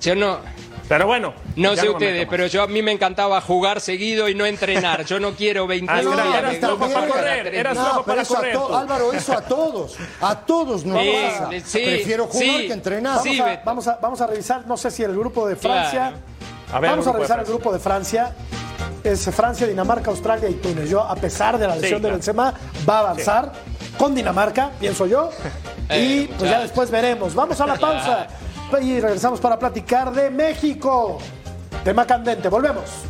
Yo 0.00 0.14
no, 0.14 0.40
Pero 0.90 1.06
bueno. 1.06 1.32
no 1.54 1.76
sé 1.76 1.84
me 1.84 1.90
ustedes, 1.90 2.26
pero 2.28 2.46
yo 2.48 2.64
a 2.64 2.66
mí 2.66 2.82
me 2.82 2.90
encantaba 2.90 3.40
jugar 3.40 3.80
seguido 3.80 4.28
y 4.28 4.34
no 4.34 4.44
entrenar. 4.44 5.04
Yo 5.04 5.20
no 5.20 5.34
quiero 5.36 5.66
21 5.68 5.92
Ah, 5.92 6.00
que 6.16 6.22
días. 6.28 6.34
eras 6.38 6.52
de 6.60 6.66
golpe 6.66 6.88
para 6.92 7.06
correr, 7.06 7.54
eras 7.54 7.76
No, 7.76 8.02
para 8.04 8.22
eso 8.22 8.34
a 8.34 8.36
correr 8.38 8.52
tú. 8.56 8.74
Álvaro, 8.74 9.12
eso 9.12 9.32
a 9.32 9.40
todos. 9.42 9.96
A 10.20 10.34
todos 10.40 10.84
nos 10.84 11.00
Sí, 11.00 11.12
pasa. 11.30 11.48
sí, 11.64 11.78
Prefiero 11.84 12.26
jugar 12.26 12.42
sí. 12.60 12.66
que 12.66 12.72
entrenar. 12.72 13.12
Vamos, 13.18 13.22
Sí, 13.32 13.40
a, 13.40 13.62
vamos, 13.64 13.86
a, 13.86 13.98
vamos 14.02 14.20
a 14.20 14.26
revisar, 14.26 14.66
no 14.66 14.76
sé 14.76 14.90
si 14.90 15.04
el 15.04 15.12
grupo 15.16 15.46
de 15.48 15.54
Francia. 15.54 16.08
Claro. 16.10 16.16
A 16.72 16.80
ver, 16.80 16.90
vamos 16.90 17.06
a 17.06 17.10
de 17.10 17.16
revisar 17.18 17.38
el 17.38 17.44
Francia. 17.46 17.54
grupo 17.54 17.72
de 17.72 17.78
Francia. 17.78 18.34
Es 19.04 19.24
Francia, 19.34 19.66
Dinamarca, 19.68 20.10
Australia 20.10 20.48
y 20.48 20.54
Túnez. 20.54 20.90
Yo, 20.90 21.02
a 21.02 21.14
pesar 21.14 21.56
de 21.56 21.68
la 21.68 21.76
lesión 21.76 22.02
de 22.02 22.08
claro. 22.08 22.14
Benzema, 22.16 22.54
va 22.88 22.96
a 22.96 22.98
avanzar 23.00 23.52
con 23.96 24.12
Dinamarca, 24.14 24.70
pienso 24.80 25.06
yo. 25.06 25.30
y 25.88 25.92
Eh, 25.92 26.30
pues 26.36 26.50
ya 26.50 26.60
después 26.60 26.90
veremos. 26.90 27.32
Vamos 27.34 27.60
a 27.60 27.66
la 27.68 27.76
pausa. 27.76 28.26
Y 28.78 29.00
regresamos 29.00 29.40
para 29.40 29.58
platicar 29.58 30.12
de 30.12 30.30
México. 30.30 31.18
Tema 31.82 32.06
candente. 32.06 32.48
Volvemos. 32.48 33.04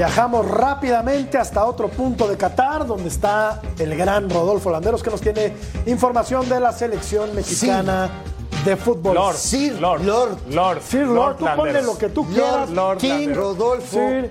Viajamos 0.00 0.48
rápidamente 0.48 1.36
hasta 1.36 1.62
otro 1.66 1.88
punto 1.88 2.26
de 2.26 2.34
Qatar, 2.34 2.86
donde 2.86 3.10
está 3.10 3.60
el 3.78 3.94
gran 3.98 4.30
Rodolfo 4.30 4.70
Landeros, 4.70 5.02
que 5.02 5.10
nos 5.10 5.20
tiene 5.20 5.52
información 5.84 6.48
de 6.48 6.58
la 6.58 6.72
selección 6.72 7.34
mexicana 7.34 8.08
de 8.64 8.76
fútbol. 8.76 9.14
Lord, 9.14 9.36
Sir 9.36 9.78
Lord, 9.78 10.02
Lord. 10.02 10.38
Lord, 10.48 10.80
Sir 10.80 11.06
Lord, 11.06 11.36
tú 11.36 11.46
ponle 11.54 11.82
lo 11.82 11.98
que 11.98 12.08
tú 12.08 12.22
Lord, 12.22 12.32
quieras. 12.32 12.70
Lord 12.70 12.96
King. 12.96 13.28
Rodolfo 13.34 13.98
Sir, 13.98 14.30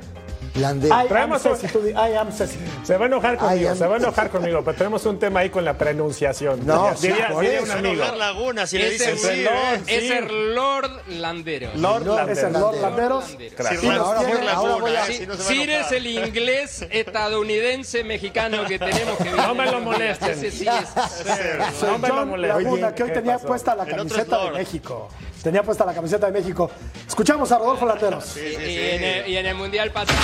Am 0.63 1.07
Traemos 1.07 1.45
un- 1.45 1.55
Ceci, 1.57 1.71
tú 1.73 1.81
di, 1.81 1.91
I 1.91 2.15
am 2.19 2.31
Ceci. 2.31 2.57
Se 2.83 2.97
va 2.97 3.05
a 3.05 3.07
enojar 3.07 3.37
conmigo, 3.37 3.69
am- 3.69 3.77
se 3.77 3.87
va 3.87 3.95
a 3.95 3.97
enojar 3.97 4.29
conmigo, 4.29 4.63
pero 4.63 4.77
tenemos 4.77 5.05
un 5.05 5.19
tema 5.19 5.41
ahí 5.41 5.49
con 5.49 5.63
la 5.65 5.77
pronunciación. 5.77 6.65
No, 6.65 6.93
diría, 6.99 7.27
sí, 7.29 7.35
diría 7.41 7.61
un 7.61 7.71
amigo. 7.71 8.03
ahogar 8.03 8.17
Laguna 8.17 8.67
si 8.67 8.77
le 8.77 8.87
Es 8.87 8.91
dicen 8.93 9.09
el, 9.11 9.17
sí, 9.19 9.43
Lord, 9.43 9.81
es 9.87 9.99
sí. 10.03 10.11
el 10.11 10.55
Lord 10.55 11.01
Landeros. 11.07 11.75
Lord 11.75 12.05
Lord, 12.05 12.15
Landeros. 12.17 12.37
es 12.37 12.43
el 12.43 12.53
Lord 12.53 12.81
Landeros. 12.81 13.25
Gracias. 13.57 13.81
Si 13.81 15.25
no 15.25 15.35
Sir 15.35 15.69
es 15.69 15.91
el 15.91 16.07
inglés 16.07 16.85
estadounidense 16.89 18.03
mexicano 18.03 18.65
que 18.65 18.79
tenemos 18.79 19.17
que 19.17 19.29
No 19.31 19.55
me 19.55 19.65
lo 19.71 19.79
molesten. 19.81 20.29
Ese 20.31 20.51
sí 20.51 20.65
es- 20.67 21.81
No 21.83 21.97
me 21.97 22.07
lo 22.07 22.13
John 22.15 22.29
molestes. 22.29 22.63
Laguna, 22.63 22.95
que 22.95 23.03
hoy 23.03 23.09
¿Qué 23.09 23.15
tenía 23.15 23.37
puesta 23.39 23.75
la 23.75 23.85
camiseta 23.85 24.45
de. 24.45 24.51
México. 24.51 25.09
Tenía 25.43 25.63
puesta 25.63 25.85
la 25.85 25.93
camiseta 25.93 26.25
de 26.25 26.33
México. 26.33 26.69
Escuchamos 27.07 27.51
a 27.51 27.57
Rodolfo 27.57 27.85
Landeros. 27.85 28.35
y, 28.37 28.55
en 28.55 29.03
el, 29.03 29.27
y 29.29 29.37
en 29.37 29.45
el 29.45 29.55
mundial 29.55 29.91
pasado. 29.91 30.19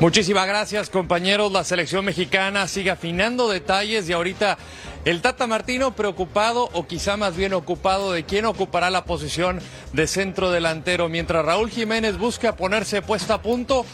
Muchísimas 0.00 0.46
gracias 0.46 0.90
compañeros. 0.90 1.50
La 1.50 1.64
selección 1.64 2.04
mexicana 2.04 2.68
sigue 2.68 2.90
afinando 2.90 3.48
detalles 3.48 4.08
y 4.08 4.12
ahorita 4.12 4.58
el 5.06 5.22
Tata 5.22 5.46
Martino 5.46 5.96
preocupado 5.96 6.68
o 6.72 6.86
quizá 6.86 7.16
más 7.16 7.34
bien 7.34 7.54
ocupado 7.54 8.12
de 8.12 8.24
quién 8.24 8.44
ocupará 8.44 8.90
la 8.90 9.04
posición 9.04 9.60
de 9.92 10.06
centro 10.06 10.50
delantero. 10.50 11.08
Mientras 11.08 11.46
Raúl 11.46 11.70
Jiménez 11.70 12.18
busca 12.18 12.56
ponerse 12.56 13.02
puesta 13.02 13.34
a 13.34 13.42
punto, 13.42 13.86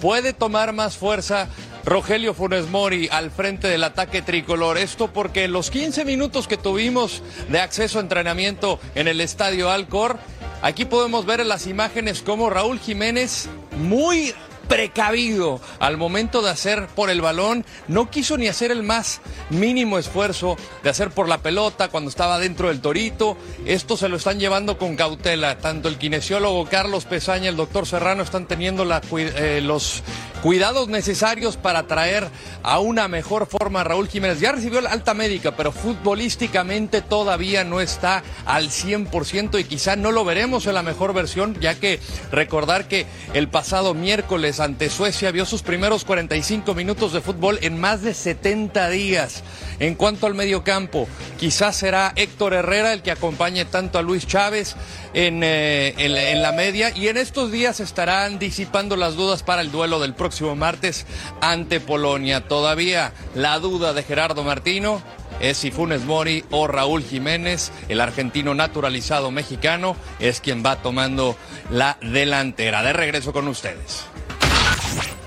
puede 0.00 0.32
tomar 0.32 0.72
más 0.72 0.96
fuerza 0.96 1.48
Rogelio 1.84 2.34
Funes 2.34 2.68
Mori 2.68 3.08
al 3.10 3.30
frente 3.30 3.68
del 3.68 3.84
ataque 3.84 4.22
tricolor. 4.22 4.78
Esto 4.78 5.12
porque 5.12 5.44
en 5.44 5.52
los 5.52 5.70
15 5.70 6.04
minutos 6.04 6.48
que 6.48 6.56
tuvimos 6.56 7.22
de 7.48 7.60
acceso 7.60 7.98
a 7.98 8.02
entrenamiento 8.02 8.80
en 8.94 9.08
el 9.08 9.20
estadio 9.20 9.70
Alcor, 9.70 10.18
aquí 10.62 10.84
podemos 10.84 11.26
ver 11.26 11.40
en 11.40 11.48
las 11.48 11.66
imágenes 11.66 12.22
cómo 12.22 12.50
Raúl 12.50 12.78
Jiménez 12.78 13.48
muy 13.78 14.34
precavido 14.70 15.60
al 15.80 15.96
momento 15.96 16.42
de 16.42 16.50
hacer 16.50 16.86
por 16.94 17.10
el 17.10 17.20
balón, 17.20 17.66
no 17.88 18.08
quiso 18.08 18.38
ni 18.38 18.46
hacer 18.46 18.70
el 18.70 18.84
más 18.84 19.20
mínimo 19.50 19.98
esfuerzo 19.98 20.56
de 20.84 20.90
hacer 20.90 21.10
por 21.10 21.28
la 21.28 21.38
pelota 21.38 21.88
cuando 21.88 22.08
estaba 22.08 22.38
dentro 22.38 22.68
del 22.68 22.80
torito. 22.80 23.36
Esto 23.66 23.96
se 23.96 24.08
lo 24.08 24.16
están 24.16 24.38
llevando 24.38 24.78
con 24.78 24.94
cautela. 24.94 25.58
Tanto 25.58 25.88
el 25.88 25.98
kinesiólogo 25.98 26.66
Carlos 26.66 27.04
Pesaña, 27.04 27.48
el 27.48 27.56
doctor 27.56 27.84
Serrano 27.84 28.22
están 28.22 28.46
teniendo 28.46 28.86
eh, 29.18 29.60
los 29.60 30.04
cuidados 30.40 30.86
necesarios 30.86 31.56
para 31.56 31.88
traer 31.88 32.28
a 32.62 32.78
una 32.78 33.08
mejor 33.08 33.46
forma 33.46 33.80
a 33.80 33.84
Raúl 33.84 34.08
Jiménez. 34.08 34.38
Ya 34.38 34.52
recibió 34.52 34.80
la 34.80 34.90
alta 34.90 35.14
médica, 35.14 35.56
pero 35.56 35.72
futbolísticamente 35.72 37.02
todavía 37.02 37.64
no 37.64 37.80
está 37.80 38.22
al 38.46 38.70
100% 38.70 39.58
y 39.58 39.64
quizá 39.64 39.96
no 39.96 40.12
lo 40.12 40.24
veremos 40.24 40.66
en 40.66 40.74
la 40.74 40.84
mejor 40.84 41.12
versión, 41.12 41.58
ya 41.60 41.74
que 41.74 41.98
recordar 42.30 42.86
que 42.86 43.06
el 43.34 43.48
pasado 43.48 43.94
miércoles 43.94 44.59
ante 44.60 44.90
Suecia 44.90 45.30
vio 45.30 45.44
sus 45.46 45.62
primeros 45.62 46.04
45 46.04 46.74
minutos 46.74 47.12
de 47.12 47.20
fútbol 47.20 47.58
en 47.62 47.80
más 47.80 48.02
de 48.02 48.14
70 48.14 48.88
días. 48.90 49.42
En 49.78 49.94
cuanto 49.94 50.26
al 50.26 50.34
mediocampo, 50.34 51.08
quizás 51.38 51.76
será 51.76 52.12
Héctor 52.16 52.54
Herrera 52.54 52.92
el 52.92 53.02
que 53.02 53.10
acompañe 53.10 53.64
tanto 53.64 53.98
a 53.98 54.02
Luis 54.02 54.26
Chávez 54.26 54.76
en, 55.14 55.42
eh, 55.42 55.94
en- 55.98 56.16
en 56.16 56.42
la 56.42 56.52
media 56.52 56.90
y 56.94 57.08
en 57.08 57.16
estos 57.16 57.50
días 57.50 57.80
estarán 57.80 58.38
disipando 58.38 58.96
las 58.96 59.16
dudas 59.16 59.42
para 59.42 59.62
el 59.62 59.72
duelo 59.72 59.98
del 60.00 60.14
próximo 60.14 60.54
martes 60.54 61.06
ante 61.40 61.80
Polonia. 61.80 62.46
Todavía 62.46 63.12
la 63.34 63.58
duda 63.58 63.92
de 63.94 64.02
Gerardo 64.02 64.44
Martino 64.44 65.02
es 65.40 65.56
si 65.56 65.70
Funes 65.70 66.02
Mori 66.04 66.44
o 66.50 66.66
Raúl 66.66 67.02
Jiménez, 67.02 67.72
el 67.88 68.02
argentino 68.02 68.54
naturalizado 68.54 69.30
mexicano, 69.30 69.96
es 70.18 70.40
quien 70.40 70.62
va 70.62 70.76
tomando 70.82 71.34
la 71.70 71.96
delantera. 72.02 72.82
De 72.82 72.92
regreso 72.92 73.32
con 73.32 73.48
ustedes. 73.48 74.04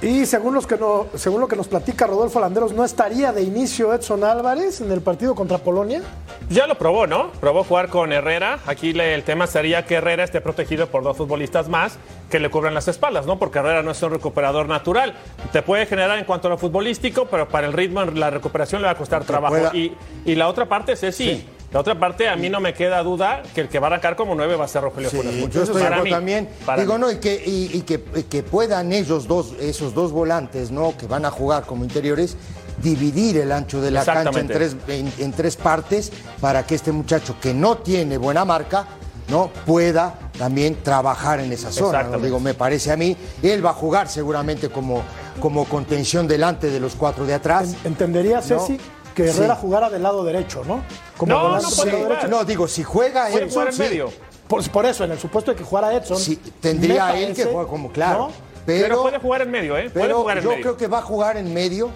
Y 0.03 0.25
según, 0.25 0.53
los 0.53 0.67
que 0.67 0.77
no, 0.77 1.07
según 1.15 1.39
lo 1.39 1.47
que 1.47 1.55
nos 1.55 1.67
platica 1.69 2.05
Rodolfo 2.05 2.39
Landeros, 2.41 2.73
¿no 2.73 2.83
estaría 2.83 3.31
de 3.31 3.41
inicio 3.41 3.93
Edson 3.93 4.23
Álvarez 4.25 4.81
en 4.81 4.91
el 4.91 4.99
partido 5.01 5.33
contra 5.33 5.59
Polonia? 5.59 6.01
Ya 6.49 6.67
lo 6.67 6.77
probó, 6.77 7.07
¿no? 7.07 7.31
Probó 7.39 7.63
jugar 7.63 7.87
con 7.87 8.11
Herrera. 8.11 8.59
Aquí 8.65 8.91
le- 8.91 9.15
el 9.15 9.23
tema 9.23 9.47
sería 9.47 9.85
que 9.85 9.95
Herrera 9.95 10.25
esté 10.25 10.41
protegido 10.41 10.87
por 10.87 11.03
dos 11.03 11.15
futbolistas 11.15 11.69
más 11.69 11.97
que 12.29 12.39
le 12.41 12.49
cubran 12.51 12.73
las 12.73 12.89
espaldas, 12.89 13.25
¿no? 13.25 13.39
Porque 13.39 13.59
Herrera 13.59 13.81
no 13.81 13.91
es 13.91 14.03
un 14.03 14.11
recuperador 14.11 14.67
natural. 14.67 15.13
Te 15.53 15.61
puede 15.61 15.85
generar 15.85 16.19
en 16.19 16.25
cuanto 16.25 16.47
a 16.49 16.51
lo 16.51 16.57
futbolístico, 16.57 17.25
pero 17.31 17.47
para 17.47 17.65
el 17.65 17.71
ritmo, 17.71 18.03
la 18.03 18.29
recuperación 18.29 18.81
le 18.81 18.87
va 18.87 18.91
a 18.91 18.97
costar 18.97 19.23
trabajo. 19.23 19.55
Y, 19.73 19.95
y 20.25 20.35
la 20.35 20.49
otra 20.49 20.65
parte, 20.67 20.97
Ceci, 20.97 21.47
la 21.73 21.79
otra 21.79 21.99
parte, 21.99 22.29
a 22.29 22.36
mí 22.36 22.49
no 22.49 22.59
me 22.59 22.73
queda 22.73 23.01
duda 23.03 23.41
que 23.53 23.62
el 23.62 23.67
que 23.69 23.79
va 23.79 23.88
a 23.88 23.89
arrancar 23.89 24.15
como 24.15 24.36
nueve 24.36 24.55
va 24.55 24.65
a 24.65 24.67
ser 24.67 24.83
Rogelio 24.83 25.09
Sí, 25.09 25.17
Funes 25.17 25.49
yo 25.49 25.63
estoy 25.63 25.81
Para 25.81 25.88
acuerdo 25.88 26.03
mí, 26.03 26.09
también. 26.12 26.49
para 26.65 26.81
Digo, 26.81 26.93
mí. 26.93 26.99
no, 27.01 27.12
y 27.12 27.17
que, 27.17 27.33
y, 27.45 27.71
y 27.77 27.81
que, 27.81 28.03
y 28.15 28.23
que 28.23 28.43
puedan 28.43 28.93
ellos 28.93 29.27
dos, 29.27 29.53
esos 29.59 29.93
dos 29.95 30.12
volantes, 30.12 30.69
¿no? 30.71 30.95
Que 30.95 31.07
van 31.07 31.25
a 31.25 31.31
jugar 31.31 31.65
como 31.65 31.83
interiores, 31.83 32.38
dividir 32.81 33.38
el 33.38 33.51
ancho 33.51 33.81
de 33.81 33.91
la 33.91 34.05
cancha 34.05 34.39
en 34.39 34.47
tres, 34.47 34.75
en, 34.88 35.12
en 35.17 35.31
tres 35.33 35.55
partes 35.55 36.12
para 36.39 36.63
que 36.65 36.75
este 36.75 36.91
muchacho 36.91 37.36
que 37.41 37.53
no 37.53 37.77
tiene 37.79 38.17
buena 38.17 38.45
marca, 38.45 38.86
¿no? 39.29 39.49
Pueda 39.65 40.19
también 40.38 40.75
trabajar 40.83 41.39
en 41.39 41.51
esa 41.51 41.71
zona. 41.71 42.03
Digo, 42.17 42.39
me 42.39 42.53
parece 42.53 42.91
a 42.91 42.97
mí. 42.97 43.15
Él 43.41 43.65
va 43.65 43.71
a 43.71 43.73
jugar 43.73 44.07
seguramente 44.09 44.69
como 44.69 45.01
como 45.39 45.65
contención 45.65 46.27
delante 46.27 46.69
de 46.69 46.79
los 46.79 46.93
cuatro 46.95 47.25
de 47.25 47.33
atrás. 47.33 47.75
Entendería, 47.83 48.39
Ceci, 48.41 48.77
que 49.13 49.30
Herrera 49.30 49.56
Sí. 49.56 49.62
jugara 49.62 49.89
del 49.89 50.04
lado 50.04 50.23
derecho, 50.23 50.63
¿no? 50.65 50.84
No, 51.26 51.39
volante 51.43 51.67
no 51.69 51.76
puede 51.76 51.91
jugar. 51.91 52.10
derecho. 52.10 52.28
No, 52.28 52.43
digo, 52.45 52.67
si 52.67 52.84
juega 52.84 53.23
Puede 53.28 53.36
Edson, 53.45 53.49
jugar 53.52 53.67
en 53.67 53.73
sí. 53.73 53.80
medio. 53.82 54.13
Por, 54.47 54.69
por 54.71 54.86
eso, 54.86 55.04
en 55.06 55.12
el 55.12 55.19
supuesto 55.19 55.52
de 55.52 55.58
que 55.58 55.63
jugara 55.63 55.93
Edson. 55.93 56.17
Sí, 56.17 56.36
tendría 56.60 57.17
él 57.17 57.34
que 57.34 57.45
jugar 57.45 57.67
como 57.67 57.91
claro. 57.91 58.28
¿no? 58.28 58.32
Pero, 58.65 58.84
Pero, 58.88 59.02
puede 59.04 59.19
jugar 59.19 59.41
en 59.41 59.52
medio, 59.52 59.78
¿eh? 59.78 59.89
Puede 59.89 60.06
pero 60.06 60.19
jugar 60.21 60.38
en 60.38 60.43
yo 60.43 60.49
medio. 60.52 60.62
creo 60.62 60.78
que 60.78 60.88
va 60.88 60.99
a 60.99 61.02
jugar 61.02 61.38
en 61.38 61.54
medio 61.54 61.89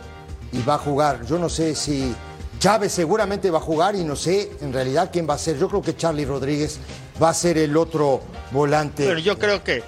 y 0.51 0.61
va 0.63 0.75
a 0.75 0.77
jugar. 0.77 1.25
Yo 1.25 1.37
no 1.39 1.47
sé 1.49 1.75
si 1.75 2.13
Chávez 2.59 2.91
seguramente 2.91 3.49
va 3.51 3.59
a 3.59 3.61
jugar 3.61 3.95
y 3.95 4.03
no 4.03 4.15
sé 4.15 4.51
en 4.61 4.73
realidad 4.73 5.09
quién 5.13 5.29
va 5.29 5.35
a 5.35 5.37
ser. 5.37 5.57
Yo 5.57 5.69
creo 5.69 5.81
que 5.81 5.95
Charlie 5.95 6.25
Rodríguez 6.25 6.79
va 7.21 7.29
a 7.29 7.33
ser 7.33 7.57
el 7.57 7.77
otro 7.77 8.21
volante. 8.51 9.05
Pero 9.05 9.19
yo 9.19 9.37
creo 9.37 9.63
que 9.63 9.81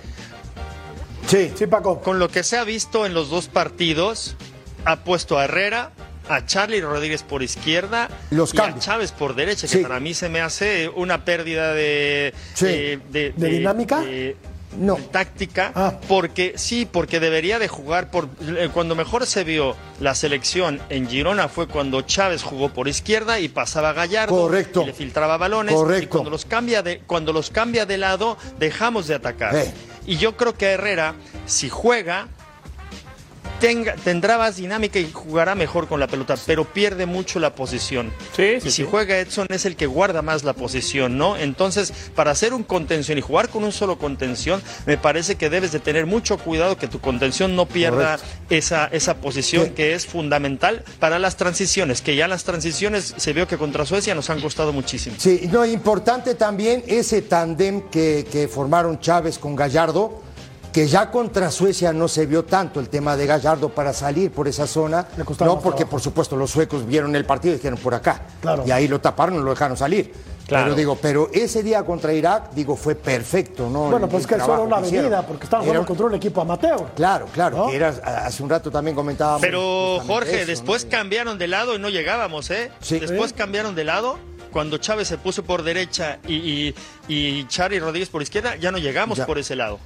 sí, 1.28 1.52
Sí, 1.58 1.68
Paco. 1.68 2.00
con 2.00 2.20
lo 2.20 2.30
que 2.30 2.44
se 2.44 2.58
ha 2.58 2.64
visto 2.64 3.06
en 3.06 3.14
los 3.14 3.30
dos 3.30 3.48
partidos, 3.48 4.36
ha 4.86 4.98
puesto 5.04 5.38
a 5.38 5.46
Herrera, 5.46 5.92
a 6.30 6.46
Charlie 6.46 6.80
Rodríguez 6.82 7.24
por 7.24 7.44
izquierda 7.44 8.10
Los 8.32 8.54
y 8.54 8.58
a 8.58 8.62
cambios. 8.64 8.86
Chávez 8.86 9.12
por 9.12 9.36
derecha, 9.36 9.68
Sí. 9.68 9.78
que 9.78 9.84
para 9.84 10.00
mí 10.00 10.14
se 10.14 10.30
me 10.30 10.42
hace 10.42 10.88
una 10.90 11.26
pérdida 11.26 11.74
de, 11.74 12.34
Sí. 12.54 12.66
de, 12.66 13.34
¿De 13.36 13.50
dinámica? 13.50 14.00
de- 14.02 14.38
No. 14.78 14.98
táctica, 14.98 15.72
Ah. 15.74 15.96
porque 16.08 16.54
sí, 16.56 16.88
porque 16.90 17.20
debería 17.20 17.58
de 17.58 17.68
jugar 17.68 18.12
por 18.12 18.30
eh, 18.48 18.70
cuando 18.72 18.94
mejor 18.94 19.26
se 19.26 19.44
vio 19.44 19.76
la 20.00 20.14
selección 20.14 20.80
en 20.90 21.10
Girona 21.10 21.48
fue 21.50 21.68
cuando 21.68 22.04
Chávez 22.04 22.44
jugó 22.44 22.70
por 22.70 22.88
izquierda 22.88 23.40
y 23.40 23.50
pasaba 23.50 23.94
Gallardo 23.94 24.36
Correcto. 24.36 24.84
y 24.84 24.86
le 24.86 24.94
filtraba 24.94 25.38
balones 25.38 25.74
y 25.74 25.76
Correcto. 25.76 26.10
cuando 26.10 26.30
los 26.30 26.46
cambia 26.46 26.84
de 26.84 27.00
cuando 27.00 27.34
los 27.34 27.50
cambia 27.50 27.88
de 27.88 27.98
lado 27.98 28.38
dejamos 28.60 29.08
de 29.08 29.16
atacar. 29.16 29.56
Eh. 29.56 29.74
Y 30.06 30.18
yo 30.18 30.38
creo 30.38 30.54
que 30.56 30.68
Herrera, 30.68 31.16
si 31.48 31.68
juega, 31.68 32.28
tenga, 33.60 33.96
tendrá 33.96 34.38
más 34.38 34.58
dinámica 34.58 35.00
y 35.00 35.12
jugará 35.12 35.56
mejor 35.56 35.88
con 35.88 36.00
la 36.00 36.08
pelota, 36.08 36.36
pero 36.46 36.66
pierde 36.66 37.06
mucho 37.06 37.40
la 37.40 37.56
posición. 37.56 38.12
Sí, 38.36 38.44
y 38.58 38.62
sí, 38.62 38.72
si 38.72 38.72
sí. 38.72 38.88
juega 38.90 39.20
Edson 39.20 39.48
es 39.50 39.66
el 39.66 39.76
que 39.76 39.86
guarda 39.86 40.22
más 40.22 40.44
la 40.44 40.54
posición, 40.54 41.18
¿no? 41.18 41.38
Entonces, 41.38 41.94
para 42.16 42.32
hacer 42.32 42.54
un 42.54 42.64
contención 42.64 43.18
y 43.18 43.22
jugar 43.22 43.50
con 43.50 43.64
un 43.64 43.72
solo 43.72 43.98
contención, 43.98 44.62
me 44.86 44.98
parece 44.98 45.36
que 45.36 45.50
debes 45.50 45.72
de 45.72 45.80
tener 45.80 46.06
mucho 46.06 46.38
cuidado 46.38 46.78
que 46.78 46.88
tu 46.88 47.00
contención 47.00 47.56
no 47.56 47.66
pierda 47.66 48.20
esa, 48.50 48.86
esa 48.88 49.18
posición 49.18 49.72
que 49.72 49.94
es 49.94 50.06
fundamental 50.06 50.84
para 51.00 51.20
las 51.20 51.38
transiciones, 51.38 52.02
que 52.02 52.16
ya 52.16 52.28
las 52.28 52.44
transiciones 52.44 53.14
se 53.18 53.34
vio 53.34 53.48
que 53.48 53.58
contra 53.58 53.86
Suecia 53.86 54.16
nos 54.16 54.30
han 54.30 54.42
costado 54.42 54.74
muchísimo. 54.74 55.16
Sí, 55.20 55.50
no, 55.52 55.66
importante 55.66 56.36
también 56.36 56.84
ese 56.88 57.22
tandem 57.22 57.82
que, 57.90 58.26
que 58.32 58.48
formaron 58.48 59.00
Chávez 59.00 59.38
con 59.38 59.56
Gallardo, 59.56 60.22
que 60.72 60.88
ya 60.88 61.10
contra 61.12 61.50
Suecia 61.52 61.92
no 61.94 62.08
se 62.08 62.26
vio 62.26 62.46
tanto 62.46 62.80
el 62.80 62.90
tema 62.90 63.18
de 63.18 63.26
Gallardo 63.26 63.70
para 63.70 63.94
salir 63.94 64.32
por 64.32 64.48
esa 64.48 64.68
zona. 64.68 65.08
No, 65.18 65.26
porque 65.26 65.36
trabajo. 65.36 65.74
por 65.90 66.02
supuesto 66.02 66.36
los 66.36 66.52
suecos 66.52 66.86
vieron 66.86 67.16
el 67.16 67.26
partido 67.26 67.54
y 67.54 67.58
dijeron 67.58 67.80
por 67.80 67.96
acá. 67.96 68.22
Claro. 68.42 68.64
Y 68.66 68.72
ahí 68.72 68.88
lo 68.88 69.02
taparon 69.02 69.36
y 69.36 69.44
lo 69.44 69.50
dejaron 69.50 69.76
salir. 69.78 70.14
Claro. 70.48 70.66
Pero 70.66 70.76
digo, 70.76 70.96
pero 71.00 71.30
ese 71.32 71.62
día 71.62 71.84
contra 71.86 72.12
Irak, 72.12 72.52
digo, 72.54 72.76
fue 72.76 72.96
perfecto, 72.96 73.70
¿no? 73.70 73.92
Bueno, 73.92 74.10
pues 74.10 74.24
el 74.24 74.30
que 74.30 74.36
eso 74.36 74.52
era 74.52 74.64
una 74.64 74.78
avenida, 74.78 75.22
porque 75.26 75.44
estaban 75.44 75.64
jugando 75.64 75.86
contra 75.88 76.06
un 76.08 76.16
equipo 76.16 76.42
amateur. 76.42 76.88
Claro, 76.96 77.28
claro, 77.32 77.58
¿No? 77.58 77.68
que 77.68 77.76
era, 77.76 77.90
hace 77.90 78.42
un 78.42 78.50
rato 78.50 78.72
también 78.72 78.96
comentábamos. 78.96 79.42
Pero 79.42 80.00
Jorge, 80.08 80.38
eso, 80.38 80.48
después 80.48 80.86
¿no? 80.86 80.90
cambiaron 80.92 81.38
de 81.38 81.48
lado 81.48 81.76
y 81.76 81.80
no 81.80 81.90
llegábamos, 81.90 82.50
¿eh? 82.50 82.72
Sí. 82.82 83.00
Después 83.00 83.30
Sí. 83.30 83.36
cambiaron 83.38 83.76
de 83.76 83.84
lado. 83.84 84.18
Cuando 84.52 84.80
Chávez 84.80 85.08
se 85.08 85.20
puso 85.20 85.44
por 85.44 85.62
derecha 85.62 86.18
y, 86.28 86.34
y, 86.34 86.76
y 87.08 87.48
Rodríguez 87.80 88.10
por 88.10 88.24
izquierda, 88.24 88.56
ya 88.56 88.72
no 88.72 88.80
llegamos 88.80 89.20
Ya. 89.20 89.28
por 89.28 89.38
ese 89.38 89.56
lado. 89.56 89.78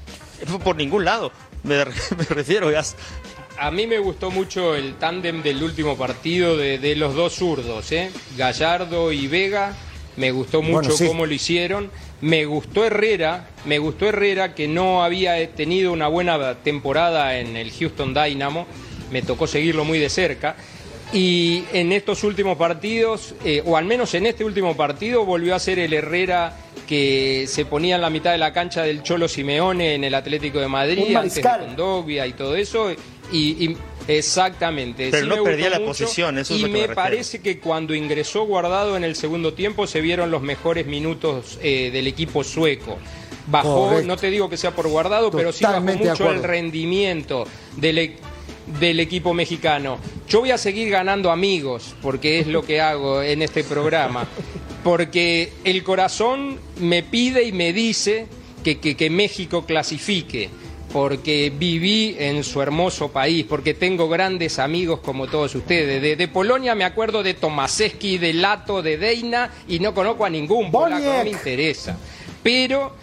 Por 0.64 0.76
ningún 0.76 1.06
lado. 1.06 1.32
Me, 1.64 1.78
me 2.18 2.24
refiero, 2.30 2.72
ya. 2.72 2.84
A 3.58 3.72
mí 3.72 3.86
me 3.88 4.00
gustó 4.00 4.32
mucho 4.32 4.76
el 4.76 4.96
tándem 4.96 5.44
del 5.44 5.62
último 5.64 5.96
partido 5.96 6.58
de, 6.58 6.80
de 6.80 6.96
los 6.96 7.14
dos 7.16 7.34
zurdos, 7.36 7.92
¿eh? 7.92 8.12
Gallardo 8.38 9.12
y 9.12 9.28
Vega. 9.28 9.76
Me 10.18 10.32
gustó 10.32 10.62
mucho 10.62 10.74
Bueno, 10.90 10.92
sí. 10.96 11.08
cómo 11.08 11.26
lo 11.26 11.34
hicieron. 11.34 11.90
Me 12.22 12.46
gustó 12.46 12.86
Herrera, 12.86 13.48
me 13.66 13.80
gustó 13.80 14.08
Herrera 14.08 14.56
que 14.56 14.68
no 14.68 15.04
había 15.04 15.50
tenido 15.56 15.92
una 15.92 16.08
buena 16.08 16.56
temporada 16.64 17.38
en 17.38 17.58
el 17.58 17.72
Houston 17.72 18.14
Dynamo. 18.14 18.66
Me 19.12 19.22
tocó 19.22 19.46
seguirlo 19.48 19.84
muy 19.86 20.00
de 20.00 20.10
cerca. 20.10 20.56
Y 21.12 21.66
en 21.74 21.92
estos 21.92 22.24
últimos 22.24 22.58
partidos, 22.58 23.36
eh, 23.46 23.62
o 23.66 23.78
al 23.78 23.86
menos 23.86 24.14
en 24.16 24.26
este 24.26 24.44
último 24.44 24.76
partido, 24.76 25.26
volvió 25.26 25.54
a 25.54 25.60
ser 25.60 25.78
el 25.80 25.94
Herrera 25.94 26.56
que 26.88 27.46
se 27.48 27.65
ponía 27.65 27.96
en 27.96 28.02
la 28.02 28.10
mitad 28.10 28.32
de 28.32 28.38
la 28.38 28.54
cancha 28.54 28.84
del 28.84 29.04
Cholo 29.04 29.28
Simeone 29.28 29.96
en 29.96 30.04
el 30.04 30.13
Atlético 30.15 30.60
de 30.60 30.67
Madrid, 30.67 31.15
antes 31.15 31.36
de. 31.36 31.41
Condovia 31.41 32.28
y 32.28 32.34
todo 32.34 32.56
eso. 32.56 32.91
Y, 33.32 33.65
y- 33.65 33.78
exactamente. 34.08 35.10
Pero 35.12 35.24
sí 35.24 35.30
no 35.38 35.43
perdía 35.43 35.69
la 35.69 35.80
mucho. 35.80 35.88
posición, 35.89 36.38
eso 36.38 36.54
es 36.54 36.60
Y 36.60 36.63
lo 36.63 36.67
que 36.74 36.88
me, 36.88 36.93
parece 36.96 37.39
que 37.41 37.60
cuando 37.60 37.96
ingresó 37.96 38.43
Guardado 38.46 38.98
en 38.98 39.04
el 39.04 39.15
segundo 39.15 39.54
tiempo 39.54 39.88
se 39.88 40.02
vieron 40.02 40.30
los 40.32 40.41
mejores 40.41 40.86
minutos 40.86 41.58
eh, 41.62 41.89
del 41.91 42.08
equipo 42.08 42.43
sueco. 42.43 42.98
Bajó, 43.48 43.88
Correcto. 43.89 44.08
no 44.08 44.17
te 44.17 44.30
digo 44.30 44.50
que 44.50 44.58
sea 44.58 44.72
por 44.72 44.88
Guardado, 44.88 45.30
pero 45.32 45.52
sí 45.52 45.63
bajó 45.63 45.82
mucho 45.82 46.32
el 46.32 46.43
rendimiento 46.43 47.46
del, 47.78 47.98
e- 47.98 48.15
del 48.80 49.00
equipo 49.00 49.34
mexicano. 49.34 49.98
Yo 50.30 50.39
voy 50.39 50.52
a 50.52 50.58
seguir 50.58 50.89
ganando 50.89 51.30
amigos, 51.32 51.93
porque 52.02 52.39
es 52.39 52.48
lo 52.48 52.63
que 52.63 52.80
hago 52.82 53.22
en 53.22 53.41
este 53.41 53.63
programa. 53.63 54.26
Porque 54.84 55.52
el 55.63 55.84
corazón 55.84 56.60
me 56.80 57.04
pide 57.04 57.43
y 57.43 57.52
me 57.52 57.72
dice 57.74 58.28
que, 58.63 58.80
que- 58.80 58.96
que 58.96 59.10
México 59.10 59.65
clasifique. 59.65 60.50
Porque 60.91 61.52
viví 61.58 62.15
en 62.19 62.43
su 62.43 62.62
hermoso 62.62 63.12
país, 63.12 63.46
porque 63.50 63.74
tengo 63.74 64.08
grandes 64.08 64.60
amigos 64.60 65.00
como 65.00 65.26
todos 65.26 65.56
ustedes. 65.56 66.00
De, 66.04 66.15
de 66.15 66.28
Polonia 66.28 66.76
me 66.76 66.84
acuerdo 66.84 67.24
de 67.24 67.34
Tomaseski, 67.34 68.19
de 68.19 68.34
Lato, 68.34 68.84
de 68.84 68.98
Deina, 68.98 69.50
y 69.67 69.80
no 69.80 69.96
conozco 69.96 70.24
a 70.24 70.30
ningún 70.30 70.69
polaco, 70.72 71.02
no 71.17 71.24
me 71.24 71.30
interesa. 71.32 71.98
Pero 72.43 73.02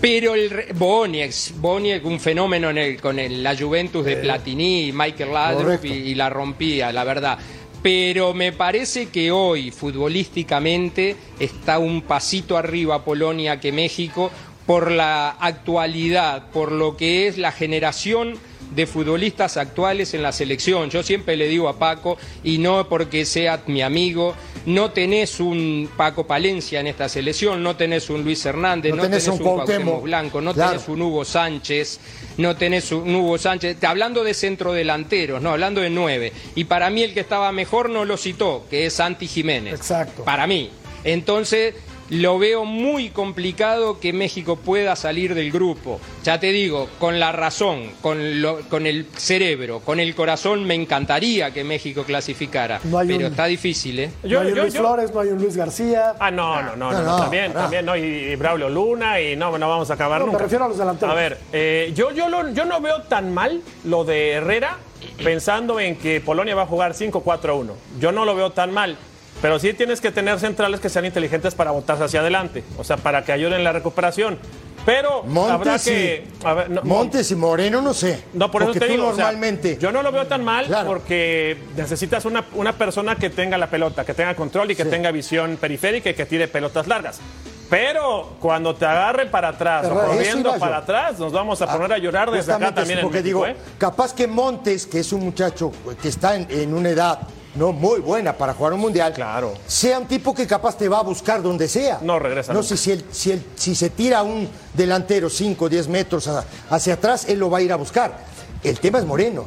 pero 0.00 0.34
el 0.34 0.50
Boniek, 0.74 1.32
Boniek, 1.56 2.04
un 2.04 2.20
fenómeno 2.20 2.68
en 2.70 2.76
el, 2.78 3.00
con 3.00 3.18
el- 3.18 3.42
la 3.42 3.56
Juventus 3.56 4.04
de 4.04 4.16
Platini, 4.22 4.92
Michael 4.92 5.32
Laudrup 5.32 5.84
y 5.86 6.14
la 6.14 6.28
rompía, 6.28 6.92
la 6.92 7.04
verdad. 7.04 7.38
Pero 7.84 8.32
me 8.32 8.50
parece 8.50 9.10
que 9.10 9.30
hoy, 9.30 9.70
futbolísticamente, 9.70 11.16
está 11.38 11.78
un 11.78 12.00
pasito 12.00 12.56
arriba 12.56 13.04
Polonia 13.04 13.60
que 13.60 13.72
México 13.72 14.30
por 14.64 14.90
la 14.90 15.28
actualidad, 15.28 16.50
por 16.50 16.72
lo 16.72 16.96
que 16.96 17.26
es 17.26 17.36
la 17.36 17.52
generación 17.52 18.38
de 18.74 18.86
futbolistas 18.86 19.56
actuales 19.56 20.14
en 20.14 20.22
la 20.22 20.32
selección. 20.32 20.90
Yo 20.90 21.02
siempre 21.02 21.36
le 21.36 21.48
digo 21.48 21.68
a 21.68 21.78
Paco, 21.78 22.16
y 22.42 22.58
no 22.58 22.88
porque 22.88 23.24
sea 23.24 23.62
mi 23.66 23.82
amigo, 23.82 24.34
no 24.66 24.90
tenés 24.90 25.40
un 25.40 25.88
Paco 25.96 26.26
Palencia 26.26 26.80
en 26.80 26.86
esta 26.86 27.08
selección, 27.08 27.62
no 27.62 27.76
tenés 27.76 28.10
un 28.10 28.22
Luis 28.24 28.44
Hernández, 28.44 28.90
No 28.90 28.96
no, 28.96 29.02
tenés 29.02 29.24
tenés, 29.24 29.40
un 29.40 29.46
un 29.46 29.54
Cuauhtémoc. 29.54 30.02
Blanco, 30.02 30.40
no 30.40 30.54
Claro. 30.54 30.72
tenés 30.72 30.88
un 30.88 31.02
Hugo 31.02 31.24
Sánchez, 31.24 32.00
no 32.38 32.56
tenés 32.56 32.90
un 32.92 33.14
Hugo 33.14 33.38
Sánchez, 33.38 33.82
hablando 33.84 34.24
de 34.24 34.34
centrodelanteros, 34.34 35.40
no, 35.42 35.50
hablando 35.50 35.80
de 35.80 35.90
nueve. 35.90 36.32
Y 36.54 36.64
para 36.64 36.90
mí 36.90 37.02
el 37.02 37.14
que 37.14 37.20
estaba 37.20 37.52
mejor 37.52 37.90
no 37.90 38.04
lo 38.04 38.16
citó, 38.16 38.66
que 38.70 38.86
es 38.86 38.94
Santi 38.94 39.26
Jiménez. 39.28 39.74
Exacto. 39.74 40.24
Para 40.24 40.46
mí. 40.46 40.70
Entonces, 41.04 41.74
lo 42.10 42.38
veo 42.38 42.64
muy 42.64 43.10
complicado 43.10 43.98
que 44.00 44.12
México 44.12 44.56
pueda 44.56 44.94
salir 44.96 45.34
del 45.34 45.50
grupo. 45.50 46.00
Ya 46.22 46.38
te 46.40 46.52
digo, 46.52 46.88
con 46.98 47.18
la 47.18 47.32
razón, 47.32 47.90
con, 48.02 48.42
lo- 48.42 48.60
con 48.68 48.86
el 48.86 49.06
cerebro, 49.16 49.80
con 49.80 50.00
el 50.00 50.14
corazón, 50.14 50.64
me 50.64 50.74
encantaría 50.74 51.52
que 51.52 51.64
México 51.64 52.04
clasificara. 52.04 52.80
No 52.84 52.98
hay 52.98 53.08
pero 53.08 53.20
un- 53.20 53.24
está 53.26 53.46
difícil, 53.46 53.98
¿eh? 54.00 54.10
no 54.22 54.40
hay 54.40 54.48
un 54.48 54.54
yo- 54.54 54.62
Luis 54.62 54.74
yo- 54.74 54.80
Flores, 54.80 55.12
no 55.14 55.20
hay 55.20 55.28
un 55.28 55.38
Luis 55.42 55.56
García. 55.56 56.14
Ah, 56.18 56.30
no, 56.30 56.62
no, 56.62 56.76
no, 56.76 56.92
No, 56.92 56.98
no, 56.98 57.02
no, 57.04 57.16
también, 57.22 57.52
también, 57.52 57.84
no, 57.86 57.96
y, 57.96 58.00
y 58.02 58.36
Braulio 58.36 58.68
Luna, 58.68 59.20
y 59.20 59.36
no, 59.36 59.56
no 59.56 59.68
vamos 59.68 59.90
a 59.90 59.94
acabar 59.94 60.20
No, 60.20 60.26
me 60.26 60.32
nunca. 60.32 60.44
refiero 60.44 60.64
a 60.64 60.68
los 60.68 60.78
delanteros. 60.78 61.12
A 61.12 61.18
ver, 61.18 61.38
eh, 61.52 61.92
yo, 61.94 62.10
yo, 62.12 62.28
lo- 62.28 62.50
yo 62.52 62.64
no 62.64 62.80
veo 62.80 63.02
tan 63.02 63.32
mal 63.32 63.60
lo 63.84 64.04
de 64.04 64.32
Herrera 64.32 64.76
pensando 65.22 65.80
en 65.80 65.96
que 65.96 66.20
Polonia 66.20 66.54
va 66.54 66.62
a 66.62 66.66
jugar 66.66 66.94
5-4-1. 66.94 67.72
Yo 68.00 68.12
no 68.12 68.24
lo 68.24 68.34
veo 68.34 68.50
tan 68.52 68.72
mal. 68.72 68.96
Pero 69.44 69.58
sí 69.58 69.74
tienes 69.74 70.00
que 70.00 70.10
tener 70.10 70.40
centrales 70.40 70.80
que 70.80 70.88
sean 70.88 71.04
inteligentes 71.04 71.54
para 71.54 71.70
botarse 71.70 72.02
hacia 72.02 72.20
adelante, 72.20 72.64
o 72.78 72.82
sea, 72.82 72.96
para 72.96 73.24
que 73.24 73.30
ayuden 73.30 73.58
en 73.58 73.64
la 73.64 73.72
recuperación. 73.72 74.38
Pero 74.86 75.22
habrá 75.50 75.78
que. 75.78 76.24
y, 76.42 76.46
a 76.46 76.54
ver, 76.54 76.70
no, 76.70 76.80
Montes 76.80 77.30
y 77.30 77.34
Moreno, 77.34 77.82
no 77.82 77.92
sé. 77.92 78.24
no, 78.32 78.50
por 78.50 78.62
eso 78.62 78.72
te 78.72 78.88
digo, 78.88 79.08
o 79.08 79.14
sea, 79.14 79.24
normalmente. 79.24 79.76
yo 79.78 79.92
no 79.92 80.02
lo 80.02 80.10
veo 80.12 80.26
tan 80.26 80.42
mal 80.42 80.64
Claro. 80.64 80.86
porque 80.88 81.58
necesitas 81.76 82.24
una, 82.24 82.42
una 82.54 82.72
persona 82.72 83.16
que 83.16 83.28
tenga 83.28 83.58
la 83.58 83.66
pelota, 83.68 84.02
que 84.06 84.14
tenga 84.14 84.34
control 84.34 84.70
y 84.70 84.76
que 84.76 84.84
Sí. 84.84 84.88
tenga 84.88 85.10
visión 85.10 85.58
periférica 85.60 86.08
y 86.08 86.14
que 86.14 86.24
tire 86.24 86.48
pelotas 86.48 86.86
largas. 86.86 87.20
Pero 87.68 88.36
cuando 88.40 88.74
te 88.74 88.86
agarre 88.86 89.26
para 89.26 89.48
atrás 89.48 89.82
Pero 89.82 89.94
o 90.00 90.06
corriendo 90.06 90.58
para 90.58 90.78
atrás, 90.78 91.18
nos 91.18 91.32
vamos 91.34 91.60
a 91.60 91.70
poner 91.70 91.92
a 91.92 91.98
llorar 91.98 92.30
desde 92.30 92.50
acá 92.50 92.74
también 92.74 93.00
en 93.00 93.02
porque 93.04 93.18
México, 93.20 93.44
digo, 93.44 93.46
¿eh? 93.46 93.56
capaz 93.76 94.14
que 94.14 94.26
Montes, 94.26 94.86
que 94.86 95.00
es 95.00 95.12
un 95.12 95.20
muchacho 95.22 95.70
que 96.00 96.08
está 96.08 96.34
en, 96.34 96.46
en 96.48 96.72
una 96.72 96.88
edad 96.88 97.18
no 97.54 97.72
muy 97.72 98.00
buena 98.00 98.32
para 98.36 98.54
jugar 98.54 98.72
un 98.72 98.80
mundial, 98.80 99.12
Claro. 99.12 99.54
sea 99.66 99.98
un 99.98 100.06
tipo 100.06 100.34
que 100.34 100.46
capaz 100.46 100.76
te 100.76 100.88
va 100.88 100.98
a 100.98 101.02
buscar 101.02 101.42
donde 101.42 101.68
sea. 101.68 101.98
No 102.02 102.18
regresa 102.18 102.52
No 102.52 102.62
sé 102.62 102.76
si, 102.76 102.92
él- 102.92 103.04
si, 103.10 103.32
él- 103.32 103.44
si 103.54 103.74
se 103.74 103.90
tira 103.90 104.22
un 104.22 104.48
delantero 104.74 105.30
5 105.30 105.66
o 105.66 105.68
10 105.68 105.88
metros 105.88 106.26
a- 106.28 106.44
hacia 106.70 106.94
atrás, 106.94 107.26
él 107.28 107.38
lo 107.38 107.50
va 107.50 107.58
a 107.58 107.62
ir 107.62 107.72
a 107.72 107.76
buscar. 107.76 108.18
El 108.62 108.78
tema 108.80 108.98
es 108.98 109.04
Moreno. 109.04 109.44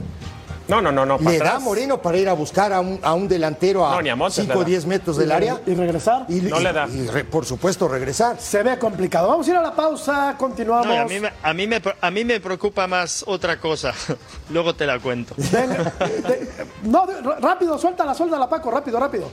No, 0.68 0.82
no, 0.82 0.92
no, 0.92 1.06
no. 1.06 1.18
¿Le 1.20 1.40
da. 1.40 1.60
Moreno 1.60 2.02
para 2.02 2.18
ir 2.18 2.28
a 2.28 2.34
buscar 2.34 2.74
a 2.74 2.82
un, 2.82 3.00
a 3.02 3.14
un 3.14 3.28
delantero 3.28 3.88
a 3.88 3.92
No, 3.96 4.02
ni 4.02 4.10
a 4.10 4.16
Montes 4.16 4.44
5 4.44 4.54
le 4.54 4.58
o 4.58 4.62
da. 4.62 4.66
10 4.66 4.86
metros 4.86 5.18
del 5.18 5.32
área? 5.32 5.62
¿Y 5.66 5.74
regresar? 5.76 6.26
Y, 6.28 6.42
No 6.42 6.60
y- 6.60 6.64
le 6.64 6.74
da. 6.74 6.88
y 6.88 7.08
re- 7.08 7.24
por 7.24 7.46
supuesto, 7.46 7.88
regresar. 7.88 8.40
Se 8.40 8.62
ve 8.64 8.78
complicado. 8.78 9.30
Vamos 9.30 9.48
a 9.48 9.52
ir 9.52 9.56
a 9.56 9.62
la 9.62 9.74
pausa, 9.74 10.36
continuamos. 10.38 10.88
No, 10.88 11.02
a, 11.02 11.06
mí, 11.06 11.20
me- 11.20 11.32
a, 11.42 11.54
mí 11.54 11.68
me, 11.68 11.82
a 12.02 12.12
mí 12.12 12.26
me 12.26 12.40
preocupa 12.40 12.86
más 12.88 13.24
otra 13.28 13.60
cosa. 13.60 13.94
Luego 14.50 14.76
te 14.76 14.86
la 14.86 15.00
cuento. 15.00 15.34
Venga, 15.38 15.84
de- 16.00 16.50
no, 16.84 17.06
de- 17.08 17.22
rápido, 17.40 17.78
suéltala, 17.78 18.14
suéltala, 18.14 18.50
Paco, 18.50 18.70
rápido, 18.70 19.00
rápido. 19.00 19.30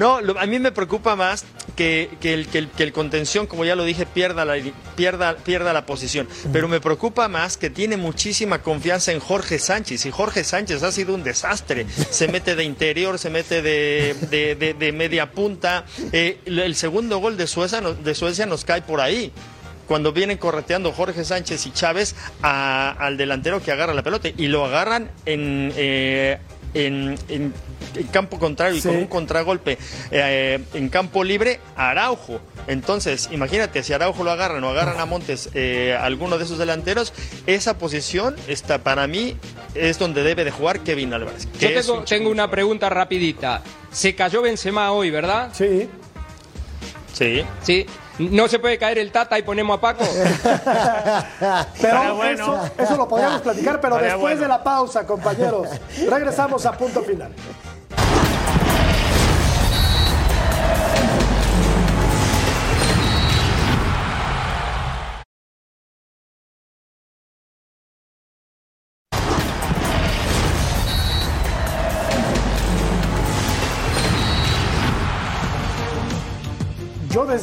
No, 0.00 0.22
lo- 0.22 0.38
a 0.40 0.46
mí 0.46 0.58
me 0.58 0.72
preocupa 0.72 1.14
más 1.14 1.44
que, 1.76 2.08
que 2.22 2.32
el, 2.32 2.46
que, 2.48 2.56
el, 2.56 2.68
que 2.70 2.84
el 2.84 2.92
contención, 2.94 3.46
como 3.46 3.66
ya 3.66 3.76
lo 3.76 3.84
dije, 3.84 4.06
pierda 4.06 4.46
la, 4.46 4.54
pierda, 4.96 5.36
pierda 5.36 5.74
la 5.74 5.84
posición. 5.84 6.26
Pero 6.54 6.68
me 6.68 6.80
preocupa 6.80 7.28
más 7.28 7.58
que 7.58 7.68
tiene 7.68 7.98
muchísima 7.98 8.62
confianza 8.62 9.12
en 9.12 9.20
Jorge 9.20 9.58
Sánchez. 9.58 10.06
Y 10.06 10.10
Jorge 10.10 10.42
Sánchez 10.42 10.82
ha 10.84 10.90
sido 10.90 11.14
un 11.14 11.22
desastre. 11.22 11.84
Se 12.10 12.28
mete 12.28 12.56
de 12.56 12.64
interior, 12.64 13.18
se 13.18 13.28
mete 13.28 13.60
de, 13.60 14.16
de- 14.30 14.54
de- 14.54 14.72
de 14.72 14.92
media 14.92 15.30
punta. 15.32 15.84
Eh, 16.12 16.38
el 16.46 16.74
segundo 16.76 17.18
gol 17.18 17.36
de 17.36 17.46
Suecia, 17.46 17.82
de 17.82 18.14
Suecia 18.14 18.46
nos 18.46 18.64
cae 18.64 18.80
por 18.80 19.02
ahí. 19.02 19.30
Cuando 19.86 20.12
vienen 20.14 20.38
correteando 20.38 20.92
Jorge 20.92 21.24
Sánchez 21.24 21.66
y 21.66 21.72
Chávez 21.72 22.14
a- 22.42 22.92
al 22.98 23.18
delantero 23.18 23.62
que 23.62 23.70
agarra 23.70 23.92
la 23.92 24.02
pelota. 24.02 24.28
Y 24.34 24.46
lo 24.46 24.64
agarran 24.64 25.10
en... 25.26 25.72
eh, 25.76 26.38
en, 26.74 27.16
en- 27.28 27.52
en 27.96 28.06
campo 28.12 28.38
contrario 28.38 28.76
y 28.76 28.80
Sí. 28.80 28.88
con 28.88 28.96
un 28.98 29.06
contragolpe 29.06 29.76
eh, 30.12 30.60
en 30.74 30.88
campo 30.88 31.24
libre 31.24 31.58
a 31.76 31.90
Araujo. 31.90 32.40
Entonces, 32.68 33.28
imagínate, 33.32 33.82
si 33.82 33.92
Araujo 33.92 34.22
lo 34.22 34.30
agarran 34.30 34.62
o 34.62 34.68
agarran 34.68 35.00
a 35.00 35.06
Montes, 35.06 35.48
eh, 35.54 35.96
alguno 36.00 36.38
de 36.38 36.44
esos 36.44 36.58
delanteros, 36.58 37.12
esa 37.46 37.78
posición 37.78 38.36
está 38.46 38.78
para 38.78 39.06
mí 39.08 39.36
es 39.74 39.98
donde 39.98 40.22
debe 40.22 40.44
de 40.44 40.50
jugar 40.52 40.80
Kevin 40.80 41.12
Álvarez. 41.14 41.48
Yo 41.58 41.72
tengo, 41.72 41.94
un 42.00 42.04
tengo 42.04 42.30
una 42.30 42.50
pregunta 42.50 42.88
rapidita. 42.88 43.62
Se 43.90 44.14
cayó 44.14 44.42
Benzema 44.42 44.92
hoy, 44.92 45.10
¿verdad? 45.10 45.50
Sí. 45.52 45.88
Sí. 47.12 47.42
Sí. 47.62 47.86
¿No 48.20 48.48
se 48.48 48.58
puede 48.58 48.76
caer 48.76 48.98
el 48.98 49.10
Tata 49.10 49.38
y 49.38 49.42
ponemos 49.42 49.78
a 49.78 49.80
Paco? 49.80 50.04
Pero 51.80 52.16
bueno. 52.16 52.64
eso, 52.64 52.70
eso 52.78 52.96
lo 52.96 53.08
podríamos 53.08 53.40
platicar, 53.40 53.80
pero 53.80 53.94
Estaría 53.94 54.14
después 54.14 54.34
bueno. 54.34 54.42
de 54.42 54.48
la 54.48 54.62
pausa, 54.62 55.06
compañeros. 55.06 55.68
Regresamos 56.08 56.66
a 56.66 56.72
punto 56.72 57.02
final. 57.02 57.32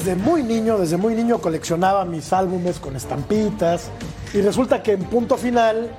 Desde 0.08 0.22
muy 0.24 0.42
niño, 0.42 0.78
desde 0.78 0.96
muy 0.96 1.14
niño 1.16 1.40
coleccionaba 1.40 2.06
mis 2.06 2.32
álbumes 2.32 2.80
con 2.80 2.96
estampitas 2.96 3.90
y 4.34 4.40
resulta 4.40 4.82
que 4.82 4.94
en 4.94 5.04
punto 5.04 5.36
final, 5.36 5.92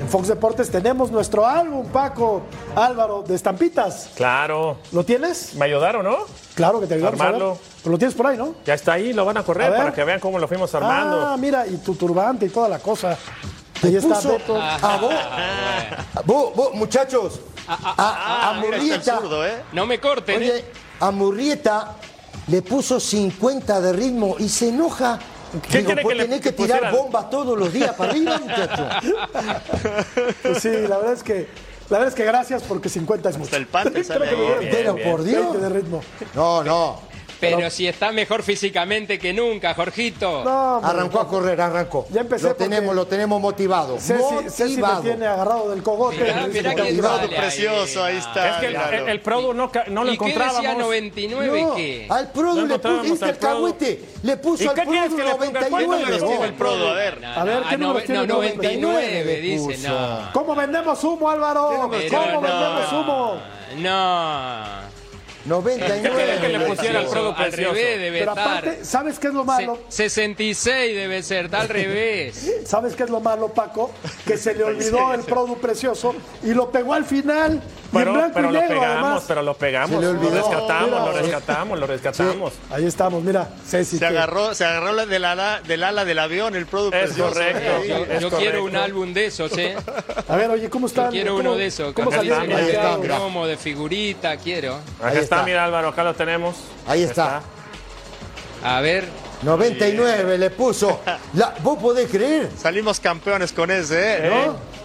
en 0.00 0.08
Fox 0.08 0.28
Deportes 0.28 0.70
tenemos 0.70 1.10
nuestro 1.10 1.44
álbum, 1.44 1.84
Paco, 1.88 2.42
Álvaro, 2.76 3.24
de 3.26 3.34
estampitas. 3.34 4.10
Claro. 4.14 4.76
¿Lo 4.92 5.02
tienes? 5.04 5.54
¿Me 5.56 5.64
ayudaron, 5.64 6.04
no? 6.04 6.18
Claro 6.54 6.78
que 6.78 6.86
te 6.86 6.94
ayudamos 6.94 7.20
a 7.20 7.24
ver. 7.24 7.34
Armarlo. 7.34 7.58
Pero 7.82 7.90
lo 7.90 7.98
tienes 7.98 8.14
por 8.16 8.28
ahí, 8.28 8.38
¿no? 8.38 8.54
Ya 8.64 8.74
está 8.74 8.92
ahí, 8.92 9.12
lo 9.12 9.24
van 9.24 9.38
a 9.38 9.40
A 9.40 9.42
correr 9.42 9.72
para 9.74 9.92
que 9.92 10.04
vean 10.04 10.20
cómo 10.20 10.38
lo 10.38 10.46
fuimos 10.46 10.72
armando. 10.76 11.20
Ah, 11.26 11.36
mira, 11.36 11.66
y 11.66 11.78
tu 11.78 11.96
turbante 11.96 12.46
y 12.46 12.50
toda 12.50 12.68
la 12.68 12.78
cosa. 12.78 13.18
Ahí 13.82 13.96
está 13.96 14.14
Puso 14.14 14.28
Beto. 14.34 14.56
a 14.56 14.98
vos, 15.00 15.14
vos, 16.24 16.54
vos, 16.54 16.74
muchachos, 16.74 17.40
a, 17.66 17.74
a- 17.74 18.50
a 18.50 18.54
Mira, 18.60 18.76
está 18.76 18.76
el 18.76 18.90
Murrieta, 18.92 19.16
zurdo, 19.18 19.44
¿eh? 19.44 19.62
No 19.72 19.84
me 19.84 19.98
corten, 19.98 20.42
¿eh? 20.42 20.46
oye, 20.52 20.64
a 21.00 21.10
Murrieta 21.10 21.96
le 22.48 22.62
puso 22.62 22.98
50 23.00 23.80
de 23.80 23.92
ritmo 23.92 24.36
y 24.38 24.48
se 24.48 24.68
enoja. 24.68 25.18
¿Qué 25.70 25.78
Digo, 25.78 25.94
que 25.94 26.14
tenés 26.14 26.40
que 26.42 26.52
tirar 26.52 26.80
pusiera? 26.80 26.90
bombas 27.02 27.30
todos 27.30 27.58
los 27.58 27.72
días 27.72 27.94
para 27.94 28.10
arriba, 28.12 28.38
muchacho. 28.42 28.86
Pues 30.42 30.58
sí, 30.62 30.68
la 30.86 30.98
verdad 30.98 31.12
es 31.14 31.22
que, 31.22 31.48
la 31.88 31.98
verdad 31.98 32.08
es 32.08 32.14
que 32.14 32.24
gracias 32.24 32.62
porque 32.64 32.88
50 32.88 33.30
es 33.30 33.36
mucho. 33.38 33.46
Hasta 33.46 33.56
el 33.56 33.66
pan 33.66 33.92
te 33.92 34.04
sale 34.04 34.26
dieron 34.26 34.58
Bien, 34.60 34.70
Pero 34.70 34.94
bien. 34.94 35.10
por 35.10 35.22
Dios. 35.22 35.42
20 35.52 35.58
de 35.58 35.68
ritmo. 35.68 36.02
No, 36.34 36.62
no. 36.62 37.07
Pero 37.40 37.70
si 37.70 37.86
está 37.86 38.10
mejor 38.12 38.42
físicamente 38.42 39.18
que 39.18 39.32
nunca, 39.32 39.74
Jorgito. 39.74 40.42
No, 40.44 40.76
Arrancó 40.78 41.20
a 41.20 41.28
correr, 41.28 41.60
arrancó. 41.60 42.06
Ya 42.10 42.22
empecé 42.22 42.48
Lo 42.48 42.54
tenemos, 42.56 42.94
lo 42.94 43.06
tenemos 43.06 43.40
motivado. 43.40 43.98
Ceci, 43.98 44.22
Ceci 44.48 44.62
me 44.62 44.68
motivado. 44.82 45.02
tiene 45.02 45.26
agarrado 45.26 45.70
del 45.70 45.82
cogote. 45.82 46.18
Mirá, 46.22 46.46
mirá 46.46 46.70
Motivado, 46.76 47.28
precioso, 47.28 48.04
ahí 48.04 48.16
está. 48.16 48.50
Es 48.50 48.56
que 48.58 48.66
el, 48.66 48.72
Míralo. 48.72 48.96
el, 48.96 49.08
el 49.08 49.20
Produ 49.20 49.54
no, 49.54 49.70
lo 49.72 50.02
¿Y 50.04 50.06
qué 50.06 50.12
encontrábamos. 50.14 50.62
decía 50.62 50.74
99 50.78 51.62
No, 51.62 51.74
qué? 51.74 52.06
al 52.10 52.30
Produ 52.32 52.54
No 52.60 52.66
le 52.66 52.78
puso, 52.78 52.88
encontrábamos 52.88 53.10
¿viste 53.10 53.24
al 53.24 53.30
el 53.30 53.36
Produ. 53.36 53.54
cagüete? 53.54 54.04
Le 54.22 54.36
puso 54.36 54.64
¿Y 54.64 54.66
al 54.68 54.74
qué 54.74 54.82
quieres 54.82 55.08
Produ 55.12 55.16
que 55.16 55.24
le 55.24 55.30
ponga? 55.34 55.68
¿Cuántos 55.68 55.70
99. 55.70 55.96
números 55.98 56.18
tiene 56.20 56.36
vos. 56.36 56.46
el 56.46 56.54
Prodo? 56.54 56.88
A 56.88 56.94
ver. 56.94 57.20
No, 57.20 57.28
A 57.28 57.44
ver, 57.44 57.58
¿qué 57.62 57.74
ah, 57.74 57.76
números 57.78 58.04
tiene? 58.04 58.26
no, 58.26 58.34
99, 58.34 58.80
99 58.82 59.40
dice, 59.40 59.88
no. 59.88 60.30
¿Cómo 60.32 60.54
vendemos 60.54 61.04
humo, 61.04 61.30
Álvaro? 61.30 61.68
¿Cómo 61.68 61.88
vendemos 61.88 62.92
humo? 62.92 63.40
No. 63.76 64.97
99. 65.48 66.16
quería 66.18 66.40
que 66.40 66.48
le 66.48 66.60
pusiera 66.60 67.00
al 67.00 67.06
Prodo 67.06 67.34
Al 67.36 67.52
revés 67.52 67.98
debe 67.98 68.18
Pero 68.20 68.32
aparte, 68.32 68.84
¿sabes 68.84 69.18
qué 69.18 69.28
es 69.28 69.34
lo 69.34 69.44
malo? 69.44 69.78
Se- 69.88 70.08
66 70.08 70.94
debe 70.94 71.22
ser, 71.22 71.46
está 71.46 71.60
al 71.60 71.68
revés. 71.68 72.50
¿Sabes 72.66 72.94
qué 72.94 73.04
es 73.04 73.10
lo 73.10 73.20
malo, 73.20 73.48
Paco? 73.48 73.90
Que 74.26 74.36
se 74.36 74.54
le 74.54 74.64
olvidó 74.64 75.12
el 75.14 75.20
producto 75.22 75.60
precioso 75.60 76.14
y 76.42 76.52
lo 76.54 76.70
pegó 76.70 76.94
al 76.94 77.04
final. 77.04 77.54
y 77.54 77.56
en 77.56 77.90
Pero, 77.92 78.12
blanco 78.12 78.30
pero 78.34 78.50
y 78.50 78.52
lo 78.52 78.60
pegamos, 78.60 78.84
además. 78.86 79.24
pero 79.26 79.42
lo 79.42 79.54
pegamos. 79.54 79.90
Se 79.96 80.00
le 80.00 80.06
olvidó. 80.08 80.30
Lo 80.30 80.36
rescatamos, 80.36 80.88
Mira. 80.90 81.04
lo 81.04 81.12
rescatamos, 81.12 81.78
lo 81.80 81.86
rescatamos. 81.86 82.52
Ahí 82.70 82.86
estamos, 82.86 83.22
mira, 83.22 83.48
Ceci. 83.66 83.98
Se 83.98 84.06
agarró, 84.06 84.54
se 84.54 84.64
agarró 84.64 84.92
la 84.92 85.06
del 85.06 85.24
ala, 85.24 85.60
del 85.66 85.84
ala 85.84 86.04
del 86.04 86.18
avión, 86.18 86.54
el 86.56 86.66
producto 86.66 86.96
Es 86.96 87.04
precioso. 87.06 87.32
correcto. 87.32 87.84
Yo, 87.84 87.96
Es 88.04 88.20
yo 88.20 88.30
quiero 88.30 88.64
un 88.64 88.76
álbum 88.76 89.12
de 89.14 89.26
esos, 89.26 89.56
¿eh? 89.56 89.76
A 90.28 90.36
ver, 90.36 90.50
oye, 90.50 90.68
¿cómo 90.68 90.86
están? 90.86 91.06
Yo 91.06 91.10
quiero 91.12 91.30
¿Cómo- 91.36 91.40
uno 91.50 91.56
de 91.56 91.66
esos. 91.66 91.92
¿Cómo 91.94 92.10
está, 92.10 92.20
Ahí 92.22 92.68
está. 92.70 92.98
Como 93.18 93.46
de 93.46 93.56
figurita, 93.56 94.36
quiero. 94.36 94.78
Ahí 95.02 95.18
está, 95.18 95.37
está. 95.38 95.46
mira 95.46 95.64
Álvaro, 95.64 95.88
acá 95.88 96.04
lo 96.04 96.14
tenemos. 96.14 96.56
Ahí 96.86 97.02
está. 97.02 97.40
A 98.64 98.80
ver. 98.80 99.08
99 99.42 100.36
le 100.38 100.50
puso. 100.50 101.00
La- 101.34 101.54
¿Vos 101.62 101.78
podés 101.78 102.10
creer? 102.10 102.50
Salimos 102.60 102.98
campeones 102.98 103.52
con 103.52 103.70
ese, 103.70 104.26
¿eh? 104.26 104.30
¿No? 104.30 104.78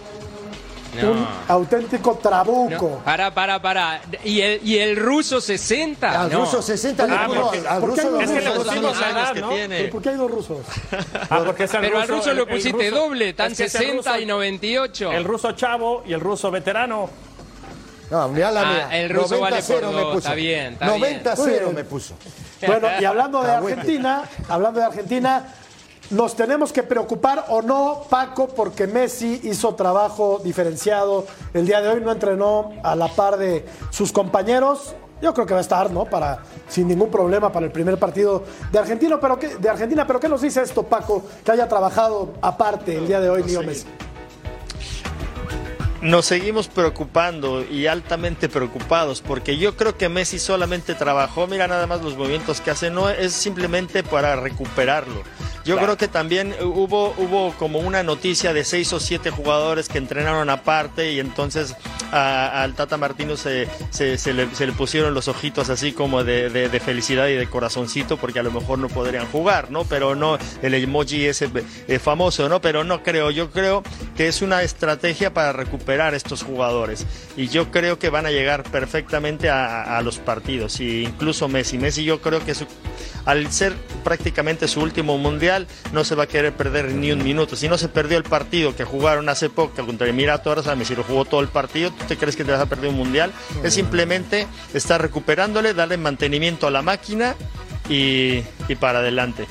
Un 1.10 1.26
auténtico 1.48 2.14
trabuco. 2.22 3.00
Para, 3.04 3.34
para, 3.34 3.60
para. 3.60 4.00
¿Y 4.22 4.40
el, 4.42 4.60
y 4.64 4.78
el 4.78 4.94
ruso 4.94 5.40
60? 5.40 6.20
Al 6.22 6.30
no. 6.30 6.44
ruso 6.44 6.62
60 6.62 7.04
le 7.08 7.12
Ah, 7.16 7.26
puso. 7.26 7.40
porque- 7.42 7.58
al- 7.58 7.66
Al 7.66 7.80
¿por 7.80 7.94
qué 7.96 8.02
ruso 8.02 8.20
Es 8.20 8.30
que 8.30 8.40
le 8.40 8.48
Ruso, 8.50 8.62
pusimos 8.62 8.98
que 9.34 9.40
¿no? 9.40 9.48
tiene. 9.48 9.78
¿Pero 9.78 9.90
por 9.90 10.02
qué 10.02 10.08
hay 10.10 10.16
dos 10.16 10.30
rusos? 10.30 10.58
Ah, 11.30 11.42
porque 11.44 11.64
es 11.64 11.74
el 11.74 11.80
Pero 11.80 11.98
al 11.98 12.06
ruso 12.06 12.30
el- 12.30 12.36
lo 12.36 12.42
el 12.44 12.48
pusiste 12.48 12.90
ruso- 12.90 13.00
doble, 13.08 13.32
tan 13.32 13.50
es 13.50 13.58
que 13.58 13.64
es 13.64 13.74
el 13.74 13.80
60 13.86 14.10
ruso- 14.12 14.20
y 14.22 14.26
98. 14.26 15.12
El 15.12 15.24
ruso 15.24 15.50
chavo 15.52 16.04
y 16.06 16.12
el 16.12 16.20
ruso 16.20 16.52
veterano. 16.52 17.10
No, 18.10 18.28
mirá 18.28 18.50
la 18.50 18.60
Ah, 18.62 18.72
mía. 18.88 19.00
el 19.02 19.10
ruso 19.10 19.36
90 19.36 19.40
vale 19.40 19.56
por 19.56 19.64
0 19.64 19.86
me 19.92 19.92
dos, 20.00 20.04
puso. 20.06 20.18
está 20.18 20.34
bien, 20.34 20.72
está 20.74 20.86
90 20.86 21.34
bien. 21.34 21.46
0 21.46 21.66
Muy 21.66 21.74
me 21.74 21.84
puso. 21.84 22.14
Bueno, 22.66 22.88
y 22.98 23.04
hablando 23.04 23.42
de. 23.42 23.50
Argentina, 23.50 24.22
hablando 24.48 24.80
de 24.80 24.86
Argentina, 24.86 25.44
nos 26.10 26.34
tenemos 26.34 26.72
que 26.72 26.82
preocupar 26.82 27.44
o 27.48 27.60
no, 27.60 28.04
Paco, 28.08 28.48
porque 28.48 28.86
Messi 28.86 29.40
hizo 29.44 29.74
trabajo 29.74 30.40
diferenciado. 30.42 31.26
El 31.52 31.66
día 31.66 31.82
de 31.82 31.88
hoy 31.90 32.00
no 32.00 32.10
entrenó 32.12 32.72
a 32.82 32.94
la 32.96 33.08
par 33.08 33.36
de 33.36 33.66
sus 33.90 34.12
compañeros. 34.12 34.94
Yo 35.20 35.32
creo 35.34 35.46
que 35.46 35.52
va 35.54 35.60
a 35.60 35.62
estar, 35.62 35.90
¿no? 35.90 36.04
Para, 36.06 36.38
sin 36.68 36.88
ningún 36.88 37.10
problema 37.10 37.50
para 37.52 37.66
el 37.66 37.72
primer 37.72 37.98
partido 37.98 38.44
de 38.72 38.78
Argentina. 38.78 39.18
Pero 39.20 39.38
¿qué, 39.38 39.56
de 39.56 39.68
Argentina, 39.68 40.06
pero 40.06 40.20
¿qué 40.20 40.28
nos 40.28 40.40
dice 40.40 40.62
esto, 40.62 40.82
Paco? 40.84 41.22
Que 41.44 41.52
haya 41.52 41.68
trabajado 41.68 42.32
aparte 42.40 42.96
el 42.96 43.06
día 43.06 43.20
de 43.20 43.28
hoy, 43.30 43.42
Leo 43.42 43.62
Messi. 43.62 43.86
Nos 46.04 46.26
seguimos 46.26 46.68
preocupando 46.68 47.64
y 47.64 47.86
altamente 47.86 48.50
preocupados 48.50 49.22
porque 49.22 49.56
yo 49.56 49.74
creo 49.74 49.96
que 49.96 50.10
Messi 50.10 50.38
solamente 50.38 50.94
trabajó, 50.94 51.46
mira 51.46 51.66
nada 51.66 51.86
más 51.86 52.02
los 52.02 52.14
movimientos 52.14 52.60
que 52.60 52.70
hace, 52.70 52.90
no 52.90 53.08
es 53.08 53.32
simplemente 53.32 54.02
para 54.02 54.36
recuperarlo. 54.36 55.22
Yo 55.64 55.76
creo 55.78 55.96
que 55.96 56.08
también 56.08 56.54
hubo, 56.62 57.14
hubo 57.16 57.52
como 57.58 57.78
una 57.78 58.02
noticia 58.02 58.52
de 58.52 58.64
seis 58.64 58.92
o 58.92 59.00
siete 59.00 59.30
jugadores 59.30 59.88
que 59.88 59.98
entrenaron 59.98 60.50
aparte 60.50 61.12
y 61.12 61.20
entonces 61.20 61.74
al 62.12 62.74
Tata 62.74 62.96
Martino 62.96 63.36
se, 63.36 63.68
se, 63.90 64.18
se 64.18 64.34
le, 64.34 64.54
se 64.54 64.66
le 64.66 64.72
pusieron 64.72 65.14
los 65.14 65.26
ojitos 65.28 65.70
así 65.70 65.92
como 65.92 66.22
de, 66.22 66.50
de- 66.50 66.68
de 66.68 66.80
felicidad 66.80 67.28
y 67.28 67.34
de 67.34 67.46
corazoncito 67.48 68.16
porque 68.18 68.40
a 68.40 68.42
lo 68.42 68.50
mejor 68.50 68.78
no 68.78 68.88
podrían 68.88 69.26
jugar, 69.26 69.70
¿no? 69.70 69.84
Pero 69.84 70.14
no, 70.14 70.38
el 70.62 70.74
emoji 70.74 71.24
ese 71.26 71.48
eh, 71.88 71.98
famoso, 71.98 72.48
¿no? 72.48 72.60
Pero 72.60 72.84
no 72.84 73.02
creo, 73.02 73.30
yo 73.30 73.50
creo 73.50 73.82
que 74.16 74.28
es 74.28 74.42
una 74.42 74.62
estrategia 74.62 75.32
para 75.32 75.52
recuperar 75.52 76.14
estos 76.14 76.42
jugadores 76.42 77.06
y 77.36 77.48
yo 77.48 77.70
creo 77.70 77.98
que 77.98 78.10
van 78.10 78.26
a 78.26 78.30
llegar 78.30 78.64
perfectamente 78.64 79.48
a, 79.50 79.96
a 79.96 80.02
los 80.02 80.18
partidos 80.18 80.78
y 80.80 81.04
incluso 81.04 81.48
Messi. 81.48 81.78
Messi 81.78 82.04
yo 82.04 82.20
creo 82.20 82.44
que 82.44 82.54
su- 82.54 82.66
al 83.24 83.50
ser 83.50 83.72
prácticamente 84.04 84.68
su 84.68 84.80
último 84.80 85.16
mundial, 85.16 85.53
no 85.92 86.04
se 86.04 86.14
va 86.14 86.24
a 86.24 86.26
querer 86.26 86.52
perder 86.52 86.92
ni 86.92 87.12
un 87.12 87.22
minuto. 87.22 87.56
Si 87.56 87.68
no 87.68 87.78
se 87.78 87.88
perdió 87.88 88.18
el 88.18 88.24
partido 88.24 88.74
que 88.74 88.84
jugaron 88.84 89.28
hace 89.28 89.50
poco 89.50 89.84
contra 89.84 90.08
Emiratos 90.08 90.66
Árabes, 90.66 90.88
si 90.88 90.96
lo 90.96 91.04
jugó 91.04 91.24
todo 91.24 91.40
el 91.40 91.48
partido, 91.48 91.90
¿tú 91.90 92.04
te 92.06 92.16
crees 92.16 92.36
que 92.36 92.44
te 92.44 92.52
vas 92.52 92.60
a 92.60 92.66
perder 92.66 92.90
un 92.90 92.96
mundial? 92.96 93.32
Es 93.62 93.74
simplemente 93.74 94.46
estar 94.72 95.00
recuperándole, 95.00 95.74
darle 95.74 95.96
mantenimiento 95.96 96.66
a 96.66 96.70
la 96.70 96.82
máquina 96.82 97.34
y, 97.88 98.42
y 98.68 98.74
para 98.78 98.98
adelante. 99.00 99.46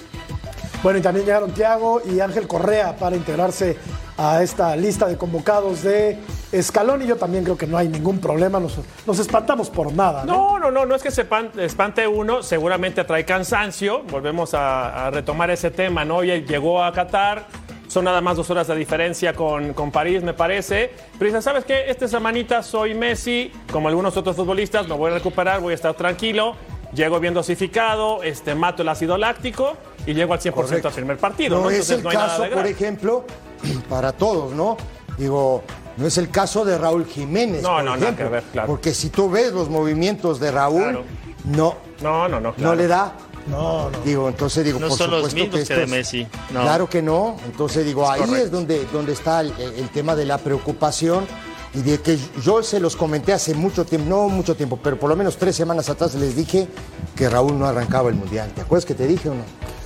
Bueno, 0.82 0.99
y 0.99 1.01
también 1.01 1.26
llegaron 1.26 1.51
Tiago 1.51 2.01
y 2.06 2.20
Ángel 2.20 2.47
Correa 2.47 2.97
para 2.97 3.16
integrarse 3.16 3.78
a 4.18 4.43
esta 4.43 4.76
lista 4.76 5.08
de 5.08 5.18
convocados 5.18 5.82
de 5.84 6.20
Escalón 6.54 7.01
y 7.01 7.08
yo 7.08 7.16
también 7.16 7.43
creo 7.43 7.58
que 7.58 7.68
no 7.68 7.78
hay 7.78 7.88
ningún 7.88 8.20
problema, 8.20 8.60
nos, 8.60 8.78
nos 9.06 9.20
espantamos 9.20 9.70
por 9.70 9.91
nada. 9.91 10.24
No, 10.24 10.60
no, 10.60 10.70
no, 10.72 10.86
no 10.86 10.95
es 10.95 11.01
que 11.04 11.12
se 11.12 11.26
pan- 11.26 11.51
espante 11.58 12.08
uno, 12.08 12.43
seguramente 12.43 13.04
trae 13.04 13.26
cansancio, 13.26 14.04
volvemos 14.04 14.54
a, 14.54 15.08
a 15.08 15.12
retomar 15.12 15.49
ese 15.49 15.72
tema, 15.72 16.06
¿no? 16.06 16.24
Ya 16.24 16.36
llegó 16.36 16.84
a 16.84 16.93
Qatar, 16.93 17.47
son 17.88 18.06
nada 18.06 18.22
más 18.22 18.38
dos 18.38 18.49
horas 18.49 18.68
de 18.68 18.76
diferencia 18.76 19.34
con, 19.34 19.74
con 19.74 19.91
París, 19.91 20.22
me 20.24 20.34
parece, 20.34 20.91
pero 21.20 21.32
dice, 21.32 21.41
¿sabes 21.41 21.66
qué? 21.66 21.89
Esta 21.89 22.08
semanita 22.08 22.62
soy 22.64 22.93
Messi, 22.93 23.51
como 23.72 23.88
algunos 23.88 24.16
otros 24.16 24.36
futbolistas, 24.36 24.88
me 24.88 24.95
voy 24.95 25.12
a 25.12 25.16
recuperar, 25.16 25.60
voy 25.60 25.72
a 25.74 25.76
estar 25.76 25.93
tranquilo, 25.95 26.56
llego 26.93 27.20
bien 27.20 27.34
dosificado, 27.34 28.22
este, 28.24 28.54
mato 28.56 28.84
el 28.84 28.89
ácido 28.89 29.18
láctico 29.18 29.74
y 30.06 30.14
llego 30.14 30.34
al 30.34 30.39
100% 30.39 30.86
al 30.86 30.91
primer 30.93 31.18
partido, 31.18 31.58
¿no? 31.58 31.64
No 31.64 31.70
es 31.72 31.89
Entonces 31.89 31.97
el 31.97 32.04
no 32.04 32.10
caso, 32.12 32.43
por 32.54 32.68
ejemplo, 32.68 33.26
para 33.89 34.12
todos, 34.12 34.54
¿no? 34.54 34.78
Digo, 35.18 35.64
no 35.97 36.07
es 36.07 36.17
el 36.17 36.29
caso 36.29 36.65
de 36.65 36.77
Raúl 36.77 37.05
Jiménez. 37.05 37.61
No, 37.61 37.69
por 37.75 37.83
no, 37.83 37.91
nada 37.91 37.97
ejemplo, 38.03 38.25
que 38.25 38.31
ver, 38.31 38.43
claro. 38.51 38.67
Porque 38.67 38.93
si 38.93 39.09
tú 39.09 39.29
ves 39.29 39.51
los 39.53 39.69
movimientos 39.69 40.39
de 40.39 40.51
Raúl, 40.51 40.83
Claro. 40.83 41.03
no, 41.45 41.75
No, 42.01 42.27
no, 42.27 42.39
no, 42.39 42.39
no 42.41 42.53
claro. 42.55 42.75
le 42.75 42.87
da. 42.87 43.13
No, 43.47 43.89
no. 43.89 43.99
Digo, 44.05 44.29
entonces 44.29 44.63
digo, 44.63 44.79
No 44.79 44.87
por 44.87 44.97
son 44.97 45.11
los 45.11 45.33
que 45.33 45.43
esto 45.43 45.57
de 45.75 45.83
es- 45.83 45.89
Messi, 45.89 46.27
no. 46.51 46.61
Claro 46.61 46.89
que 46.89 47.01
no. 47.01 47.35
Entonces 47.45 47.85
digo, 47.85 48.03
Es 48.05 48.09
ahí 48.11 48.19
correcto. 48.21 48.45
es 48.45 48.51
donde, 48.51 48.85
donde 48.93 49.11
está 49.13 49.41
el, 49.41 49.51
el 49.59 49.89
tema 49.89 50.15
de 50.15 50.25
la 50.25 50.37
preocupación 50.37 51.25
y 51.73 51.81
de 51.81 51.99
que 51.99 52.17
yo 52.41 52.63
se 52.63 52.79
los 52.79 52.95
comenté 52.95 53.33
hace 53.33 53.53
mucho 53.53 53.83
tiempo, 53.83 54.07
no 54.09 54.29
mucho 54.29 54.55
tiempo, 54.55 54.79
pero 54.81 54.97
por 54.97 55.09
lo 55.09 55.15
menos 55.17 55.35
tres 55.37 55.55
semanas 55.55 55.89
atrás 55.89 56.15
les 56.15 56.35
dije 56.35 56.67
que 57.15 57.27
Raúl 57.29 57.57
no 57.59 57.65
arrancaba 57.65 58.09
el 58.09 58.15
mundial. 58.15 58.51
¿Te 58.55 58.61
acuerdas 58.61 58.85
que 58.85 58.93
te 58.93 59.07
dije 59.07 59.27
o 59.29 59.33
no? 59.33 59.41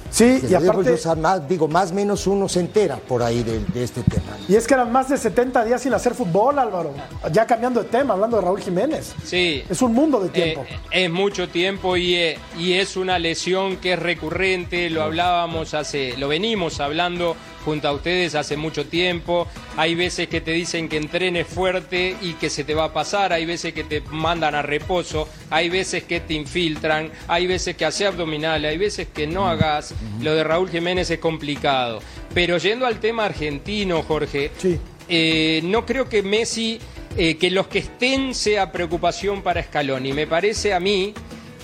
Sí, 0.10 0.40
y 0.50 0.54
aparte, 0.54 0.98
yo, 1.02 1.16
más, 1.16 1.48
digo, 1.48 1.68
más 1.68 1.92
o 1.92 1.94
menos 1.94 2.28
uno 2.28 2.48
se 2.48 2.60
entera 2.60 2.98
por 2.98 3.22
ahí 3.24 3.44
de, 3.44 3.60
de 3.60 3.84
este 3.84 4.02
tema. 4.04 4.38
y 4.48 4.56
es 4.56 4.66
que 4.68 4.74
eran 4.74 4.92
más 4.92 5.10
de 5.10 5.18
70 5.18 5.66
días 5.66 5.82
sin 5.82 5.94
hacer 5.94 6.14
fútbol, 6.14 6.58
Álvaro. 6.60 6.94
Ya 7.32 7.46
cambiando 7.46 7.84
de 7.84 7.90
tema, 7.90 8.14
hablando 8.14 8.38
de 8.38 8.44
Raúl 8.44 8.62
Jiménez. 8.62 9.14
Sí. 9.24 9.64
Es 9.70 9.82
un 9.82 9.94
mundo 9.94 10.20
de 10.20 10.30
tiempo. 10.30 10.66
Eh, 10.92 11.06
es 11.06 11.12
mucho 11.12 11.50
tiempo 11.50 11.98
y, 11.98 12.16
eh, 12.16 12.40
y 12.58 12.74
es 12.74 12.98
una 12.98 13.20
lesión 13.20 13.78
que 13.78 13.94
es 13.94 14.00
recurrente, 14.00 14.90
lo 14.90 15.04
hablábamos 15.04 15.74
hace, 15.74 16.16
lo 16.18 16.28
venimos 16.28 16.80
hablando 16.80 17.36
junto 17.66 17.88
a 17.88 17.92
ustedes 17.94 18.36
hace 18.36 18.58
mucho 18.58 18.86
tiempo. 18.86 19.48
Hay 19.76 19.96
veces 19.96 20.28
que 20.28 20.42
te 20.42 20.52
dicen 20.52 20.88
que 20.90 20.98
entrenes 20.98 21.48
fuerte 21.48 22.16
y 22.22 22.34
que 22.34 22.50
se 22.50 22.64
te 22.64 22.74
va 22.74 22.86
a 22.86 22.94
pasar, 22.94 23.34
hay 23.34 23.46
veces 23.46 23.74
que 23.74 23.84
te 23.84 24.02
mandan 24.12 24.56
a 24.56 24.62
reposo, 24.62 25.28
hay 25.50 25.70
veces 25.70 26.04
que 26.04 26.20
te 26.20 26.34
infiltran, 26.34 27.12
hay 27.28 27.48
veces 27.48 27.76
que 27.76 27.86
hace 27.86 28.06
abdominales, 28.06 28.72
hay 28.72 28.78
veces 28.78 29.08
que 29.14 29.28
no 29.28 29.48
hagas. 29.48 29.94
Lo 30.22 30.34
de 30.36 30.44
Raúl 30.44 30.70
Jiménez 30.70 31.10
es 31.10 31.20
complicado. 31.20 32.00
Pero 32.34 32.58
yendo 32.58 32.86
al 32.86 33.00
tema 33.00 33.26
argentino, 33.26 34.04
Jorge, 34.04 34.52
Sí. 34.58 34.80
eh, 35.10 35.62
no 35.64 35.86
creo 35.86 36.08
que 36.10 36.22
Messi, 36.24 36.80
eh, 37.18 37.38
que 37.38 37.50
los 37.50 37.68
que 37.68 37.80
estén 37.80 38.36
sea 38.36 38.72
preocupación 38.72 39.42
para 39.42 39.64
Scaloni. 39.64 40.14
Me 40.14 40.28
parece 40.28 40.74
a 40.74 40.80
mí 40.80 41.14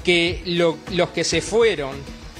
que 0.03 0.41
lo- 0.45 0.77
los 0.91 1.09
que 1.09 1.23
se 1.23 1.41
fueron 1.41 1.91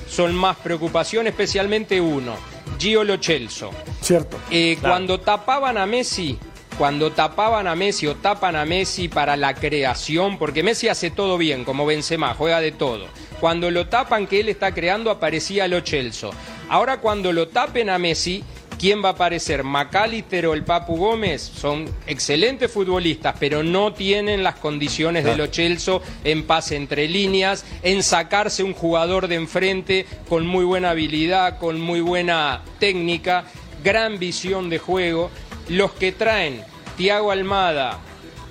son 0.10 0.36
más 0.36 0.58
preocupación, 0.58 1.28
especialmente 1.28 2.00
uno, 2.02 2.36
Gio 2.84 3.06
Lo 3.06 3.18
Celso. 3.18 3.70
Cierto. 4.02 4.38
Eh, 4.52 4.76
Claro. 4.78 4.96
Cuando 4.96 5.20
tapaban 5.22 5.78
a 5.78 5.86
Messi, 5.86 6.38
cuando 6.78 7.14
tapaban 7.14 7.66
a 7.66 7.76
Messi 7.76 8.08
o 8.08 8.16
tapan 8.16 8.58
a 8.58 8.66
Messi 8.66 9.08
para 9.08 9.38
la 9.38 9.54
creación, 9.54 10.38
porque 10.38 10.64
Messi 10.64 10.90
hace 10.90 11.10
todo 11.10 11.38
bien, 11.38 11.64
como 11.64 11.86
Benzema, 11.86 12.34
juega 12.34 12.60
de 12.60 12.74
todo. 12.74 13.06
Cuando 13.40 13.72
lo 13.72 13.88
tapan 13.88 14.28
que 14.28 14.42
él 14.42 14.50
está 14.50 14.74
creando, 14.74 15.12
aparecía 15.12 15.70
Lo 15.70 15.80
Celso. 15.80 16.32
Ahora 16.68 16.98
cuando 17.00 17.32
lo 17.32 17.48
tapen 17.48 17.90
a 17.90 17.98
Messi, 17.98 18.44
¿quién 18.84 19.02
va 19.02 19.08
a 19.08 19.12
aparecer? 19.14 19.64
¿Macalister 19.64 20.46
o 20.46 20.54
el 20.54 20.66
Papu 20.66 20.98
Gómez? 20.98 21.42
Son 21.42 21.86
excelentes 22.06 22.70
futbolistas, 22.70 23.34
pero 23.40 23.64
no 23.64 23.94
tienen 23.94 24.44
las 24.44 24.56
condiciones 24.56 25.24
de 25.24 25.38
Lo 25.38 25.48
Celso 25.48 26.02
en 26.26 26.44
pase 26.44 26.76
entre 26.76 27.08
líneas, 27.08 27.64
en 27.82 28.04
sacarse 28.04 28.62
un 28.62 28.74
jugador 28.74 29.30
de 29.30 29.36
enfrente 29.36 30.06
con 30.28 30.46
muy 30.46 30.66
buena 30.66 30.90
habilidad, 30.90 31.60
con 31.60 31.80
muy 31.80 32.02
buena 32.02 32.62
técnica 32.78 33.46
gran 33.86 34.20
visión 34.20 34.70
de 34.70 34.80
juego. 34.80 35.32
Los 35.70 35.94
que 35.94 36.12
traen 36.12 36.62
Tiago 36.98 37.32
Almada 37.32 38.00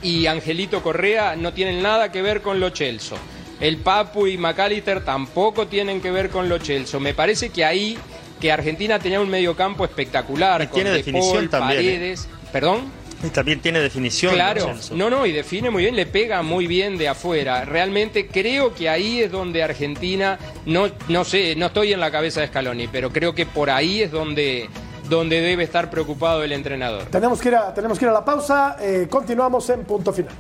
y 0.03 0.29
Angelito 0.29 0.83
Correa 0.83 1.37
no 1.37 1.53
tienen 1.53 1.83
nada 1.83 2.11
que 2.11 2.23
ver 2.23 2.41
con 2.41 2.59
lo 2.59 2.71
Chelso. 2.71 3.19
El 3.61 3.77
Papu 3.77 4.27
y 4.27 4.39
McAllister 4.39 5.05
tampoco 5.05 5.67
tienen 5.67 6.01
que 6.01 6.11
ver 6.11 6.31
con 6.31 6.49
lo 6.49 6.57
Chelso. 6.57 7.01
Me 7.01 7.13
parece 7.13 7.51
que 7.51 7.67
ahí 7.67 7.99
que 8.43 8.51
Argentina 8.51 8.99
tenía 8.99 9.21
un 9.21 9.31
mediocampo 9.31 9.85
espectacular 9.85 10.61
Y 10.63 10.67
con 10.67 10.75
tiene 10.75 10.91
definición 10.91 11.49
también, 11.49 11.81
¿eh? 11.81 11.85
Paredes. 11.85 12.29
¿Perdón? 12.51 12.81
Y 13.23 13.29
también 13.29 13.61
tiene 13.61 13.79
definición. 13.79 14.35
Claro, 14.35 14.75
no, 14.97 15.09
no, 15.09 15.25
y 15.27 15.31
define 15.31 15.71
muy 15.71 15.85
bien, 15.85 15.95
le 15.95 16.07
pega 16.07 16.43
muy 16.43 16.67
bien 16.67 16.99
de 16.99 17.07
afuera. 17.07 17.65
Realmente 17.65 18.27
creo 18.27 18.75
que 18.75 18.89
ahí 18.89 19.21
es 19.21 19.31
donde 19.31 19.63
Argentina, 19.63 20.41
no, 20.67 20.89
no 21.07 21.25
sé, 21.25 21.55
no 21.55 21.67
estoy 21.67 21.93
en 21.93 22.01
la 22.01 22.11
cabeza 22.11 22.41
de 22.41 22.49
Scaloni, 22.49 22.89
pero 22.89 23.13
creo 23.13 23.33
que 23.33 23.47
por 23.47 23.71
ahí 23.71 24.03
es 24.03 24.11
donde, 24.11 24.69
donde 25.09 25.41
debe 25.41 25.63
estar 25.63 25.89
preocupado 25.89 26.43
el 26.43 26.51
entrenador. 26.51 27.05
Tenemos 27.05 27.41
que 27.41 27.51
ir 27.51 27.55
a, 27.55 27.73
tenemos 27.73 27.97
que 27.97 28.07
ir 28.07 28.09
a 28.09 28.13
la 28.13 28.25
pausa. 28.25 28.77
eh, 28.81 29.07
continuamos 29.09 29.71
en 29.71 29.85
punto 29.85 30.13
final. 30.13 30.35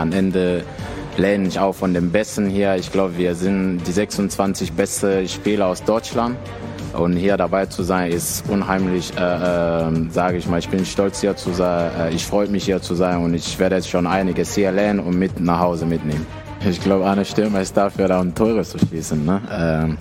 Am 0.00 0.12
Ende 0.12 0.64
lehne 1.18 1.46
ich 1.46 1.58
auch 1.58 1.74
von 1.74 1.92
den 1.92 2.10
Besten 2.10 2.48
hier. 2.48 2.76
Ich 2.76 2.90
glaube, 2.90 3.18
wir 3.18 3.34
sind 3.34 3.82
die 3.86 3.92
26 3.92 4.72
beste 4.72 5.28
Spieler 5.28 5.66
aus 5.66 5.84
Deutschland. 5.84 6.36
Und 6.94 7.16
hier 7.16 7.36
dabei 7.36 7.66
zu 7.66 7.82
sein, 7.82 8.10
ist 8.10 8.48
unheimlich, 8.48 9.12
äh, 9.16 9.20
äh, 9.20 10.10
sage 10.10 10.38
ich 10.38 10.48
mal. 10.48 10.58
Ich 10.58 10.68
bin 10.70 10.84
stolz 10.84 11.20
hier 11.20 11.36
zu 11.36 11.52
sein. 11.52 11.90
Äh, 12.00 12.14
ich 12.14 12.24
freue 12.24 12.48
mich 12.48 12.64
hier 12.64 12.80
zu 12.80 12.94
sein 12.94 13.18
und 13.18 13.34
ich 13.34 13.58
werde 13.58 13.76
jetzt 13.76 13.88
schon 13.90 14.06
einiges 14.06 14.54
hier 14.54 14.72
lernen 14.72 15.00
und 15.00 15.18
mit 15.18 15.38
nach 15.38 15.60
Hause 15.60 15.86
mitnehmen. 15.86 16.26
Ich 16.68 16.80
glaube, 16.80 17.04
Arne 17.06 17.24
Stürmer 17.24 17.60
ist 17.60 17.76
dafür 17.76 18.08
da, 18.08 18.20
um 18.20 18.34
Tore 18.34 18.64
zu 18.64 18.78
schießen. 18.78 19.24
Ne? 19.24 19.40
Ähm, 19.52 19.98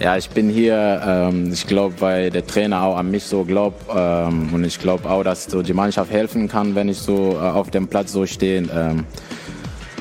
ja, 0.00 0.16
ich 0.16 0.30
bin 0.30 0.48
hier, 0.48 1.00
ähm, 1.06 1.52
ich 1.52 1.66
glaube, 1.66 1.94
weil 2.00 2.30
der 2.30 2.46
Trainer 2.46 2.82
auch 2.82 2.96
an 2.96 3.10
mich 3.10 3.24
so 3.24 3.44
glaubt 3.44 3.84
ähm, 3.94 4.48
und 4.52 4.64
ich 4.64 4.80
glaube 4.80 5.08
auch, 5.10 5.22
dass 5.22 5.44
so 5.44 5.62
die 5.62 5.74
Mannschaft 5.74 6.10
helfen 6.10 6.48
kann, 6.48 6.74
wenn 6.74 6.88
ich 6.88 6.98
so 6.98 7.32
äh, 7.34 7.36
auf 7.36 7.70
dem 7.70 7.86
Platz 7.86 8.12
so 8.12 8.24
stehe. 8.24 8.64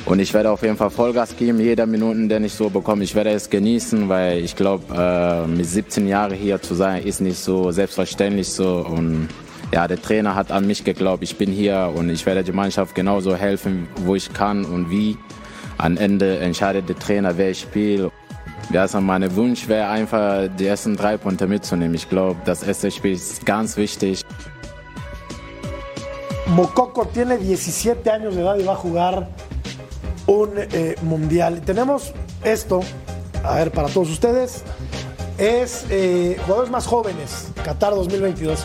Und 0.09 0.17
ich 0.17 0.33
werde 0.33 0.49
auf 0.49 0.63
jeden 0.63 0.75
Fall 0.75 0.89
Vollgas 0.89 1.37
geben, 1.37 1.59
jeder 1.59 1.85
Minute, 1.85 2.27
den 2.27 2.43
ich 2.43 2.53
so 2.53 2.67
bekomme. 2.67 3.03
Ich 3.03 3.13
werde 3.13 3.29
es 3.29 3.47
genießen, 3.47 4.09
weil 4.09 4.39
ich 4.39 4.55
glaube, 4.55 4.83
äh, 4.91 5.47
mit 5.47 5.67
17 5.67 6.07
Jahren 6.07 6.33
hier 6.33 6.59
zu 6.59 6.73
sein, 6.73 7.03
ist 7.03 7.21
nicht 7.21 7.37
so 7.37 7.69
selbstverständlich 7.69 8.49
so. 8.49 8.77
Und 8.77 9.29
ja, 9.71 9.87
der 9.87 10.01
Trainer 10.01 10.33
hat 10.33 10.51
an 10.51 10.65
mich 10.65 10.83
geglaubt. 10.83 11.21
Ich 11.21 11.37
bin 11.37 11.51
hier 11.51 11.93
und 11.95 12.09
ich 12.09 12.25
werde 12.25 12.43
die 12.43 12.51
Mannschaft 12.51 12.95
genauso 12.95 13.35
helfen, 13.35 13.87
wo 14.03 14.15
ich 14.15 14.33
kann 14.33 14.65
und 14.65 14.89
wie. 14.89 15.15
Am 15.77 15.95
Ende 15.95 16.39
entscheidet 16.39 16.89
der 16.89 16.97
Trainer, 16.97 17.37
wer 17.37 17.51
ich 17.51 17.59
spiele. 17.59 18.11
Ja, 18.73 18.81
also 18.81 18.99
mein 19.01 19.35
Wunsch 19.35 19.67
wäre 19.67 19.89
einfach, 19.89 20.47
die 20.57 20.65
ersten 20.65 20.97
drei 20.97 21.17
Punkte 21.17 21.45
mitzunehmen. 21.45 21.93
Ich 21.93 22.09
glaube, 22.09 22.35
das 22.45 22.63
erste 22.63 22.89
Spiel 22.89 23.13
ist 23.13 23.45
ganz 23.45 23.77
wichtig. 23.77 24.23
Mococo 26.47 27.05
tiene 27.05 27.37
17 27.37 28.09
años 28.09 28.33
de 28.33 28.41
edad 28.41 28.57
y 28.57 28.63
va 28.63 28.73
a 28.73 28.75
jugar 28.75 29.27
un 30.29 30.51
eh, 30.55 30.95
mundial. 31.01 31.61
Tenemos 31.61 32.13
esto, 32.43 32.81
a 33.43 33.55
ver, 33.55 33.71
para 33.71 33.89
todos 33.89 34.09
ustedes, 34.09 34.63
es 35.39 35.85
eh, 35.89 36.37
jugadores 36.45 36.69
más 36.69 36.85
jóvenes, 36.85 37.47
Qatar 37.63 37.95
2022. 37.95 38.63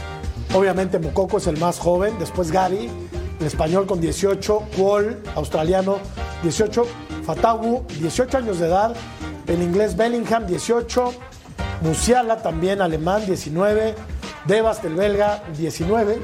Obviamente 0.53 0.99
Mococo 0.99 1.39
es 1.39 1.47
el 1.47 1.57
más 1.59 1.79
joven, 1.79 2.15
después 2.19 2.53
Gary, 2.53 2.91
el 3.41 3.47
español 3.47 3.87
con 3.87 4.01
18, 4.01 4.63
Wall, 4.77 5.23
australiano, 5.35 5.99
18, 6.43 6.87
Fatawu, 7.25 7.85
18 7.99 8.39
años 8.39 8.59
de 8.59 8.67
edad, 8.67 8.95
el 9.47 9.63
inglés 9.63 9.97
Bellingham, 9.97 10.47
18, 10.47 11.13
Musiala 11.81 12.43
también 12.43 12.83
alemán, 12.83 13.25
19, 13.27 13.95
Devas, 14.47 14.85
el 14.85 14.95
belga, 14.95 15.43
19, 15.57 16.19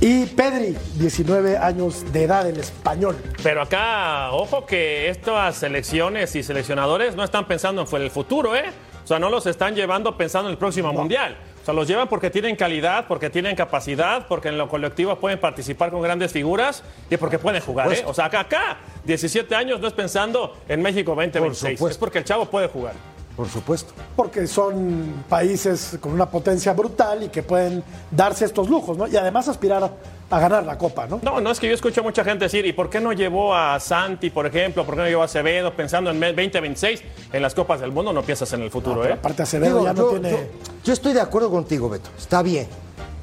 Y 0.00 0.26
Pedri, 0.26 0.76
19 0.96 1.56
años 1.56 2.12
de 2.12 2.24
edad, 2.24 2.46
el 2.48 2.58
español. 2.58 3.16
Pero 3.42 3.62
acá, 3.62 4.30
ojo 4.32 4.66
que 4.66 5.08
estas 5.08 5.56
selecciones 5.56 6.36
y 6.36 6.42
seleccionadores 6.42 7.16
no 7.16 7.24
están 7.24 7.46
pensando 7.46 7.86
en 7.90 8.02
el 8.02 8.10
futuro, 8.10 8.54
¿eh? 8.54 8.70
O 9.04 9.06
sea, 9.06 9.18
no 9.18 9.30
los 9.30 9.46
están 9.46 9.74
llevando 9.74 10.16
pensando 10.16 10.48
en 10.48 10.52
el 10.52 10.58
próximo 10.58 10.92
mundial. 10.92 11.36
O 11.62 11.64
sea, 11.64 11.74
los 11.74 11.88
llevan 11.88 12.08
porque 12.08 12.28
tienen 12.28 12.56
calidad, 12.56 13.06
porque 13.06 13.30
tienen 13.30 13.56
capacidad, 13.56 14.26
porque 14.26 14.48
en 14.48 14.58
lo 14.58 14.68
colectivo 14.68 15.16
pueden 15.16 15.40
participar 15.40 15.90
con 15.90 16.02
grandes 16.02 16.32
figuras 16.32 16.82
y 17.08 17.16
porque 17.16 17.38
pueden 17.38 17.62
jugar, 17.62 17.92
¿eh? 17.92 18.04
O 18.06 18.12
sea, 18.12 18.26
acá, 18.26 18.40
acá, 18.40 18.78
17 19.04 19.54
años 19.54 19.80
no 19.80 19.88
es 19.88 19.92
pensando 19.92 20.56
en 20.68 20.82
México 20.82 21.12
2026. 21.12 21.80
Es 21.80 21.98
porque 21.98 22.18
el 22.18 22.24
chavo 22.24 22.46
puede 22.46 22.68
jugar. 22.68 22.94
Por 23.36 23.48
supuesto. 23.48 23.92
Porque 24.16 24.46
son 24.46 25.24
países 25.28 25.98
con 26.00 26.12
una 26.12 26.24
potencia 26.30 26.72
brutal 26.72 27.24
y 27.24 27.28
que 27.28 27.42
pueden 27.42 27.84
darse 28.10 28.46
estos 28.46 28.70
lujos, 28.70 28.96
¿no? 28.96 29.06
Y 29.06 29.16
además 29.16 29.46
aspirar 29.48 29.90
a 30.30 30.40
ganar 30.40 30.64
la 30.64 30.78
Copa, 30.78 31.06
¿no? 31.06 31.20
No, 31.22 31.40
no 31.40 31.50
es 31.50 31.60
que 31.60 31.68
yo 31.68 31.74
escucho 31.74 32.00
a 32.00 32.04
mucha 32.04 32.24
gente 32.24 32.46
decir, 32.46 32.64
¿y 32.64 32.72
por 32.72 32.88
qué 32.88 32.98
no 32.98 33.12
llevó 33.12 33.54
a 33.54 33.78
Santi, 33.78 34.30
por 34.30 34.46
ejemplo? 34.46 34.86
¿Por 34.86 34.94
qué 34.94 35.02
no 35.02 35.06
llevó 35.08 35.20
a 35.22 35.26
Acevedo 35.26 35.74
pensando 35.76 36.10
en 36.10 36.18
2026? 36.18 37.02
En 37.34 37.42
las 37.42 37.54
Copas 37.54 37.80
del 37.80 37.92
Mundo 37.92 38.12
no 38.12 38.22
piensas 38.22 38.50
en 38.54 38.62
el 38.62 38.70
futuro, 38.70 39.02
No, 39.02 39.08
¿eh? 39.08 39.12
aparte 39.12 39.42
Acevedo 39.42 39.80
Digo, 39.80 39.84
ya 39.84 39.92
no 39.92 39.98
yo, 40.02 40.08
tiene... 40.10 40.30
yo- 40.30 40.38
yo 40.82 40.92
estoy 40.94 41.12
de 41.12 41.20
acuerdo 41.20 41.50
contigo, 41.50 41.88
Beto. 41.90 42.08
Está 42.18 42.42
bien. 42.42 42.66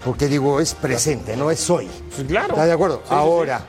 Porque 0.05 0.27
digo, 0.27 0.59
es 0.59 0.73
presente, 0.75 1.35
no 1.35 1.49
es 1.49 1.67
hoy. 1.69 1.89
Sí, 2.15 2.23
claro. 2.25 2.49
¿Estás 2.49 2.67
de 2.67 2.73
acuerdo? 2.73 2.97
Sí, 2.97 3.09
sí, 3.09 3.15
Ahora, 3.15 3.61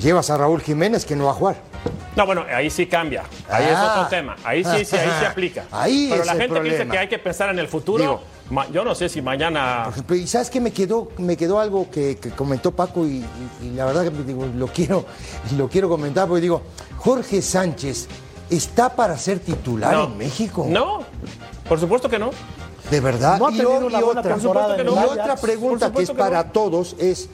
llevas 0.00 0.28
a 0.30 0.38
Raúl 0.38 0.60
Jiménez 0.62 1.04
que 1.04 1.14
no 1.14 1.26
va 1.26 1.30
a 1.30 1.34
jugar. 1.34 1.67
No, 2.16 2.26
bueno, 2.26 2.44
ahí 2.52 2.68
sí 2.68 2.86
cambia. 2.86 3.22
Ahí 3.48 3.64
Ah. 3.68 3.72
es 3.72 3.90
otro 3.90 4.08
tema. 4.08 4.36
Ahí 4.42 4.64
sí, 4.64 4.84
sí, 4.84 4.96
ahí 4.96 5.10
se 5.20 5.26
aplica. 5.30 5.64
Ahí 5.70 6.08
Pero 6.10 6.22
es 6.22 6.26
la 6.26 6.34
gente 6.34 6.60
que 6.60 6.70
dice 6.70 6.88
que 6.88 6.98
hay 6.98 7.08
que 7.08 7.18
pensar 7.18 7.50
en 7.50 7.58
el 7.60 7.68
futuro. 7.68 8.02
Digo. 8.50 8.68
yo 8.72 8.82
no 8.84 8.94
sé 8.94 9.08
si 9.08 9.22
mañana. 9.22 9.88
Y 10.10 10.26
sabes 10.26 10.50
que 10.50 10.60
me 10.60 10.72
quedó, 10.72 11.10
me 11.18 11.36
quedó 11.36 11.60
algo 11.60 11.88
que, 11.90 12.16
que 12.16 12.30
comentó 12.30 12.72
Paco 12.72 13.06
y, 13.06 13.18
y- 13.62 13.66
y 13.66 13.70
la 13.70 13.84
verdad 13.84 14.04
que 14.04 14.10
digo, 14.24 14.46
lo 14.56 14.66
quiero, 14.68 15.04
lo 15.56 15.68
quiero 15.68 15.88
comentar 15.88 16.26
porque 16.26 16.40
digo, 16.40 16.62
Jorge 16.96 17.40
Sánchez 17.42 18.08
está 18.50 18.88
para 18.96 19.16
ser 19.18 19.38
titular 19.40 19.92
No. 19.92 20.04
en 20.04 20.16
México. 20.18 20.66
No, 20.68 21.04
por 21.68 21.78
supuesto 21.78 22.08
que 22.08 22.18
no. 22.18 22.30
De 22.90 23.00
verdad. 23.00 23.38
No 23.38 23.48
ha 23.48 23.52
y, 23.52 23.60
otra, 23.60 24.22
temporada 24.22 24.76
en 24.76 24.86
y 24.86 24.90
otra 24.90 25.36
pregunta 25.36 25.86
Por 25.88 25.96
que 25.98 26.02
es 26.04 26.08
que 26.10 26.16
para 26.16 26.42
no. 26.44 26.50
todos 26.52 26.96
es, 26.98 27.28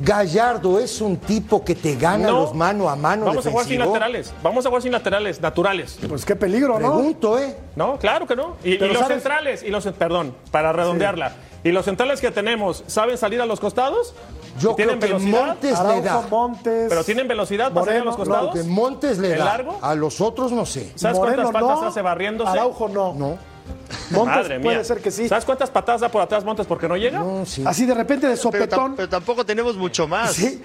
Gallardo 0.00 0.78
es 0.80 1.00
un 1.00 1.16
tipo 1.16 1.64
que 1.64 1.74
te 1.74 1.94
gana 1.96 2.28
No. 2.28 2.40
los 2.42 2.54
mano 2.54 2.88
a 2.88 2.96
mano 2.96 3.26
Vamos 3.26 3.46
a 3.46 3.50
jugar 3.50 3.66
sin 3.66 3.78
laterales. 3.78 4.34
Vamos 4.42 4.64
a 4.66 4.68
jugar 4.68 4.82
sin 4.82 4.92
laterales, 4.92 5.40
naturales. 5.40 5.98
Pues 6.08 6.24
qué 6.24 6.34
peligro, 6.34 6.78
¿no? 6.78 6.92
Pregunto, 6.94 7.38
¿eh? 7.38 7.56
No, 7.76 7.98
claro 7.98 8.26
que 8.26 8.34
no. 8.34 8.56
Y, 8.64 8.78
los 8.78 8.96
sabes- 8.98 9.08
centrales, 9.08 9.62
y 9.62 9.68
los, 9.70 9.84
perdón, 9.86 10.34
para 10.50 10.72
redondearla. 10.72 11.32
Y 11.64 11.70
los 11.70 11.84
centrales 11.84 12.20
que 12.20 12.30
tenemos, 12.32 12.82
¿saben 12.88 13.16
salir 13.16 13.40
a 13.40 13.46
los 13.46 13.60
costados? 13.60 14.14
Yo 14.58 14.74
¿Tienen 14.74 14.98
creo 14.98 15.18
que 15.18 15.18
velocidad? 15.18 15.46
Montes 15.46 15.78
le 15.80 16.02
da. 16.02 16.22
Montes. 16.28 16.86
¿Pero 16.88 17.04
tienen 17.04 17.28
velocidad 17.28 17.72
para 17.72 17.86
salir 17.86 18.00
a 18.02 18.04
los 18.04 18.16
costados? 18.16 18.54
Que 18.54 18.62
Montes 18.64 19.18
le 19.18 19.32
¿El 19.32 19.38
da. 19.38 19.44
largo? 19.44 19.78
A 19.80 19.94
los 19.94 20.20
otros 20.20 20.50
no 20.52 20.66
sé. 20.66 20.92
¿Sabes 20.96 21.16
Moreno 21.18 21.42
cuántas 21.44 21.62
patas 21.62 21.80
no, 21.82 21.88
hace 21.88 22.02
barriéndose? 22.02 22.50
Araujo 22.50 22.88
no. 22.88 23.14
No. 23.14 23.38
Montes 24.10 24.36
Madre 24.36 24.60
puede 24.60 24.76
mía. 24.76 24.84
ser 24.84 25.00
que 25.00 25.10
sí. 25.10 25.28
¿Sabes 25.28 25.44
cuántas 25.44 25.70
patadas 25.70 26.00
da 26.02 26.08
por 26.10 26.20
atrás 26.22 26.44
Montes 26.44 26.66
porque 26.66 26.86
no 26.88 26.96
llega? 26.96 27.18
No, 27.20 27.44
sí. 27.46 27.62
Así 27.66 27.86
de 27.86 27.94
repente 27.94 28.26
de 28.26 28.36
Pero, 28.36 28.48
tam- 28.50 28.52
sopetón. 28.58 28.94
pero 28.96 29.08
tampoco 29.08 29.44
tenemos 29.46 29.76
mucho 29.76 30.06
más. 30.06 30.32
Sí. 30.34 30.60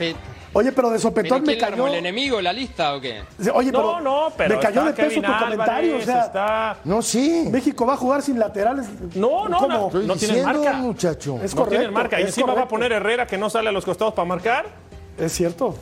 Oye, 0.54 0.72
pero 0.72 0.90
de 0.90 0.94
¿Pero 0.98 1.02
sopetón 1.02 1.44
me 1.44 1.54
armó, 1.54 1.70
cayó. 1.84 1.88
el 1.88 1.96
enemigo, 1.96 2.42
la 2.42 2.52
lista 2.52 2.96
o 2.96 3.02
qué? 3.02 3.22
Oye, 3.54 3.72
pero, 3.72 4.00
no, 4.00 4.02
no, 4.02 4.28
pero 4.36 4.56
me 4.56 4.62
cayó 4.62 4.84
de 4.86 4.94
peso 4.94 5.10
Kevin 5.10 5.24
tu 5.24 5.38
comentario. 5.40 5.92
O 5.98 6.00
Álvarez, 6.00 6.06
sea, 6.06 6.22
está... 6.26 6.78
No, 6.84 7.02
sí. 7.02 7.48
México 7.52 7.86
va 7.86 7.94
a 7.94 7.98
jugar 7.98 8.22
sin 8.22 8.40
laterales. 8.40 8.88
No, 9.16 9.48
no, 9.48 9.60
¿Cómo? 9.60 9.92
no. 9.94 10.00
No 10.02 10.14
diciendo, 10.16 10.44
marca. 10.46 10.74
muchacho. 10.74 11.40
Es 11.44 11.54
no 11.54 11.62
correcto, 11.62 11.70
tienen 11.80 11.94
marca. 11.94 12.20
Y 12.20 12.24
encima 12.24 12.48
va 12.48 12.52
a 12.54 12.56
correcto. 12.56 12.70
poner 12.70 12.92
Herrera 12.94 13.28
que 13.28 13.38
no 13.38 13.50
sale 13.50 13.70
a 13.70 13.72
los 13.72 13.86
costados 13.86 14.14
para 14.14 14.28
marcar. 14.28 14.66
Es 15.18 15.32
cierto. 15.34 15.76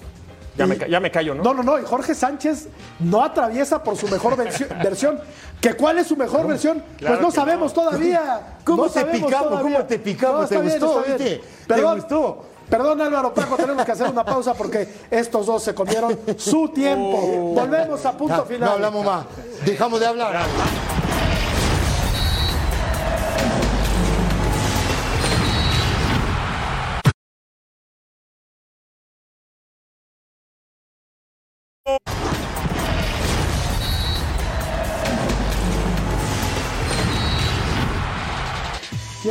Ya, 0.57 0.65
Y- 0.65 0.67
me, 0.69 0.77
ya 0.89 0.99
me 0.99 1.11
callo, 1.11 1.35
¿no? 1.35 1.43
No, 1.43 1.53
no, 1.53 1.63
no. 1.63 1.79
Y 1.79 1.83
Jorge 1.85 2.15
Sánchez 2.15 2.67
no 2.99 3.23
atraviesa 3.23 3.83
por 3.83 3.97
su 3.97 4.07
mejor 4.07 4.35
versión. 4.83 5.19
¿Que 5.59 5.73
¿Cuál 5.73 5.97
es 5.99 6.07
su 6.07 6.15
mejor 6.15 6.47
versión? 6.47 6.83
Claro 6.97 7.15
pues 7.15 7.21
no 7.21 7.31
sabemos 7.31 7.73
todavía. 7.73 8.57
¿Cómo 8.63 8.85
No 8.85 8.89
te 8.91 9.03
picamos? 9.05 9.49
todavía. 9.49 9.75
¿Cómo 9.77 9.87
te 9.87 9.99
picamos? 9.99 10.49
¿Te 10.49 10.55
está 10.55 10.85
gustó? 10.85 11.03
¿Te 11.17 11.41
Perdón, 11.67 11.99
gustó? 11.99 12.45
Perdón, 12.69 12.99
Álvaro 13.01 13.31
Paco, 13.33 13.57
tenemos 13.57 13.85
que 13.85 13.91
hacer 13.91 14.09
una 14.09 14.23
pausa 14.25 14.53
porque 14.55 14.87
estos 15.11 15.45
dos 15.45 15.61
se 15.61 15.75
comieron 15.75 16.17
su 16.37 16.69
tiempo. 16.69 17.53
Volvemos 17.53 18.03
a 18.05 18.11
punto 18.17 18.43
final. 18.45 18.61
no 18.69 18.71
hablamos 18.75 19.05
más. 19.05 19.25
Dejamos 19.65 19.99
de 19.99 20.05
hablar. 20.07 20.35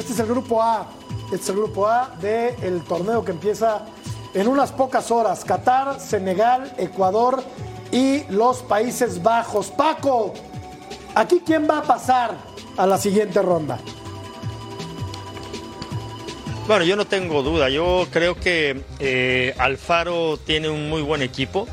Este 0.05 0.13
es 0.13 0.21
el 0.21 0.27
grupo 0.27 0.63
A. 0.63 0.87
Este 1.25 1.37
es 1.37 1.49
el 1.49 1.57
grupo 1.57 1.89
A 1.89 2.15
del 2.21 2.83
torneo 2.83 3.25
que 3.25 3.31
empieza 3.31 3.87
en 4.35 4.49
unas 4.49 4.71
pocas 4.71 5.11
horas. 5.11 5.47
Qatar, 5.47 5.99
Senegal, 5.99 6.75
Ecuador 6.77 7.43
y 7.91 8.25
los 8.29 8.59
Países 8.59 9.23
Bajos. 9.23 9.69
Paco, 9.69 10.35
¿aquí 11.15 11.43
quién 11.45 11.67
va 11.67 11.79
a 11.79 11.83
pasar 11.83 12.37
a 12.77 12.87
la 12.87 12.99
siguiente 12.99 13.41
ronda? 13.41 13.79
Bueno, 16.67 16.85
yo 16.85 16.97
no 16.97 17.07
tengo 17.07 17.43
duda. 17.43 17.71
Yo 17.71 18.07
creo 18.11 18.39
que 18.39 18.83
eh, 18.99 19.55
Alfaro 19.57 20.37
tiene 20.37 20.69
un 20.69 20.91
muy 20.91 21.01
buen 21.01 21.23
equipo. 21.23 21.67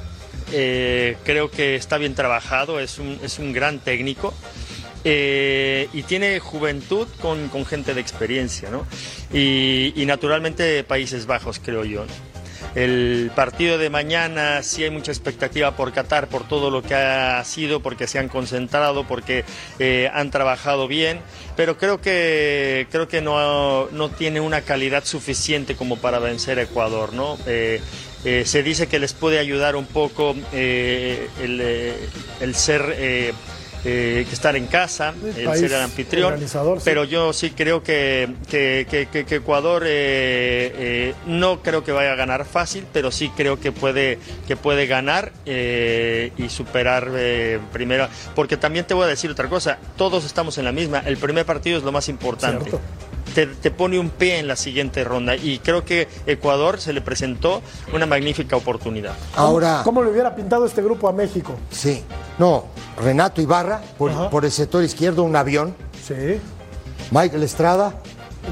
Eh, 0.53 1.17
creo 1.25 1.51
que 1.51 1.75
está 1.75 1.97
bien 1.97 2.15
trabajado, 2.15 2.79
es 2.79 2.97
un, 2.97 3.19
es 3.21 3.39
un 3.39 3.51
gran 3.51 3.79
técnico. 3.79 4.33
Eh, 5.03 5.89
y 5.93 6.03
tiene 6.03 6.39
juventud 6.39 7.07
con, 7.21 7.49
con 7.49 7.65
gente 7.65 7.93
de 7.93 8.01
experiencia, 8.01 8.69
¿no? 8.69 8.85
Y, 9.35 10.03
naturalmente 10.05 10.83
Países 10.83 11.25
Bajos, 11.25 11.59
creo 11.63 11.85
yo. 11.85 12.05
¿no? 12.05 12.31
El 12.75 13.31
partido 13.35 13.77
de 13.77 13.89
mañana 13.89 14.61
sí 14.61 14.83
hay 14.83 14.91
mucha 14.91 15.11
expectativa 15.11 15.75
por 15.75 15.91
Qatar, 15.91 16.27
por 16.27 16.47
todo 16.47 16.69
lo 16.69 16.83
que 16.83 16.93
ha 16.93 17.43
sido, 17.43 17.81
porque 17.81 18.07
se 18.07 18.19
han 18.19 18.29
concentrado, 18.29 19.07
porque 19.07 19.43
eh, 19.79 20.09
han 20.13 20.29
trabajado 20.29 20.87
bien, 20.87 21.19
pero 21.55 21.77
creo 21.77 21.99
que, 21.99 22.87
creo 22.91 23.07
que 23.07 23.21
no, 23.21 23.89
no 23.89 24.09
tiene 24.09 24.39
una 24.39 24.61
calidad 24.61 25.03
suficiente 25.03 25.75
como 25.75 25.97
para 25.97 26.19
vencer 26.19 26.59
a 26.59 26.63
Ecuador, 26.63 27.13
¿no? 27.13 27.37
Eh, 27.47 27.81
se 28.45 28.61
dice 28.61 28.87
que 28.87 28.99
les 28.99 29.13
puede 29.13 29.39
ayudar 29.39 29.75
un 29.75 29.87
poco 29.87 30.35
el, 30.53 31.97
el 32.39 32.55
ser... 32.55 33.33
eh, 33.83 34.25
que 34.27 34.33
estar 34.35 34.55
en 34.55 34.67
casa, 34.67 35.13
el 35.37 35.47
ser 35.59 35.71
el 35.73 35.81
anfitrión, 35.81 36.33
sí. 36.79 36.83
pero 36.85 37.03
yo 37.03 37.33
sí 37.33 37.49
creo 37.51 37.81
que, 37.83 38.29
que, 38.49 38.85
que- 38.89 39.07
que- 39.07 39.25
que 39.25 39.35
Ecuador 39.35 39.83
eh, 39.85 40.71
eh, 40.75 41.13
no 41.25 41.61
creo 41.61 41.83
que 41.83 41.91
vaya 41.91 42.11
a 42.13 42.15
ganar 42.15 42.45
fácil, 42.45 42.85
pero 42.93 43.11
sí 43.11 43.29
creo 43.35 43.59
que 43.59 43.71
puede, 43.71 44.19
que 44.47 44.55
puede 44.55 44.85
ganar 44.87 45.31
eh, 45.45 46.31
y 46.37 46.49
superar 46.49 47.09
eh, 47.15 47.59
primero. 47.73 48.07
Porque 48.35 48.57
también 48.57 48.85
te 48.85 48.93
voy 48.93 49.05
a 49.05 49.07
decir 49.07 49.29
otra 49.31 49.47
cosa, 49.49 49.77
todos 49.97 50.25
estamos 50.25 50.57
en 50.57 50.65
la 50.65 50.71
misma, 50.71 50.99
el 51.05 51.17
primer 51.17 51.45
partido 51.45 51.77
es 51.77 51.83
lo 51.83 51.91
más 51.91 52.07
importante. 52.09 52.69
Cierto. 52.69 52.81
Te, 53.33 53.47
te 53.47 53.71
pone 53.71 53.97
un 53.97 54.09
pie 54.09 54.39
en 54.39 54.47
la 54.47 54.55
siguiente 54.55 55.03
ronda 55.03 55.35
y 55.35 55.59
creo 55.59 55.85
que 55.85 56.07
Ecuador 56.25 56.79
se 56.81 56.91
le 56.93 57.01
presentó 57.01 57.61
una 57.93 58.05
magnífica 58.05 58.55
oportunidad. 58.57 59.13
Ahora, 59.35 59.81
¿Cómo 59.83 60.03
le 60.03 60.11
hubiera 60.11 60.35
pintado 60.35 60.65
este 60.65 60.81
grupo 60.81 61.07
a 61.07 61.13
México? 61.13 61.55
sí. 61.71 62.03
No, 62.39 62.65
Renato 62.97 63.39
Ibarra, 63.41 63.81
por, 63.97 64.43
el 64.45 64.51
sector 64.51 64.83
izquierdo, 64.83 65.21
un 65.23 65.35
avión. 65.35 65.75
Sí, 66.05 66.39
Michael 67.11 67.43
Estrada 67.43 67.93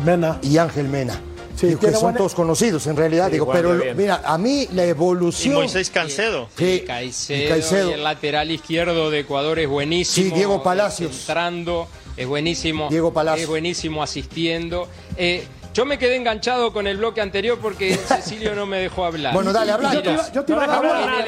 Mena. 0.06 0.38
y 0.44 0.58
Ángel 0.58 0.88
Mena. 0.88 1.20
Sí, 1.56 1.68
Digo, 1.68 1.80
que 1.80 1.92
son 1.94 2.02
buena- 2.04 2.18
todos 2.20 2.36
conocidos 2.36 2.86
en 2.88 2.96
realidad. 2.96 3.28
Sí, 3.28 3.34
digo, 3.34 3.46
guardia 3.46 3.64
pero 3.70 3.84
bien. 3.84 3.98
mira, 3.98 4.22
a 4.24 4.38
mí 4.38 4.68
la 4.74 4.86
Y 4.86 4.90
evolución. 4.90 5.56
Moisés 5.56 5.90
Cancedo. 5.90 6.48
Sí, 6.58 6.84
Caicedo, 6.86 7.44
y 7.46 7.48
Caicedo. 7.50 7.90
y 7.90 7.94
el 7.94 8.04
lateral 8.04 8.52
izquierdo 8.52 9.10
de 9.10 9.20
Ecuador 9.20 9.58
es 9.60 9.68
buenísimo. 9.68 10.30
Sí, 10.30 10.34
Diego 10.36 10.62
Palacios. 10.62 11.20
Entrando, 11.22 11.88
es 12.20 12.28
buenísimo. 12.28 12.88
Diego 12.90 13.12
Palacios. 13.14 13.44
Es 13.44 13.48
buenísimo 13.50 14.04
asistiendo. 14.04 14.88
Eh, 15.18 15.44
yo 15.74 15.86
me 15.86 15.98
quedé 15.98 16.16
enganchado 16.18 16.74
con 16.74 16.88
el 16.88 16.98
bloque 16.98 17.22
anterior 17.22 17.58
porque 17.62 17.96
Cecilio 18.08 18.54
no 18.56 18.66
me 18.66 18.78
dejó 18.80 19.06
hablar. 19.06 19.34
Bueno, 19.34 19.54
dale, 19.54 19.72
habla. 19.72 19.94
Yo 19.94 20.02
te 20.04 20.12
iba, 20.12 20.32
yo 20.32 20.44
te 20.46 20.52
iba 20.54 20.64
a 20.64 20.68
No 20.68 20.74
hablar. 20.74 21.26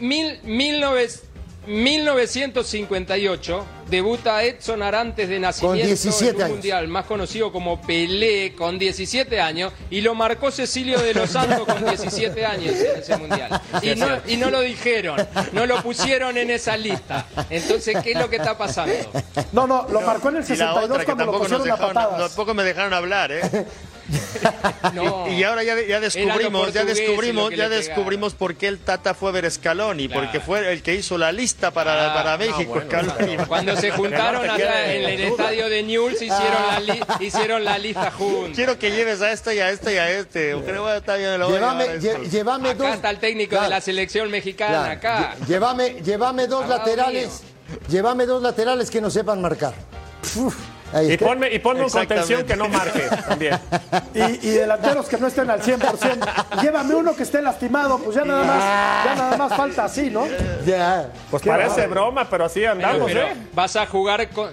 Mil- 0.00 0.38
mil 0.44 0.80
nove- 0.82 1.20
1958 1.66 3.66
debuta 3.88 4.42
Edson 4.42 4.82
Arantes 4.82 5.28
de 5.28 5.38
nacimiento 5.38 5.86
17 5.86 6.30
en 6.30 6.36
un 6.36 6.42
años. 6.42 6.52
mundial 6.52 6.88
más 6.88 7.04
conocido 7.04 7.52
como 7.52 7.80
Pelé 7.82 8.54
con 8.54 8.78
17 8.78 9.40
años 9.40 9.72
y 9.90 10.00
lo 10.00 10.14
marcó 10.14 10.50
Cecilio 10.50 10.98
de 11.00 11.12
los 11.12 11.30
Santos 11.30 11.66
con 11.66 11.84
17 11.84 12.46
años 12.46 12.74
en 12.74 13.00
ese 13.00 13.16
mundial 13.16 13.60
y 13.82 13.94
no, 13.94 14.06
y 14.26 14.36
no 14.36 14.50
lo 14.50 14.60
dijeron 14.62 15.16
no 15.52 15.66
lo 15.66 15.82
pusieron 15.82 16.38
en 16.38 16.50
esa 16.50 16.76
lista 16.76 17.26
entonces 17.50 17.96
¿qué 18.02 18.12
es 18.12 18.18
lo 18.18 18.30
que 18.30 18.36
está 18.36 18.56
pasando? 18.56 18.94
No, 19.52 19.66
no, 19.66 19.86
lo 19.88 20.00
marcó 20.00 20.30
en 20.30 20.36
el 20.36 20.44
Y 20.44 20.56
la 20.56 20.74
62 20.74 20.90
otra 20.90 21.04
cuando 21.04 21.26
lo 21.26 21.38
pusieron 21.38 21.94
tampoco 21.94 22.54
me 22.54 22.62
dejaron 22.62 22.94
hablar, 22.94 23.32
¿eh? 23.32 23.40
No. 24.94 25.28
Y 25.28 25.42
ahora 25.44 25.62
ya, 25.62 25.74
ya 25.86 26.00
descubrimos, 26.00 26.72
ya 26.72 26.84
descubrimos, 26.84 27.54
ya 27.54 27.68
descubrimos 27.68 28.34
por 28.34 28.56
qué 28.56 28.66
el 28.68 28.78
Tata 28.78 29.14
fue 29.14 29.28
a 29.30 29.32
ver 29.32 29.50
Scaloni, 29.50 30.08
Claro. 30.08 30.22
porque 30.22 30.40
fue 30.40 30.72
el 30.72 30.82
que 30.82 30.94
hizo 30.94 31.16
la 31.18 31.30
lista 31.32 31.70
para, 31.70 32.10
Ah, 32.10 32.14
para 32.14 32.32
no, 32.32 32.38
México, 32.38 32.70
bueno, 32.74 32.86
Scaloni. 32.90 33.36
Cuando 33.46 33.76
se 33.76 33.90
juntaron 33.92 34.46
no 34.46 34.52
allá 34.52 34.92
en 34.94 35.04
el 35.08 35.20
estadio 35.20 35.68
de 35.68 35.82
Newell's 35.82 36.20
hicieron 36.22 36.66
la, 36.68 36.80
li- 36.80 37.00
hicieron 37.20 37.64
la 37.64 37.78
lista 37.78 38.10
juntos. 38.10 38.52
Quiero 38.56 38.78
que 38.78 38.90
lleves 38.90 39.20
a 39.22 39.30
este 39.32 39.54
y 39.54 39.60
a 39.60 39.70
este 39.70 39.94
y 39.94 39.98
a 39.98 40.10
este. 40.10 40.56
Creo 40.64 40.86
que 40.86 40.96
está 40.96 41.16
bien, 41.16 41.38
Llévame, 41.40 41.84
a 41.84 41.94
lle- 41.96 42.28
llévame 42.28 42.74
dos. 42.74 42.86
Acá 42.86 42.94
está 42.96 43.10
el 43.10 43.18
técnico 43.18 43.60
de 43.60 43.68
la 43.68 43.80
selección 43.80 44.30
mexicana, 44.30 44.98
claro. 44.98 45.26
acá. 45.28 45.36
Llévame, 45.46 45.96
llévame 46.02 46.46
dos 46.46 46.68
laterales. 46.68 47.42
Llévame 47.88 48.26
dos 48.26 48.42
laterales 48.42 48.90
que 48.90 49.00
no 49.00 49.10
sepan 49.10 49.40
marcar. 49.40 49.74
Uf, 50.36 50.56
ahí 50.92 51.12
Y 51.12 51.16
ponme, 51.16 51.52
y 51.52 51.58
ponme 51.58 51.84
un 51.84 51.90
contención 51.90 52.44
que 52.44 52.56
no 52.56 52.68
marque 52.68 53.02
también. 53.28 53.58
Y, 54.14 54.48
y 54.48 54.50
delanteros 54.50 55.06
que 55.08 55.16
no 55.18 55.26
estén 55.26 55.50
al 55.50 55.60
100%. 55.62 56.62
Llévame 56.62 56.94
uno 56.94 57.14
que 57.14 57.22
esté 57.22 57.40
lastimado, 57.42 57.98
pues 57.98 58.16
ya 58.16 58.24
nada 58.24 58.44
más, 58.44 59.04
ya 59.04 59.14
nada 59.14 59.36
más 59.36 59.56
falta 59.56 59.84
así, 59.84 60.10
¿no? 60.10 60.24
Ya. 60.66 61.10
Pues 61.30 61.42
Qué 61.42 61.50
parece 61.50 61.86
broma, 61.86 62.28
pero 62.28 62.44
así 62.44 62.60
Pero, 62.60 62.72
andamos, 62.72 63.06
pero 63.12 63.26
¿eh? 63.26 63.34
vas 63.54 63.76
a 63.76 63.86
jugar 63.86 64.28
con 64.30 64.50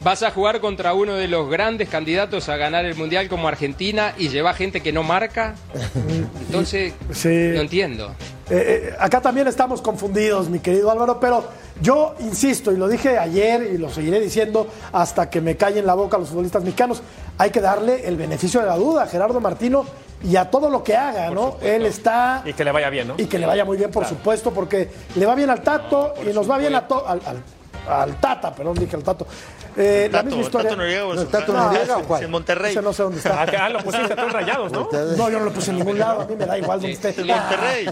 vas 0.00 0.22
a 0.22 0.30
jugar 0.30 0.60
contra 0.60 0.94
uno 0.94 1.14
de 1.14 1.26
los 1.26 1.50
grandes 1.50 1.88
candidatos 1.88 2.48
a 2.48 2.56
ganar 2.56 2.84
el 2.84 2.94
mundial 2.94 3.28
como 3.28 3.48
Argentina 3.48 4.14
y 4.16 4.28
lleva 4.28 4.54
gente 4.54 4.80
que 4.80 4.92
no 4.92 5.02
marca. 5.02 5.54
Entonces 6.46 6.92
Sí. 7.12 7.28
no 7.54 7.60
entiendo. 7.60 8.14
Eh, 8.50 8.90
eh, 8.90 8.96
acá 8.98 9.20
también 9.20 9.46
estamos 9.46 9.82
confundidos, 9.82 10.48
mi 10.48 10.58
querido 10.60 10.90
Álvaro, 10.90 11.20
pero 11.20 11.44
yo 11.82 12.14
insisto, 12.20 12.72
y 12.72 12.76
lo 12.76 12.88
dije 12.88 13.18
ayer 13.18 13.62
y 13.74 13.78
lo 13.78 13.90
seguiré 13.90 14.20
diciendo 14.20 14.66
hasta 14.92 15.28
que 15.28 15.40
me 15.40 15.56
callen 15.56 15.84
la 15.84 15.94
boca 15.94 16.16
los 16.18 16.30
futbolistas 16.30 16.62
mexicanos, 16.64 17.02
hay 17.36 17.50
que 17.50 17.60
darle 17.60 18.06
el 18.08 18.16
beneficio 18.16 18.60
de 18.60 18.66
la 18.66 18.76
duda 18.76 19.02
a 19.02 19.06
Gerardo 19.06 19.40
Martino 19.40 19.84
y 20.24 20.34
a 20.36 20.50
todo 20.50 20.70
lo 20.70 20.82
que 20.82 20.96
haga, 20.96 21.30
¿no? 21.30 21.56
Él 21.62 21.86
está... 21.86 22.42
Y 22.44 22.52
que 22.54 22.64
le 22.64 22.72
vaya 22.72 22.90
bien, 22.90 23.08
¿no? 23.08 23.14
Y 23.18 23.26
que 23.26 23.38
le 23.38 23.46
vaya 23.46 23.64
muy 23.64 23.76
bien, 23.76 23.90
por 23.90 24.04
supuesto, 24.06 24.50
porque 24.50 24.88
le 25.14 25.26
va 25.26 25.34
bien 25.34 25.50
al 25.50 25.62
Tato 25.62 26.14
y 26.28 26.32
nos 26.32 26.50
va 26.50 26.58
bien 26.58 26.74
a 26.74 26.88
to- 26.88 27.06
al, 27.06 27.20
al- 27.26 27.42
al 27.88 28.16
Tata, 28.20 28.54
perdón, 28.54 28.76
dije 28.78 28.96
al 28.96 29.02
Tato. 29.02 29.26
Eh, 29.76 30.08
la 30.10 30.18
Tato, 30.18 30.26
misma 30.26 30.42
historia. 30.42 30.70
Tato 30.70 30.76
Noriega, 30.82 31.02
No, 31.04 31.14
su- 31.20 31.26
Tato 31.26 31.52
no, 31.52 31.64
Noriega, 31.64 31.84
ese- 31.84 31.92
¿o 31.92 32.02
cuál? 32.04 32.22
En 32.24 32.30
Monterrey. 32.30 32.70
Ese 32.72 32.82
no 32.82 32.92
sé 32.92 33.02
dónde 33.04 33.18
está. 33.18 33.42
Acá 33.42 33.68
lo 33.68 33.78
pusiste 33.80 34.14
tú 34.16 34.22
en 34.22 34.30
rayados, 34.30 34.72
¿no? 34.72 34.88
No, 35.16 35.30
yo 35.30 35.38
no 35.38 35.44
lo 35.44 35.52
puse 35.52 35.70
en 35.70 35.76
ningún 35.78 35.98
lado, 35.98 36.22
a 36.22 36.26
mí 36.26 36.34
me 36.36 36.46
da 36.46 36.58
igual 36.58 36.80
donde 36.80 36.92
esté. 36.94 37.14
En 37.20 37.26
Monterrey. 37.28 37.86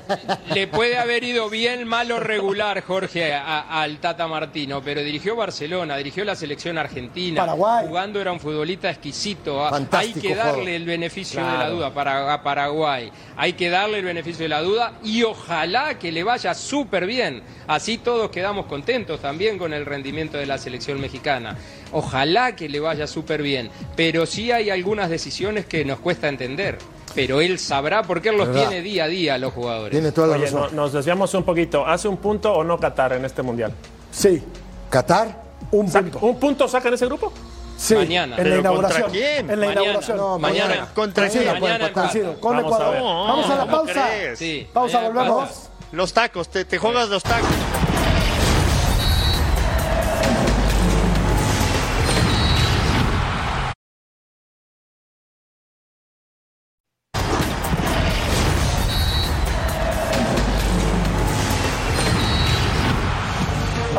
Le 0.53 0.67
puede 0.67 0.99
haber 0.99 1.23
ido 1.25 1.49
bien, 1.49 1.87
malo, 1.87 2.19
regular, 2.21 2.83
Jorge, 2.83 3.33
a- 3.35 3.81
al 3.83 3.99
Tata 3.99 4.27
Martino, 4.27 4.83
pero 4.83 5.01
dirigió 5.03 5.37
Barcelona, 5.37 5.97
dirigió 5.97 6.25
la 6.25 6.35
selección 6.35 6.77
argentina. 6.79 7.43
Paraguay. 7.43 7.87
Jugando 7.87 8.21
era 8.21 8.33
un 8.33 8.41
futbolista 8.41 8.91
exquisito. 8.91 9.65
Ah, 9.65 9.69
Hay 9.69 9.73
Fantástico 9.73 10.21
que 10.21 10.35
darle 10.35 10.77
el 10.77 10.85
beneficio 10.85 11.45
de 11.45 11.59
la 11.59 11.69
duda 11.71 11.95
para 11.95 12.33
a 12.35 12.43
Paraguay. 12.43 13.11
Hay 13.37 13.53
que 13.53 13.71
darle 13.71 13.99
el 14.01 14.05
beneficio 14.05 14.43
de 14.45 14.49
la 14.49 14.61
duda 14.61 14.95
y 15.05 15.23
ojalá 15.23 15.99
que 15.99 16.11
le 16.11 16.25
vaya 16.25 16.53
súper 16.55 17.07
bien. 17.07 17.43
Así 17.69 17.99
todos 17.99 18.31
quedamos 18.31 18.67
contentos 18.67 19.21
también 19.21 19.57
con 19.59 19.73
el 19.73 19.86
rendimiento 19.87 20.37
de 20.37 20.45
la 20.47 20.59
selección 20.59 21.01
mexicana. 21.01 21.57
Ojalá 21.93 22.55
que 22.55 22.69
le 22.69 22.81
vaya 22.81 23.07
súper 23.07 23.41
bien. 23.43 23.71
Pero 23.97 24.27
sí 24.27 24.53
hay 24.53 24.69
algunas 24.69 25.09
decisiones 25.09 25.65
que 25.67 25.85
nos 25.85 25.99
cuesta 26.01 26.29
entender. 26.29 26.77
Pero 27.15 27.41
él 27.41 27.59
sabrá 27.59 28.03
porque 28.03 28.29
él 28.29 28.37
los 28.37 28.49
¿Verdad? 28.49 28.69
tiene 28.69 28.83
día 28.83 29.05
a 29.05 29.09
día 29.09 29.39
los 29.39 29.55
jugadores. 29.55 29.91
Tiene 29.93 30.13
toda 30.13 30.27
la 30.27 30.35
Oye, 30.35 30.45
razón. 30.45 30.61
no- 30.77 30.83
nos 30.83 30.93
desviamos 30.93 31.33
un 31.33 31.45
poquito. 31.45 31.87
¿Hace 31.87 32.09
un 32.09 32.19
punto 32.19 32.53
o 32.53 32.63
no 32.63 32.79
Qatar 32.79 33.15
en 33.15 33.25
este 33.25 33.41
mundial? 33.41 33.73
Sí, 34.11 34.43
Qatar. 34.91 35.43
un 35.71 35.89
Sa- 35.91 36.03
punto. 36.03 36.19
¿Un 36.21 36.39
punto 36.39 36.69
saca 36.69 36.89
en 36.89 36.95
ese 36.95 37.07
grupo? 37.07 37.33
Sí, 37.79 37.95
Mañana. 37.95 38.37
En 38.37 38.43
la 38.51 38.57
¿Pero 38.57 38.57
contra 38.57 38.61
inauguración. 38.99 39.11
quién? 39.11 39.39
En 39.39 39.47
la 39.49 39.55
Mañana. 39.67 39.73
inauguración. 39.73 40.17
No, 40.17 40.39
Mañana. 40.39 40.69
mañana. 40.69 40.89
¿Contra 40.95 41.29
quién? 41.29 41.45
Mañana 41.47 41.93
con 41.93 42.03
Vamos 42.03 42.15
a 42.15 42.61
Ecuador. 42.77 42.93
ver. 42.95 43.03
Vamos 43.03 43.47
a 43.51 43.55
la 43.57 43.61
¿cómo 43.61 43.73
pausa. 43.73 44.07
Sí. 44.37 44.67
Pausa, 44.73 44.99
Mañana 45.01 45.15
volvemos. 45.15 45.49
pasa. 45.49 45.71
Los 45.93 46.13
tacos, 46.13 46.49
te, 46.49 46.65
te 46.65 46.79
juegas 46.79 47.09
los 47.09 47.23
tacos. 47.23 47.49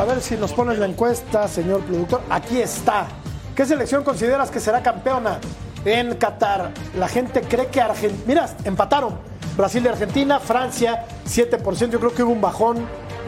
Ver 0.07 0.21
si 0.21 0.35
nos 0.37 0.53
pones 0.53 0.79
la 0.79 0.85
encuesta, 0.85 1.47
señor 1.47 1.81
productor. 1.81 2.21
Aquí 2.29 2.61
está. 2.61 3.07
¿Qué 3.55 3.65
selección 3.65 4.03
consideras 4.03 4.49
que 4.49 4.59
será 4.59 4.81
campeona 4.81 5.39
en 5.83 6.15
Qatar? 6.15 6.71
La 6.97 7.07
gente 7.07 7.41
cree 7.41 7.67
que 7.67 7.81
Argentina. 7.81 8.23
Mira, 8.25 8.49
empataron. 8.63 9.15
Brasil 9.57 9.83
y 9.83 9.87
Argentina, 9.87 10.39
Francia, 10.39 11.05
7%. 11.27 11.89
Yo 11.89 11.99
creo 11.99 12.13
que 12.13 12.23
hubo 12.23 12.31
un 12.31 12.41
bajón 12.41 12.85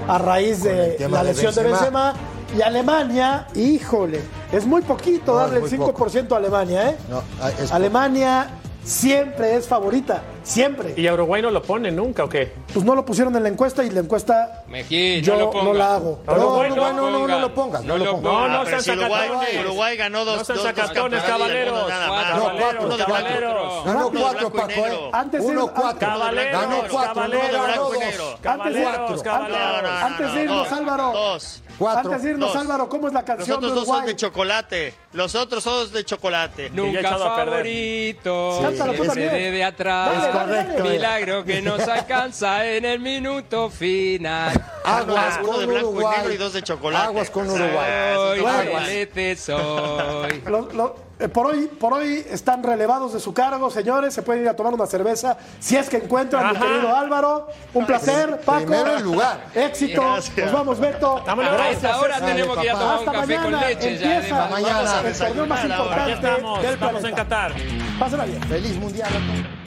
a 0.08 0.18
raíz 0.18 0.64
de 0.64 0.98
la 1.10 1.24
de 1.24 1.34
lesión 1.34 1.54
de 1.54 1.64
Benzema. 1.64 2.14
Benzema. 2.14 2.14
Y 2.58 2.62
Alemania, 2.62 3.46
híjole, 3.54 4.22
es 4.52 4.66
muy 4.66 4.82
poquito 4.82 5.34
No, 5.34 5.38
darle 5.40 5.58
el 5.58 5.62
muy 5.62 5.70
5% 5.70 6.32
a 6.32 6.38
Alemania, 6.38 6.90
¿eh? 6.90 6.98
No, 7.08 7.22
ah, 7.40 7.52
Alemania 7.72 8.48
siempre 8.84 9.56
es 9.56 9.68
favorita, 9.68 10.22
siempre. 10.44 10.94
¿Y 10.98 11.06
a 11.08 11.14
Uruguay 11.14 11.42
no 11.42 11.52
lo 11.52 11.62
pone 11.62 11.92
nunca 11.92 12.24
o 12.24 12.30
qué? 12.30 12.52
Pues 12.74 12.86
no 12.86 12.96
lo 12.96 13.06
pusieron 13.06 13.36
en 13.36 13.44
la 13.44 13.50
encuesta 13.50 13.84
y 13.84 13.90
la 13.90 14.00
encuesta 14.00 14.64
Mejía, 14.68 15.20
yo 15.20 15.38
no 15.38 15.52
lo 15.54 15.64
no, 15.64 15.74
la 15.74 15.96
hago. 15.96 16.20
No, 16.26 16.36
No, 16.36 16.42
Uruguay 16.48 16.70
no, 16.70 16.76
no 16.76 16.82
no, 16.94 16.94
no, 17.12 17.20
no, 17.20 17.28
no 17.28 17.40
lo 17.40 17.54
pongas, 17.54 17.84
no, 17.84 17.98
No 17.98 17.98
lo 17.98 18.06
lo 18.06 18.22
pongas. 18.22 18.34
No, 18.34 18.48
no 18.50 18.66
sean 18.66 18.82
si 18.82 18.92
Uruguay. 18.92 19.30
Uruguay 19.60 19.98
ganó 19.98 20.26
dos, 20.26 20.38
No 20.38 20.44
sean 20.46 20.60
sacatones, 20.76 21.24
caballeros. 21.24 21.90
No, 21.90 22.52
cuatro, 22.58 22.98
caballeros. 23.06 23.84
blanco. 23.84 23.84
Ganó 23.86 24.12
cuatro, 24.12 24.50
Paco, 24.52 24.70
¿eh? 24.72 25.10
Antes 25.14 25.42
Uno, 25.44 25.66
de- 25.68 25.72
cuatro. 25.74 26.00
Caballeros, 26.00 26.62
Ganó 26.62 26.76
cuatro, 26.90 27.14
caballeros, 27.14 27.62
Antes- 27.64 28.42
caballeros. 28.42 29.24
No, 29.26 29.48
no, 29.50 29.82
no, 29.82 29.90
Antes 29.90 30.34
de 30.34 30.46
no, 30.46 30.54
irnos, 30.54 30.72
Álvaro. 30.72 31.12
Dos. 31.14 31.62
Cuatro. 31.80 32.12
Antes 32.12 32.24
de 32.24 32.30
irnos, 32.32 32.52
Dos. 32.54 32.62
Álvaro, 32.62 32.90
¿cómo 32.90 33.08
es 33.08 33.14
la 33.14 33.22
Los 33.22 33.28
canción 33.28 33.58
otros 33.58 33.72
de 33.72 33.80
dos 33.80 33.88
son 33.88 34.06
de 34.06 34.16
chocolate. 34.16 34.94
Los 35.14 35.34
otros 35.36 35.64
son 35.64 35.92
de 35.92 36.04
chocolate. 36.06 36.70
Nunca 36.72 37.00
echado 37.00 37.24
a 37.26 37.36
perder. 37.38 37.54
favorito, 37.54 38.60
Cántalo 38.62 38.94
tú 38.94 39.04
ese 39.06 39.20
de 39.22 39.64
atrás, 39.64 40.12
Dale, 40.12 40.20
dale, 40.28 40.46
correcto, 40.46 40.84
dale. 40.84 40.90
milagro 40.98 41.44
que 41.46 41.62
nos 41.62 41.80
alcanza 41.88 42.66
en 42.66 42.86
el 42.86 43.00
minuto 43.00 43.70
final. 43.70 44.62
Aguas 44.84 45.40
Uno 45.42 45.48
con 45.52 45.60
de 45.62 45.66
blanco 45.66 45.88
y 45.88 45.94
Uruguay. 45.94 46.18
negro 46.18 46.34
y 46.34 46.38
dos 46.38 46.54
de 46.54 46.62
chocolate. 46.64 47.06
Aguas 47.08 47.30
con 47.30 47.50
Uruguay. 47.50 48.14
Soy 48.16 48.40
Bueno. 48.42 48.80
celeste 48.80 49.36
soy. 49.38 50.42
Lo- 50.46 50.72
lo- 50.74 51.09
eh, 51.20 51.28
por, 51.28 51.48
hoy, 51.48 51.68
por 51.68 51.94
hoy 51.94 52.26
están 52.30 52.64
relevados 52.64 53.14
de 53.14 53.20
su 53.20 53.34
cargo, 53.34 53.70
señores. 53.70 54.14
Se 54.14 54.22
pueden 54.22 54.44
ir 54.44 54.50
a 54.50 54.56
tomar 54.56 54.74
una 54.74 54.86
cerveza 54.86 55.38
si 55.60 55.76
es 55.76 55.90
que 55.90 55.98
encuentran, 55.98 56.54
mi 56.54 56.60
querido 56.60 56.96
Álvaro. 56.96 57.48
Un 57.74 57.86
placer, 57.86 58.40
Paco. 58.42 58.60
Primero 58.66 58.96
el 58.98 59.04
lugar. 59.04 59.46
Éxito. 59.54 60.02
Gracias. 60.02 60.46
Nos 60.46 60.54
vamos, 60.54 60.80
Beto. 60.80 61.22
Gracias. 61.26 61.72
esta 61.76 62.00
hora 62.00 62.14
César. 62.16 62.30
tenemos 62.30 62.58
que 62.58 62.64
ir 62.66 62.72
a 62.72 62.74
tomar 62.80 62.88
un 62.88 63.00
Hasta 63.08 63.12
café 63.20 63.36
con 63.36 63.44
mañana. 63.52 63.68
leche 63.68 63.98
ya. 63.98 64.16
Empieza. 64.16 64.48
Mañana. 64.48 65.02
el 65.06 65.18
torneo 65.18 65.46
más 65.46 65.60
ahora. 65.60 65.76
importante 65.76 66.14
estamos. 66.14 66.62
del 66.62 66.74
Estamos 66.74 67.04
en. 67.04 67.16
Qatar. 67.16 67.54
Pásenla 68.00 68.26
bien. 68.26 68.44
Feliz 68.44 68.76
mundial 68.78 69.10
a 69.10 69.12
todos. 69.12 69.59